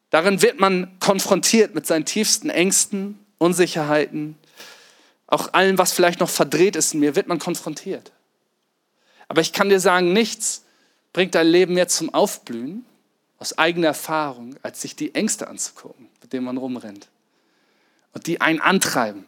Darin 0.09 0.41
wird 0.41 0.59
man 0.59 0.99
konfrontiert 0.99 1.73
mit 1.75 1.87
seinen 1.87 2.05
tiefsten 2.05 2.49
Ängsten, 2.49 3.19
Unsicherheiten, 3.37 4.37
auch 5.27 5.53
allem, 5.53 5.77
was 5.77 5.93
vielleicht 5.93 6.19
noch 6.19 6.29
verdreht 6.29 6.75
ist 6.75 6.93
in 6.93 6.99
mir, 6.99 7.15
wird 7.15 7.27
man 7.27 7.39
konfrontiert. 7.39 8.11
Aber 9.29 9.39
ich 9.39 9.53
kann 9.53 9.69
dir 9.69 9.79
sagen, 9.79 10.11
nichts 10.11 10.65
bringt 11.13 11.35
dein 11.35 11.47
Leben 11.47 11.73
mehr 11.73 11.87
zum 11.87 12.13
Aufblühen, 12.13 12.85
aus 13.39 13.57
eigener 13.57 13.87
Erfahrung, 13.87 14.55
als 14.61 14.81
sich 14.81 14.95
die 14.95 15.15
Ängste 15.15 15.47
anzugucken, 15.47 16.09
mit 16.21 16.33
denen 16.33 16.45
man 16.45 16.57
rumrennt. 16.57 17.07
Und 18.13 18.27
die 18.27 18.41
einen 18.41 18.59
antreiben 18.59 19.25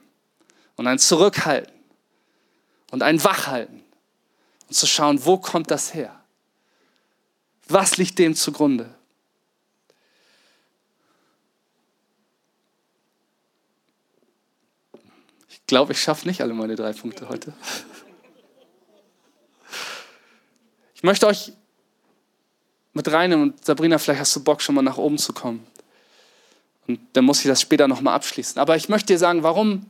und 0.76 0.88
einen 0.88 1.00
zurückhalten 1.00 1.74
und 2.92 3.02
einen 3.02 3.24
wachhalten 3.24 3.82
und 4.74 4.78
zu 4.78 4.88
schauen, 4.88 5.24
wo 5.24 5.38
kommt 5.38 5.70
das 5.70 5.94
her? 5.94 6.20
Was 7.68 7.98
liegt 7.98 8.18
dem 8.18 8.34
zugrunde? 8.34 8.92
Ich 15.48 15.64
glaube, 15.68 15.92
ich 15.92 16.02
schaffe 16.02 16.28
nicht 16.28 16.42
alle 16.42 16.56
meine 16.56 16.76
drei 16.76 16.92
Punkte 16.92 17.30
heute. 17.30 17.54
Ich 20.96 21.04
möchte 21.04 21.28
euch 21.28 21.54
mit 22.94 23.12
reinnehmen 23.12 23.52
und 23.52 23.64
Sabrina, 23.64 24.00
vielleicht 24.00 24.22
hast 24.22 24.36
du 24.36 24.44
Bock, 24.44 24.60
schon 24.64 24.74
mal 24.74 24.82
nach 24.82 24.98
oben 24.98 25.20
zu 25.20 25.34
kommen. 25.34 25.68
Und 26.88 27.00
dann 27.14 27.26
muss 27.26 27.42
ich 27.42 27.46
das 27.46 27.62
später 27.62 27.88
nochmal 27.88 28.16
abschließen. 28.16 28.60
Aber 28.60 28.76
ich 28.76 28.90
möchte 28.90 29.14
dir 29.14 29.20
sagen, 29.20 29.44
warum 29.44 29.86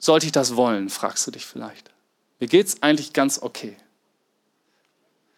sollte 0.00 0.26
ich 0.26 0.32
das 0.32 0.56
wollen, 0.56 0.90
fragst 0.90 1.24
du 1.28 1.30
dich 1.30 1.46
vielleicht. 1.46 1.91
Mir 2.42 2.48
geht 2.48 2.66
es 2.66 2.82
eigentlich 2.82 3.12
ganz 3.12 3.40
okay. 3.40 3.76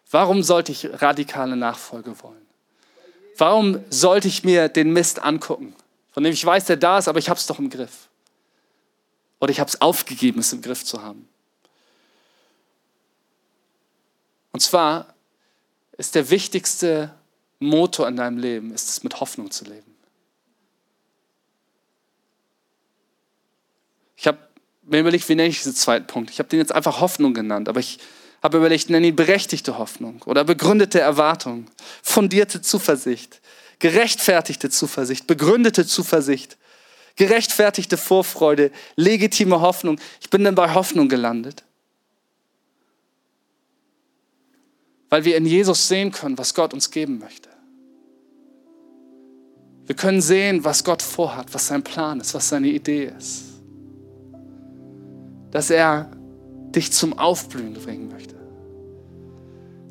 Warum 0.09 0.41
sollte 0.41 0.71
ich 0.71 0.89
radikale 1.03 1.55
Nachfolge 1.55 2.19
wollen? 2.23 2.47
Warum 3.37 3.85
sollte 3.91 4.27
ich 4.27 4.43
mir 4.43 4.69
den 4.69 4.91
Mist 4.91 5.21
angucken, 5.21 5.75
von 6.13 6.23
dem 6.23 6.33
ich 6.33 6.43
weiß, 6.43 6.65
der 6.65 6.77
da 6.77 6.97
ist, 6.97 7.07
aber 7.07 7.19
ich 7.19 7.29
habe 7.29 7.39
es 7.39 7.45
doch 7.45 7.59
im 7.59 7.69
Griff? 7.69 8.09
Oder 9.39 9.51
ich 9.51 9.59
habe 9.59 9.69
es 9.69 9.81
aufgegeben, 9.81 10.39
es 10.39 10.51
im 10.51 10.63
Griff 10.63 10.83
zu 10.83 11.03
haben. 11.03 11.29
Und 14.51 14.61
zwar 14.61 15.13
ist 15.97 16.15
der 16.15 16.31
wichtigste 16.31 17.13
Motor 17.59 18.07
in 18.07 18.15
deinem 18.15 18.39
Leben, 18.39 18.73
ist 18.73 18.89
es 18.89 19.03
mit 19.03 19.19
Hoffnung 19.19 19.51
zu 19.51 19.65
leben. 19.65 19.95
Ich 24.17 24.25
habe 24.25 24.39
mir 24.85 24.99
überlegt, 24.99 25.27
wie 25.29 25.35
nenne 25.35 25.49
ich 25.49 25.57
diesen 25.57 25.75
zweiten 25.75 26.07
Punkt? 26.07 26.29
Ich 26.29 26.39
habe 26.39 26.49
den 26.49 26.59
jetzt 26.59 26.73
einfach 26.73 27.01
Hoffnung 27.01 27.33
genannt, 27.33 27.69
aber 27.69 27.79
ich 27.79 27.99
habe 28.43 28.57
überlegt, 28.57 28.89
nenne 28.89 29.07
ihn 29.07 29.15
berechtigte 29.15 29.77
Hoffnung 29.77 30.21
oder 30.25 30.43
begründete 30.43 30.99
Erwartung, 30.99 31.67
fundierte 32.03 32.61
Zuversicht, 32.61 33.41
gerechtfertigte 33.79 34.69
Zuversicht, 34.69 35.27
begründete 35.27 35.85
Zuversicht, 35.85 36.57
gerechtfertigte 37.15 37.97
Vorfreude, 37.97 38.71
legitime 38.95 39.61
Hoffnung. 39.61 39.99
Ich 40.21 40.29
bin 40.29 40.43
dann 40.43 40.55
bei 40.55 40.73
Hoffnung 40.73 41.09
gelandet. 41.09 41.63
weil 45.15 45.23
wir 45.23 45.37
in 45.37 45.45
Jesus 45.45 45.87
sehen 45.87 46.11
können, 46.11 46.37
was 46.37 46.53
Gott 46.53 46.73
uns 46.73 46.91
geben 46.91 47.19
möchte. 47.19 47.47
Wir 49.85 49.95
können 49.95 50.21
sehen, 50.21 50.65
was 50.65 50.83
Gott 50.83 51.01
vorhat, 51.01 51.53
was 51.53 51.67
sein 51.67 51.83
Plan 51.83 52.19
ist, 52.19 52.33
was 52.33 52.49
seine 52.49 52.67
Idee 52.67 53.13
ist. 53.17 53.54
Dass 55.55 55.69
er 55.69 56.11
dich 56.75 56.91
zum 56.91 57.17
Aufblühen 57.17 57.73
bringen 57.73 58.09
möchte. 58.09 58.35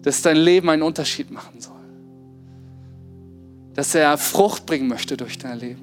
Dass 0.02 0.20
dein 0.20 0.36
Leben 0.36 0.68
einen 0.68 0.82
Unterschied 0.82 1.30
machen 1.30 1.60
soll. 1.60 1.72
Dass 3.72 3.94
er 3.94 4.18
Frucht 4.18 4.66
bringen 4.66 4.88
möchte 4.88 5.16
durch 5.16 5.38
dein 5.38 5.58
Leben. 5.58 5.82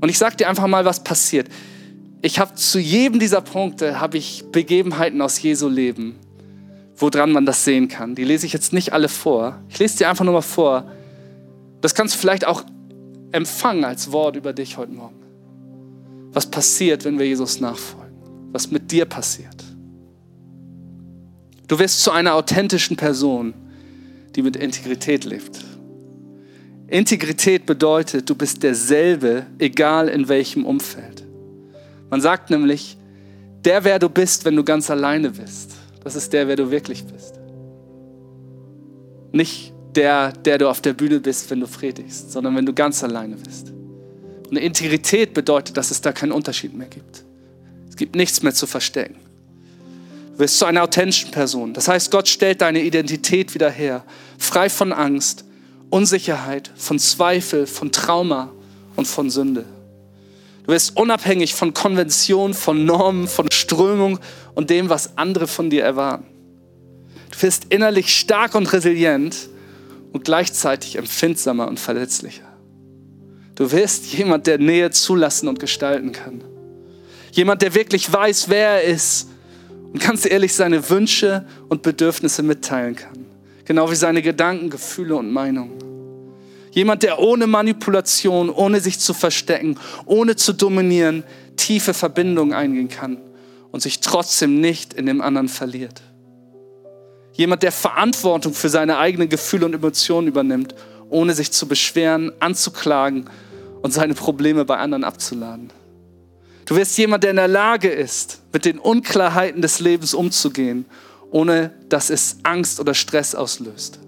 Und 0.00 0.08
ich 0.08 0.16
sage 0.16 0.36
dir 0.36 0.48
einfach 0.48 0.68
mal, 0.68 0.84
was 0.84 1.02
passiert 1.02 1.48
ich 2.22 2.38
habe 2.38 2.54
zu 2.54 2.78
jedem 2.78 3.18
dieser 3.18 3.40
Punkte 3.40 4.00
habe 4.00 4.18
ich 4.18 4.44
Begebenheiten 4.52 5.22
aus 5.22 5.40
Jesu 5.40 5.68
Leben, 5.68 6.18
woran 6.96 7.32
man 7.32 7.46
das 7.46 7.64
sehen 7.64 7.88
kann. 7.88 8.14
Die 8.14 8.24
lese 8.24 8.46
ich 8.46 8.52
jetzt 8.52 8.72
nicht 8.72 8.92
alle 8.92 9.08
vor. 9.08 9.58
Ich 9.68 9.78
lese 9.78 9.98
dir 9.98 10.10
einfach 10.10 10.24
nur 10.24 10.34
mal 10.34 10.42
vor. 10.42 10.90
Das 11.80 11.94
kannst 11.94 12.14
du 12.14 12.18
vielleicht 12.18 12.46
auch 12.46 12.64
empfangen 13.32 13.84
als 13.84 14.12
Wort 14.12 14.36
über 14.36 14.52
dich 14.52 14.76
heute 14.76 14.92
Morgen. 14.92 15.19
Was 16.32 16.46
passiert, 16.50 17.04
wenn 17.04 17.18
wir 17.18 17.26
Jesus 17.26 17.60
nachfolgen? 17.60 18.16
Was 18.52 18.70
mit 18.70 18.90
dir 18.90 19.04
passiert? 19.04 19.64
Du 21.68 21.78
wirst 21.78 22.02
zu 22.02 22.10
einer 22.10 22.34
authentischen 22.34 22.96
Person, 22.96 23.54
die 24.34 24.42
mit 24.42 24.56
Integrität 24.56 25.24
lebt. 25.24 25.64
Integrität 26.88 27.66
bedeutet, 27.66 28.28
du 28.28 28.34
bist 28.34 28.62
derselbe, 28.62 29.46
egal 29.58 30.08
in 30.08 30.28
welchem 30.28 30.64
Umfeld. 30.64 31.24
Man 32.10 32.20
sagt 32.20 32.50
nämlich, 32.50 32.96
der, 33.64 33.84
wer 33.84 33.98
du 33.98 34.08
bist, 34.08 34.44
wenn 34.44 34.56
du 34.56 34.64
ganz 34.64 34.90
alleine 34.90 35.30
bist, 35.30 35.72
das 36.02 36.16
ist 36.16 36.32
der, 36.32 36.48
wer 36.48 36.56
du 36.56 36.70
wirklich 36.70 37.04
bist. 37.04 37.38
Nicht 39.32 39.72
der, 39.94 40.32
der 40.32 40.58
du 40.58 40.68
auf 40.68 40.80
der 40.80 40.94
Bühne 40.94 41.20
bist, 41.20 41.50
wenn 41.50 41.60
du 41.60 41.68
predigst, 41.68 42.32
sondern 42.32 42.56
wenn 42.56 42.66
du 42.66 42.72
ganz 42.72 43.04
alleine 43.04 43.36
bist. 43.36 43.72
Und 44.50 44.56
Integrität 44.56 45.32
bedeutet, 45.32 45.76
dass 45.76 45.92
es 45.92 46.00
da 46.00 46.12
keinen 46.12 46.32
Unterschied 46.32 46.74
mehr 46.74 46.88
gibt. 46.88 47.24
Es 47.88 47.96
gibt 47.96 48.16
nichts 48.16 48.42
mehr 48.42 48.52
zu 48.52 48.66
verstecken. 48.66 49.16
Du 50.32 50.40
wirst 50.40 50.58
zu 50.58 50.64
einer 50.64 50.82
authentischen 50.82 51.30
Person. 51.30 51.72
Das 51.72 51.86
heißt, 51.86 52.10
Gott 52.10 52.28
stellt 52.28 52.60
deine 52.60 52.82
Identität 52.82 53.54
wieder 53.54 53.70
her, 53.70 54.04
frei 54.38 54.68
von 54.68 54.92
Angst, 54.92 55.44
Unsicherheit, 55.90 56.70
von 56.76 56.98
Zweifel, 56.98 57.66
von 57.66 57.92
Trauma 57.92 58.50
und 58.96 59.06
von 59.06 59.30
Sünde. 59.30 59.64
Du 60.64 60.72
wirst 60.72 60.96
unabhängig 60.96 61.54
von 61.54 61.72
Konventionen, 61.72 62.54
von 62.54 62.84
Normen, 62.84 63.28
von 63.28 63.50
Strömung 63.52 64.18
und 64.54 64.70
dem, 64.70 64.88
was 64.88 65.16
andere 65.16 65.46
von 65.46 65.70
dir 65.70 65.84
erwarten. 65.84 66.26
Du 67.30 67.42
wirst 67.42 67.66
innerlich 67.68 68.14
stark 68.14 68.54
und 68.56 68.72
resilient 68.72 69.48
und 70.12 70.24
gleichzeitig 70.24 70.96
empfindsamer 70.96 71.68
und 71.68 71.78
verletzlicher. 71.78 72.49
Du 73.60 73.70
wirst 73.72 74.06
jemand, 74.14 74.46
der 74.46 74.56
Nähe 74.56 74.90
zulassen 74.90 75.46
und 75.46 75.60
gestalten 75.60 76.12
kann. 76.12 76.42
Jemand, 77.32 77.60
der 77.60 77.74
wirklich 77.74 78.10
weiß, 78.10 78.48
wer 78.48 78.82
er 78.82 78.84
ist 78.84 79.28
und 79.92 80.00
ganz 80.00 80.24
ehrlich 80.24 80.54
seine 80.54 80.88
Wünsche 80.88 81.44
und 81.68 81.82
Bedürfnisse 81.82 82.42
mitteilen 82.42 82.96
kann. 82.96 83.26
Genau 83.66 83.90
wie 83.90 83.96
seine 83.96 84.22
Gedanken, 84.22 84.70
Gefühle 84.70 85.14
und 85.14 85.30
Meinungen. 85.30 85.76
Jemand, 86.70 87.02
der 87.02 87.18
ohne 87.18 87.46
Manipulation, 87.46 88.48
ohne 88.48 88.80
sich 88.80 88.98
zu 88.98 89.12
verstecken, 89.12 89.78
ohne 90.06 90.36
zu 90.36 90.54
dominieren, 90.54 91.22
tiefe 91.56 91.92
Verbindungen 91.92 92.54
eingehen 92.54 92.88
kann 92.88 93.18
und 93.72 93.82
sich 93.82 94.00
trotzdem 94.00 94.62
nicht 94.62 94.94
in 94.94 95.04
dem 95.04 95.20
anderen 95.20 95.50
verliert. 95.50 96.00
Jemand, 97.34 97.62
der 97.62 97.72
Verantwortung 97.72 98.54
für 98.54 98.70
seine 98.70 98.96
eigenen 98.96 99.28
Gefühle 99.28 99.66
und 99.66 99.74
Emotionen 99.74 100.28
übernimmt, 100.28 100.74
ohne 101.10 101.34
sich 101.34 101.52
zu 101.52 101.68
beschweren, 101.68 102.32
anzuklagen 102.40 103.28
und 103.82 103.92
seine 103.92 104.14
Probleme 104.14 104.64
bei 104.64 104.76
anderen 104.76 105.04
abzuladen. 105.04 105.72
Du 106.66 106.76
wirst 106.76 106.96
jemand, 106.98 107.24
der 107.24 107.30
in 107.30 107.36
der 107.36 107.48
Lage 107.48 107.88
ist, 107.88 108.42
mit 108.52 108.64
den 108.64 108.78
Unklarheiten 108.78 109.62
des 109.62 109.80
Lebens 109.80 110.14
umzugehen, 110.14 110.84
ohne 111.30 111.72
dass 111.88 112.10
es 112.10 112.38
Angst 112.42 112.78
oder 112.80 112.94
Stress 112.94 113.34
auslöst. 113.34 113.98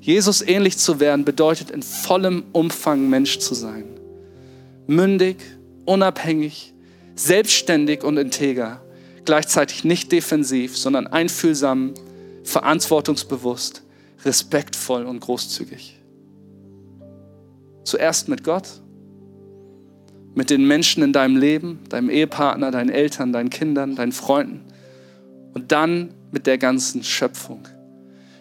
Jesus 0.00 0.40
ähnlich 0.40 0.78
zu 0.78 1.00
werden 1.00 1.24
bedeutet 1.24 1.70
in 1.70 1.82
vollem 1.82 2.44
Umfang 2.52 3.10
Mensch 3.10 3.38
zu 3.38 3.54
sein. 3.54 3.84
Mündig, 4.86 5.36
unabhängig, 5.84 6.72
selbstständig 7.16 8.04
und 8.04 8.16
integer. 8.16 8.80
Gleichzeitig 9.24 9.82
nicht 9.82 10.12
defensiv, 10.12 10.78
sondern 10.78 11.08
einfühlsam, 11.08 11.94
verantwortungsbewusst, 12.44 13.82
respektvoll 14.24 15.04
und 15.04 15.20
großzügig. 15.20 15.95
Zuerst 17.86 18.28
mit 18.28 18.42
Gott, 18.42 18.82
mit 20.34 20.50
den 20.50 20.66
Menschen 20.66 21.04
in 21.04 21.12
deinem 21.12 21.36
Leben, 21.36 21.84
deinem 21.88 22.10
Ehepartner, 22.10 22.72
deinen 22.72 22.90
Eltern, 22.90 23.32
deinen 23.32 23.48
Kindern, 23.48 23.94
deinen 23.94 24.10
Freunden 24.10 24.64
und 25.54 25.70
dann 25.70 26.12
mit 26.32 26.48
der 26.48 26.58
ganzen 26.58 27.04
Schöpfung. 27.04 27.68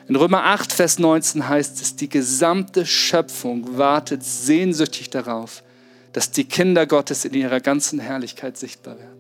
In 0.08 0.16
Römer 0.16 0.46
8, 0.46 0.74
Vers 0.74 0.98
19 0.98 1.48
heißt 1.48 1.80
es, 1.80 1.96
die 1.96 2.10
gesamte 2.10 2.88
Schöpfung 2.88 3.78
wartet 3.78 4.24
sehnsüchtig 4.24 5.12
darauf, 5.12 5.64
dass 6.12 6.32
die 6.32 6.46
Kinder 6.46 6.88
Gottes 6.88 7.24
in 7.24 7.36
ihrer 7.36 7.60
ganzen 7.60 8.00
Herrlichkeit 8.00 8.58
sichtbar 8.58 8.98
werden. 8.98 9.20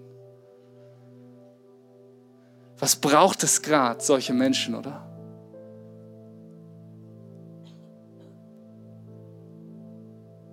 Was 2.79 2.95
braucht 2.95 3.43
es 3.43 3.61
gerade, 3.61 4.03
solche 4.03 4.33
Menschen, 4.33 4.73
oder? 4.73 5.04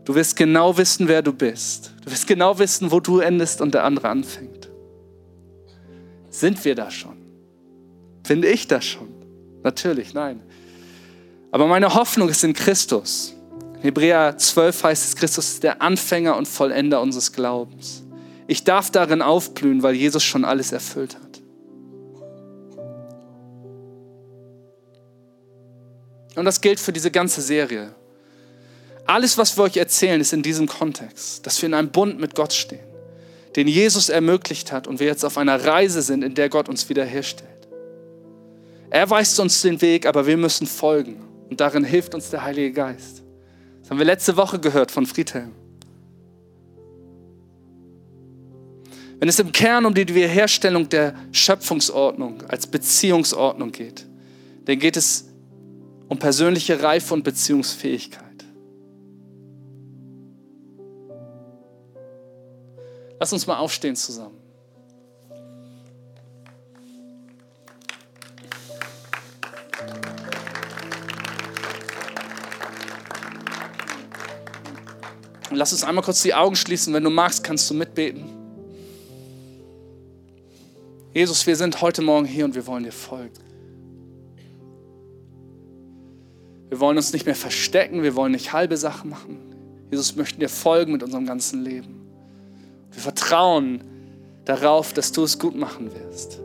Du 0.05 0.15
wirst 0.15 0.37
genau 0.37 0.77
wissen, 0.77 1.07
wer 1.09 1.23
du 1.23 1.33
bist. 1.33 1.93
Du 2.05 2.11
wirst 2.11 2.27
genau 2.27 2.59
wissen, 2.59 2.91
wo 2.91 3.01
du 3.01 3.21
endest 3.21 3.61
und 3.61 3.73
der 3.75 3.85
andere 3.85 4.09
anfängt. 4.09 4.69
Sind 6.31 6.65
wir 6.65 6.75
da 6.75 6.91
schon? 6.91 7.17
Finde 8.25 8.49
ich 8.49 8.67
das 8.67 8.85
schon? 8.85 9.09
Natürlich, 9.63 10.15
nein. 10.15 10.41
Aber 11.51 11.67
meine 11.67 11.95
Hoffnung 11.95 12.29
ist 12.29 12.43
in 12.43 12.55
Christus. 12.55 13.35
In 13.77 13.83
Hebräer 13.83 14.37
12 14.39 14.85
heißt 14.85 15.05
es, 15.05 15.17
Christus 15.17 15.49
ist 15.51 15.63
der 15.63 15.83
Anfänger 15.83 16.37
und 16.37 16.49
Vollender 16.49 17.01
unseres 17.01 17.33
Glaubens. 17.33 18.03
Ich 18.47 18.65
darf 18.65 18.91
darin 18.91 19.23
aufblühen, 19.23 19.83
weil 19.83 19.95
Jesus 19.95 20.25
schon 20.25 20.45
alles 20.45 20.73
erfüllt 20.73 21.15
hat. 21.15 21.33
Und 26.35 26.45
das 26.45 26.61
gilt 26.61 26.81
für 26.81 26.93
diese 26.93 27.11
ganze 27.11 27.43
Serie. 27.43 27.95
Alles, 29.07 29.37
was 29.37 29.57
wir 29.57 29.65
euch 29.65 29.77
erzählen, 29.77 30.21
ist 30.21 30.33
in 30.33 30.43
diesem 30.43 30.67
Kontext, 30.67 31.47
dass 31.47 31.61
wir 31.61 31.69
in 31.69 31.75
einem 31.75 31.91
Bund 31.91 32.21
mit 32.21 32.35
Gott 32.35 32.53
stehen, 32.53 32.87
den 33.57 33.69
Jesus 33.69 34.09
ermöglicht 34.09 34.73
hat 34.73 34.87
und 34.87 35.01
wir 35.01 35.07
jetzt 35.07 35.25
auf 35.25 35.39
einer 35.39 35.65
Reise 35.65 36.03
sind, 36.03 36.23
in 36.23 36.35
der 36.35 36.49
Gott 36.49 36.69
uns 36.69 36.89
wiederherstellt. 36.89 37.51
Er 38.91 39.09
weist 39.09 39.41
uns 39.41 39.63
den 39.63 39.81
Weg, 39.81 40.07
aber 40.07 40.27
wir 40.27 40.37
müssen 40.37 40.67
folgen. 40.67 41.25
Und 41.49 41.61
darin 41.61 41.85
hilft 41.85 42.15
uns 42.15 42.31
der 42.31 42.45
Heilige 42.45 42.73
Geist. 42.73 43.23
Das 43.81 43.91
haben 43.91 43.99
wir 43.99 44.05
letzte 44.05 44.37
Woche 44.37 44.59
gehört 44.59 44.91
von 44.91 45.07
Friedhelm. 45.07 45.53
Wenn 49.19 49.29
es 49.29 49.39
im 49.39 49.53
Kern 49.53 49.87
um 49.87 49.95
die 49.95 50.09
Wiederherstellung 50.09 50.89
der 50.89 51.15
Schöpfungsordnung 51.31 52.43
als 52.49 52.67
Beziehungsordnung 52.67 53.71
geht, 53.71 54.07
dann 54.65 54.79
geht 54.79 54.97
es 54.97 55.27
um 56.09 56.19
persönliche 56.19 56.83
Reife 56.83 57.15
und 57.15 57.23
Beziehungsfähigkeit. 57.23 58.32
Lass 63.23 63.33
uns 63.33 63.47
mal 63.47 63.59
aufstehen 63.59 63.95
zusammen. 63.95 64.37
Und 75.51 75.57
lass 75.57 75.71
uns 75.73 75.85
einmal 75.85 76.03
kurz 76.03 76.23
die 76.23 76.35
Augen 76.35 76.57
schließen. 76.57 76.93
Wenn 76.93 77.05
du 77.05 77.11
magst, 77.11 77.45
kannst 77.45 77.71
du 77.71 77.75
mitbeten. 77.75 78.25
Jesus, 81.15 81.47
wir 81.47 81.55
sind 81.55 81.81
heute 81.81 82.03
Morgen 82.03 82.27
hier 82.27 82.45
und 82.45 82.57
wir 82.57 82.67
wollen 82.67 82.83
dir 82.83 82.91
folgen. 82.91 83.39
Wir 86.71 86.81
wollen 86.81 86.97
uns 86.97 87.13
nicht 87.13 87.27
mehr 87.27 87.37
verstecken, 87.37 88.03
wir 88.03 88.17
wollen 88.17 88.33
nicht 88.33 88.53
halbe 88.53 88.77
Sachen 88.77 89.11
machen. 89.11 89.39
Jesus, 89.93 90.17
wir 90.17 90.23
möchten 90.25 90.41
dir 90.41 90.49
folgen 90.49 90.91
mit 90.91 91.05
unserem 91.05 91.25
ganzen 91.25 91.63
Leben. 91.63 92.02
Wir 92.93 93.03
vertrauen 93.03 93.83
darauf, 94.45 94.93
dass 94.93 95.13
du 95.13 95.25
es 95.25 95.39
gut 95.39 95.57
machen 95.57 95.91
wirst. 95.93 96.41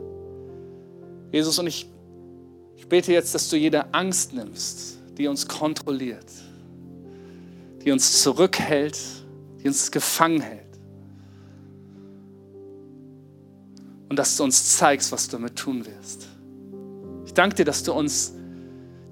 Jesus, 1.30 1.58
und 1.58 1.66
ich, 1.66 1.88
ich 2.76 2.88
bete 2.88 3.12
jetzt, 3.12 3.34
dass 3.34 3.48
du 3.48 3.56
jede 3.56 3.92
Angst 3.92 4.32
nimmst, 4.32 4.98
die 5.16 5.26
uns 5.26 5.46
kontrolliert 5.46 6.26
die 7.88 7.92
uns 7.92 8.22
zurückhält, 8.22 8.98
die 9.62 9.68
uns 9.68 9.90
gefangen 9.90 10.40
hält. 10.40 10.60
Und 14.10 14.18
dass 14.18 14.36
du 14.36 14.44
uns 14.44 14.76
zeigst, 14.76 15.10
was 15.10 15.26
du 15.26 15.38
damit 15.38 15.56
tun 15.56 15.86
wirst. 15.86 16.28
Ich 17.24 17.34
danke 17.34 17.56
dir, 17.56 17.64
dass 17.64 17.82
du 17.82 17.94
uns 17.94 18.34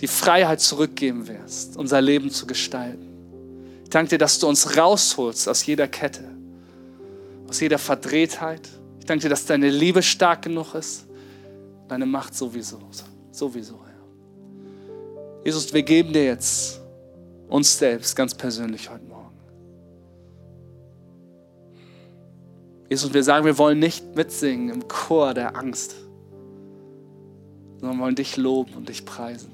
die 0.03 0.07
Freiheit 0.07 0.61
zurückgeben 0.61 1.27
wirst, 1.27 1.79
unser 1.79 2.03
Leben 2.03 2.31
zu 2.31 2.47
gestalten. 2.47 3.07
Ich 3.85 3.89
danke 3.89 4.11
dir, 4.11 4.19
dass 4.19 4.39
du 4.39 4.47
uns 4.47 4.77
rausholst 4.77 5.49
aus 5.49 5.65
jeder 5.65 5.89
Kette, 5.89 6.36
aus 7.49 7.61
jeder 7.61 7.79
Verdrehtheit. 7.79 8.69
Ich 8.99 9.07
danke 9.07 9.23
dir, 9.23 9.29
dass 9.29 9.47
deine 9.47 9.71
Liebe 9.71 10.03
stark 10.03 10.43
genug 10.43 10.75
ist, 10.75 11.07
deine 11.89 12.07
Macht 12.07 12.35
sowieso, 12.35 12.81
sowieso, 13.31 13.79
Herr. 13.85 15.45
Jesus, 15.45 15.73
wir 15.73 15.83
geben 15.83 16.13
dir 16.13 16.25
jetzt 16.25 16.81
uns 17.49 17.79
selbst 17.79 18.17
ganz 18.17 18.35
persönlich 18.35 18.91
heute 18.91 19.05
Morgen. 19.05 19.17
Jesus, 22.89 23.13
wir 23.13 23.23
sagen, 23.23 23.45
wir 23.45 23.59
wollen 23.59 23.79
nicht 23.79 24.15
mitsingen 24.15 24.71
im 24.71 24.89
Chor 24.89 25.35
der 25.35 25.57
Angst, 25.57 25.95
sondern 27.79 27.99
wollen 28.01 28.15
dich 28.15 28.37
loben 28.37 28.75
und 28.75 28.89
dich 28.89 29.05
preisen. 29.05 29.53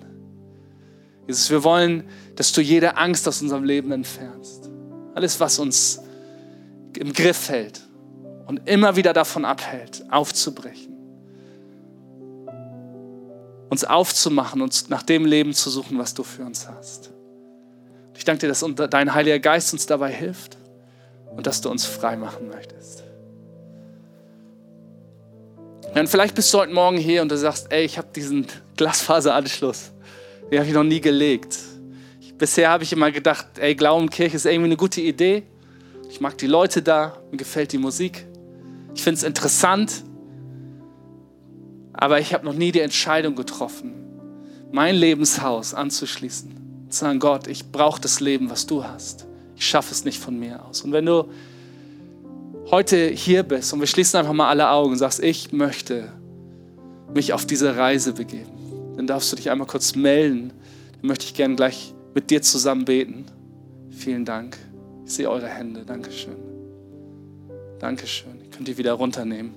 Jesus, 1.26 1.50
wir 1.50 1.62
wollen, 1.64 2.04
dass 2.36 2.52
du 2.52 2.60
jede 2.60 2.96
Angst 2.96 3.28
aus 3.28 3.42
unserem 3.42 3.64
Leben 3.64 3.92
entfernst. 3.92 4.70
Alles, 5.14 5.38
was 5.40 5.58
uns 5.58 6.00
im 6.98 7.12
Griff 7.12 7.48
hält 7.48 7.80
und 8.46 8.68
immer 8.68 8.96
wieder 8.96 9.12
davon 9.12 9.44
abhält, 9.44 10.04
aufzubrechen. 10.10 10.92
Uns 13.70 13.84
aufzumachen 13.84 14.60
und 14.60 14.90
nach 14.90 15.02
dem 15.02 15.24
Leben 15.24 15.54
zu 15.54 15.70
suchen, 15.70 15.98
was 15.98 16.12
du 16.14 16.22
für 16.22 16.44
uns 16.44 16.68
hast. 16.68 17.10
Ich 18.14 18.24
danke 18.24 18.40
dir, 18.40 18.48
dass 18.48 18.64
dein 18.90 19.14
Heiliger 19.14 19.38
Geist 19.38 19.72
uns 19.72 19.86
dabei 19.86 20.12
hilft 20.12 20.58
und 21.34 21.46
dass 21.46 21.60
du 21.60 21.70
uns 21.70 21.84
frei 21.84 22.16
machen 22.16 22.48
möchtest. 22.48 23.02
Und 25.94 26.08
vielleicht 26.08 26.34
bist 26.34 26.52
du 26.52 26.58
heute 26.58 26.72
Morgen 26.72 26.96
hier 26.96 27.22
und 27.22 27.30
du 27.30 27.36
sagst, 27.36 27.70
ey, 27.70 27.84
ich 27.84 27.98
habe 27.98 28.08
diesen 28.14 28.46
Glasfaseranschluss, 28.76 29.92
den 30.50 30.58
habe 30.58 30.68
ich 30.68 30.74
noch 30.74 30.84
nie 30.84 31.00
gelegt. 31.00 31.58
Bisher 32.38 32.70
habe 32.70 32.82
ich 32.82 32.92
immer 32.92 33.10
gedacht, 33.10 33.46
ey, 33.58 33.74
Glauben, 33.74 34.08
Kirche 34.08 34.36
ist 34.36 34.46
irgendwie 34.46 34.66
eine 34.66 34.76
gute 34.76 35.00
Idee. 35.00 35.44
Ich 36.12 36.20
mag 36.20 36.36
die 36.36 36.46
Leute 36.46 36.82
da, 36.82 37.16
mir 37.30 37.38
gefällt 37.38 37.72
die 37.72 37.78
Musik. 37.78 38.26
Ich 38.94 39.02
finde 39.02 39.16
es 39.16 39.22
interessant, 39.22 40.04
aber 41.94 42.20
ich 42.20 42.34
habe 42.34 42.44
noch 42.44 42.52
nie 42.52 42.70
die 42.70 42.80
Entscheidung 42.80 43.34
getroffen, 43.34 43.94
mein 44.70 44.94
Lebenshaus 44.94 45.72
anzuschließen 45.72 46.52
sagen, 46.90 47.18
Gott, 47.18 47.46
ich 47.46 47.72
brauche 47.72 47.98
das 47.98 48.20
Leben, 48.20 48.50
was 48.50 48.66
du 48.66 48.84
hast. 48.84 49.26
Ich 49.56 49.66
schaffe 49.66 49.92
es 49.92 50.04
nicht 50.04 50.18
von 50.18 50.38
mir 50.38 50.62
aus. 50.62 50.82
Und 50.82 50.92
wenn 50.92 51.06
du 51.06 51.30
heute 52.70 53.08
hier 53.08 53.42
bist 53.42 53.72
und 53.72 53.80
wir 53.80 53.86
schließen 53.86 54.20
einfach 54.20 54.34
mal 54.34 54.50
alle 54.50 54.68
Augen 54.68 54.92
und 54.92 54.98
sagst, 54.98 55.18
ich 55.18 55.50
möchte 55.52 56.12
mich 57.14 57.32
auf 57.32 57.46
diese 57.46 57.74
Reise 57.78 58.12
begeben, 58.12 58.52
dann 58.96 59.06
darfst 59.06 59.32
du 59.32 59.36
dich 59.36 59.50
einmal 59.50 59.66
kurz 59.66 59.94
melden. 59.94 60.52
Dann 61.00 61.08
möchte 61.08 61.24
ich 61.24 61.32
gerne 61.32 61.56
gleich 61.56 61.94
mit 62.12 62.28
dir 62.28 62.42
zusammen 62.42 62.84
beten. 62.84 63.24
Vielen 63.88 64.26
Dank. 64.26 64.58
Sehe 65.12 65.28
eure 65.28 65.46
Hände. 65.46 65.84
Dankeschön. 65.84 66.36
Dankeschön. 67.78 68.40
Ihr 68.42 68.50
könnt 68.50 68.66
ihr 68.66 68.78
wieder 68.78 68.94
runternehmen. 68.94 69.52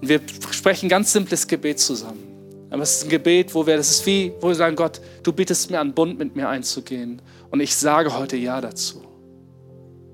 Und 0.00 0.08
wir 0.08 0.20
sprechen 0.52 0.88
ganz 0.88 1.12
simples 1.12 1.48
Gebet 1.48 1.80
zusammen. 1.80 2.22
Aber 2.70 2.82
es 2.82 2.98
ist 2.98 3.04
ein 3.04 3.08
Gebet, 3.08 3.52
wo 3.54 3.66
wir, 3.66 3.76
das 3.76 3.90
ist 3.90 4.06
wie, 4.06 4.32
wo 4.40 4.46
wir 4.46 4.54
sagen, 4.54 4.76
Gott, 4.76 5.00
du 5.24 5.32
bietest 5.32 5.68
mir 5.72 5.80
an, 5.80 5.92
Bund 5.92 6.18
mit 6.20 6.36
mir 6.36 6.48
einzugehen. 6.48 7.20
Und 7.50 7.58
ich 7.58 7.74
sage 7.74 8.16
heute 8.16 8.36
Ja 8.36 8.60
dazu. 8.60 9.02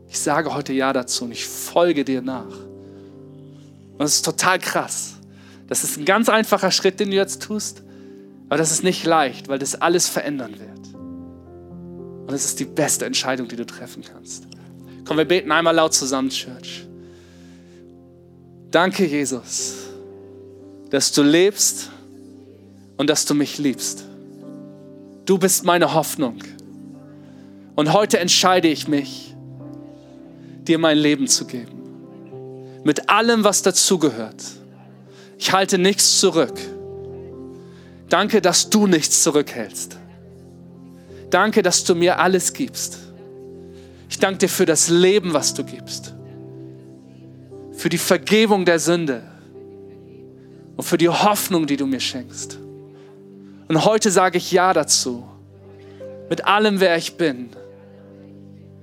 Ich 0.08 0.18
sage 0.18 0.54
heute 0.54 0.72
Ja 0.72 0.94
dazu 0.94 1.24
und 1.24 1.32
ich 1.32 1.44
folge 1.44 2.02
dir 2.02 2.22
nach. 2.22 2.46
Und 2.46 3.98
das 3.98 4.14
ist 4.14 4.24
total 4.24 4.58
krass. 4.58 5.16
Das 5.66 5.84
ist 5.84 5.98
ein 5.98 6.06
ganz 6.06 6.30
einfacher 6.30 6.70
Schritt, 6.70 7.00
den 7.00 7.10
du 7.10 7.16
jetzt 7.16 7.42
tust. 7.42 7.82
Aber 8.48 8.56
das 8.56 8.72
ist 8.72 8.82
nicht 8.82 9.04
leicht, 9.04 9.48
weil 9.48 9.58
das 9.58 9.74
alles 9.74 10.08
verändern 10.08 10.58
wird. 10.58 10.71
Und 12.32 12.36
es 12.36 12.46
ist 12.46 12.60
die 12.60 12.64
beste 12.64 13.04
Entscheidung, 13.04 13.46
die 13.46 13.56
du 13.56 13.66
treffen 13.66 14.02
kannst. 14.02 14.44
Komm, 15.04 15.18
wir 15.18 15.26
beten 15.26 15.52
einmal 15.52 15.74
laut 15.74 15.92
zusammen, 15.92 16.30
Church. 16.30 16.86
Danke, 18.70 19.04
Jesus, 19.04 19.74
dass 20.88 21.12
du 21.12 21.22
lebst 21.22 21.90
und 22.96 23.10
dass 23.10 23.26
du 23.26 23.34
mich 23.34 23.58
liebst. 23.58 24.04
Du 25.26 25.36
bist 25.36 25.66
meine 25.66 25.92
Hoffnung. 25.92 26.38
Und 27.74 27.92
heute 27.92 28.18
entscheide 28.18 28.68
ich 28.68 28.88
mich, 28.88 29.34
dir 30.62 30.78
mein 30.78 30.96
Leben 30.96 31.26
zu 31.26 31.44
geben. 31.44 32.80
Mit 32.82 33.10
allem, 33.10 33.44
was 33.44 33.60
dazugehört. 33.60 34.42
Ich 35.36 35.52
halte 35.52 35.76
nichts 35.76 36.18
zurück. 36.18 36.58
Danke, 38.08 38.40
dass 38.40 38.70
du 38.70 38.86
nichts 38.86 39.22
zurückhältst. 39.22 39.98
Danke, 41.32 41.62
dass 41.62 41.82
du 41.82 41.94
mir 41.94 42.18
alles 42.18 42.52
gibst. 42.52 42.98
Ich 44.10 44.18
danke 44.18 44.40
dir 44.40 44.48
für 44.50 44.66
das 44.66 44.90
Leben, 44.90 45.32
was 45.32 45.54
du 45.54 45.64
gibst. 45.64 46.12
Für 47.72 47.88
die 47.88 47.96
Vergebung 47.96 48.66
der 48.66 48.78
Sünde. 48.78 49.22
Und 50.76 50.84
für 50.84 50.98
die 50.98 51.08
Hoffnung, 51.08 51.66
die 51.66 51.78
du 51.78 51.86
mir 51.86 52.00
schenkst. 52.00 52.58
Und 53.66 53.82
heute 53.86 54.10
sage 54.10 54.36
ich 54.36 54.52
Ja 54.52 54.74
dazu. 54.74 55.24
Mit 56.28 56.44
allem, 56.44 56.80
wer 56.80 56.98
ich 56.98 57.16
bin. 57.16 57.48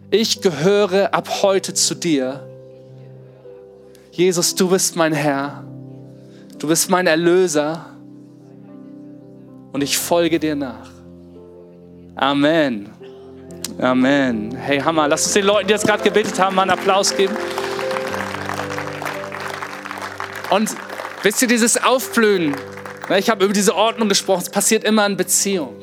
Ich 0.09 0.41
gehöre 0.41 1.13
ab 1.13 1.43
heute 1.43 1.75
zu 1.75 1.93
dir. 1.93 2.49
Jesus, 4.11 4.55
du 4.55 4.69
bist 4.69 4.95
mein 4.95 5.13
Herr. 5.13 5.63
Du 6.57 6.67
bist 6.67 6.89
mein 6.89 7.05
Erlöser. 7.05 7.85
Und 9.71 9.83
ich 9.83 9.99
folge 9.99 10.39
dir 10.39 10.55
nach. 10.55 10.98
Amen. 12.20 12.89
Amen. 13.80 14.53
Hey, 14.53 14.82
Hammer. 14.82 15.07
Lass 15.07 15.24
uns 15.24 15.34
den 15.34 15.45
Leuten, 15.45 15.67
die 15.67 15.74
jetzt 15.74 15.88
gerade 15.88 16.03
gebetet 16.03 16.38
haben, 16.38 16.53
mal 16.53 16.63
einen 16.63 16.72
Applaus 16.72 17.15
geben. 17.15 17.34
Und 20.49 20.76
wisst 21.24 21.41
ihr, 21.41 21.47
dieses 21.47 21.82
Aufblühen, 21.82 22.57
ich 23.17 23.30
habe 23.30 23.45
über 23.45 23.53
diese 23.53 23.74
Ordnung 23.74 24.09
gesprochen, 24.09 24.41
es 24.41 24.49
passiert 24.49 24.84
immer 24.84 25.05
in 25.05 25.15
Beziehung. 25.15 25.76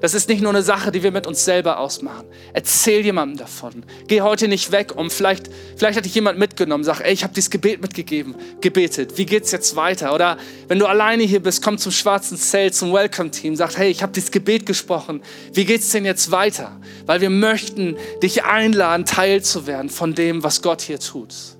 Das 0.00 0.14
ist 0.14 0.28
nicht 0.28 0.42
nur 0.42 0.50
eine 0.50 0.62
Sache, 0.62 0.92
die 0.92 1.02
wir 1.02 1.10
mit 1.10 1.26
uns 1.26 1.44
selber 1.44 1.78
ausmachen. 1.78 2.26
Erzähl 2.52 3.04
jemandem 3.04 3.38
davon. 3.38 3.84
Geh 4.08 4.20
heute 4.20 4.48
nicht 4.48 4.72
weg, 4.72 4.94
um 4.94 5.10
vielleicht, 5.10 5.50
vielleicht 5.76 5.96
hat 5.96 6.04
dich 6.04 6.14
jemand 6.14 6.38
mitgenommen, 6.38 6.84
sag, 6.84 7.00
ey, 7.00 7.12
ich 7.12 7.24
habe 7.24 7.34
dieses 7.34 7.50
Gebet 7.50 7.80
mitgegeben, 7.80 8.34
gebetet. 8.60 9.16
Wie 9.16 9.26
geht's 9.26 9.52
jetzt 9.52 9.76
weiter? 9.76 10.14
Oder 10.14 10.36
wenn 10.68 10.78
du 10.78 10.86
alleine 10.86 11.22
hier 11.22 11.40
bist, 11.40 11.62
komm 11.62 11.78
zum 11.78 11.92
schwarzen 11.92 12.36
Zelt, 12.36 12.74
zum 12.74 12.92
Welcome-Team, 12.92 13.56
sag, 13.56 13.76
hey, 13.76 13.90
ich 13.90 14.02
habe 14.02 14.12
dieses 14.12 14.30
Gebet 14.30 14.66
gesprochen. 14.66 15.22
Wie 15.52 15.64
geht's 15.64 15.90
denn 15.90 16.04
jetzt 16.04 16.30
weiter? 16.30 16.78
Weil 17.06 17.20
wir 17.20 17.30
möchten 17.30 17.96
dich 18.22 18.44
einladen, 18.44 19.06
Teil 19.06 19.42
zu 19.42 19.66
werden 19.66 19.90
von 19.90 20.14
dem, 20.14 20.42
was 20.42 20.62
Gott 20.62 20.82
hier 20.82 21.00
tut. 21.00 21.55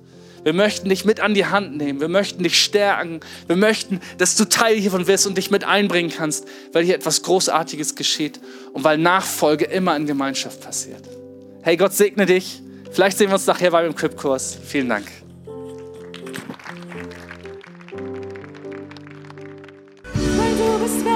Wir 0.47 0.53
möchten 0.53 0.87
dich 0.87 1.03
mit 1.03 1.19
an 1.19 1.33
die 1.33 1.45
Hand 1.45 1.75
nehmen. 1.75 1.99
Wir 1.99 2.07
möchten 2.07 2.41
dich 2.41 2.63
stärken. 2.63 3.19
Wir 3.47 3.57
möchten, 3.57 3.99
dass 4.17 4.37
du 4.37 4.45
Teil 4.45 4.77
hiervon 4.77 5.05
wirst 5.05 5.27
und 5.27 5.37
dich 5.37 5.51
mit 5.51 5.65
einbringen 5.65 6.09
kannst, 6.09 6.47
weil 6.71 6.85
hier 6.85 6.95
etwas 6.95 7.21
Großartiges 7.23 7.95
geschieht 7.95 8.39
und 8.71 8.85
weil 8.85 8.97
Nachfolge 8.97 9.65
immer 9.65 9.93
in 9.97 10.05
Gemeinschaft 10.05 10.61
passiert. 10.61 11.03
Hey, 11.63 11.75
Gott 11.75 11.91
segne 11.91 12.25
dich. 12.25 12.61
Vielleicht 12.93 13.17
sehen 13.17 13.27
wir 13.27 13.33
uns 13.33 13.45
nachher 13.45 13.71
beim 13.71 13.91
Equip-Kurs. 13.91 14.57
Vielen 14.65 14.87
Dank. 14.87 15.07
Weil 20.13 20.55
du 20.55 20.79
bist 20.81 21.07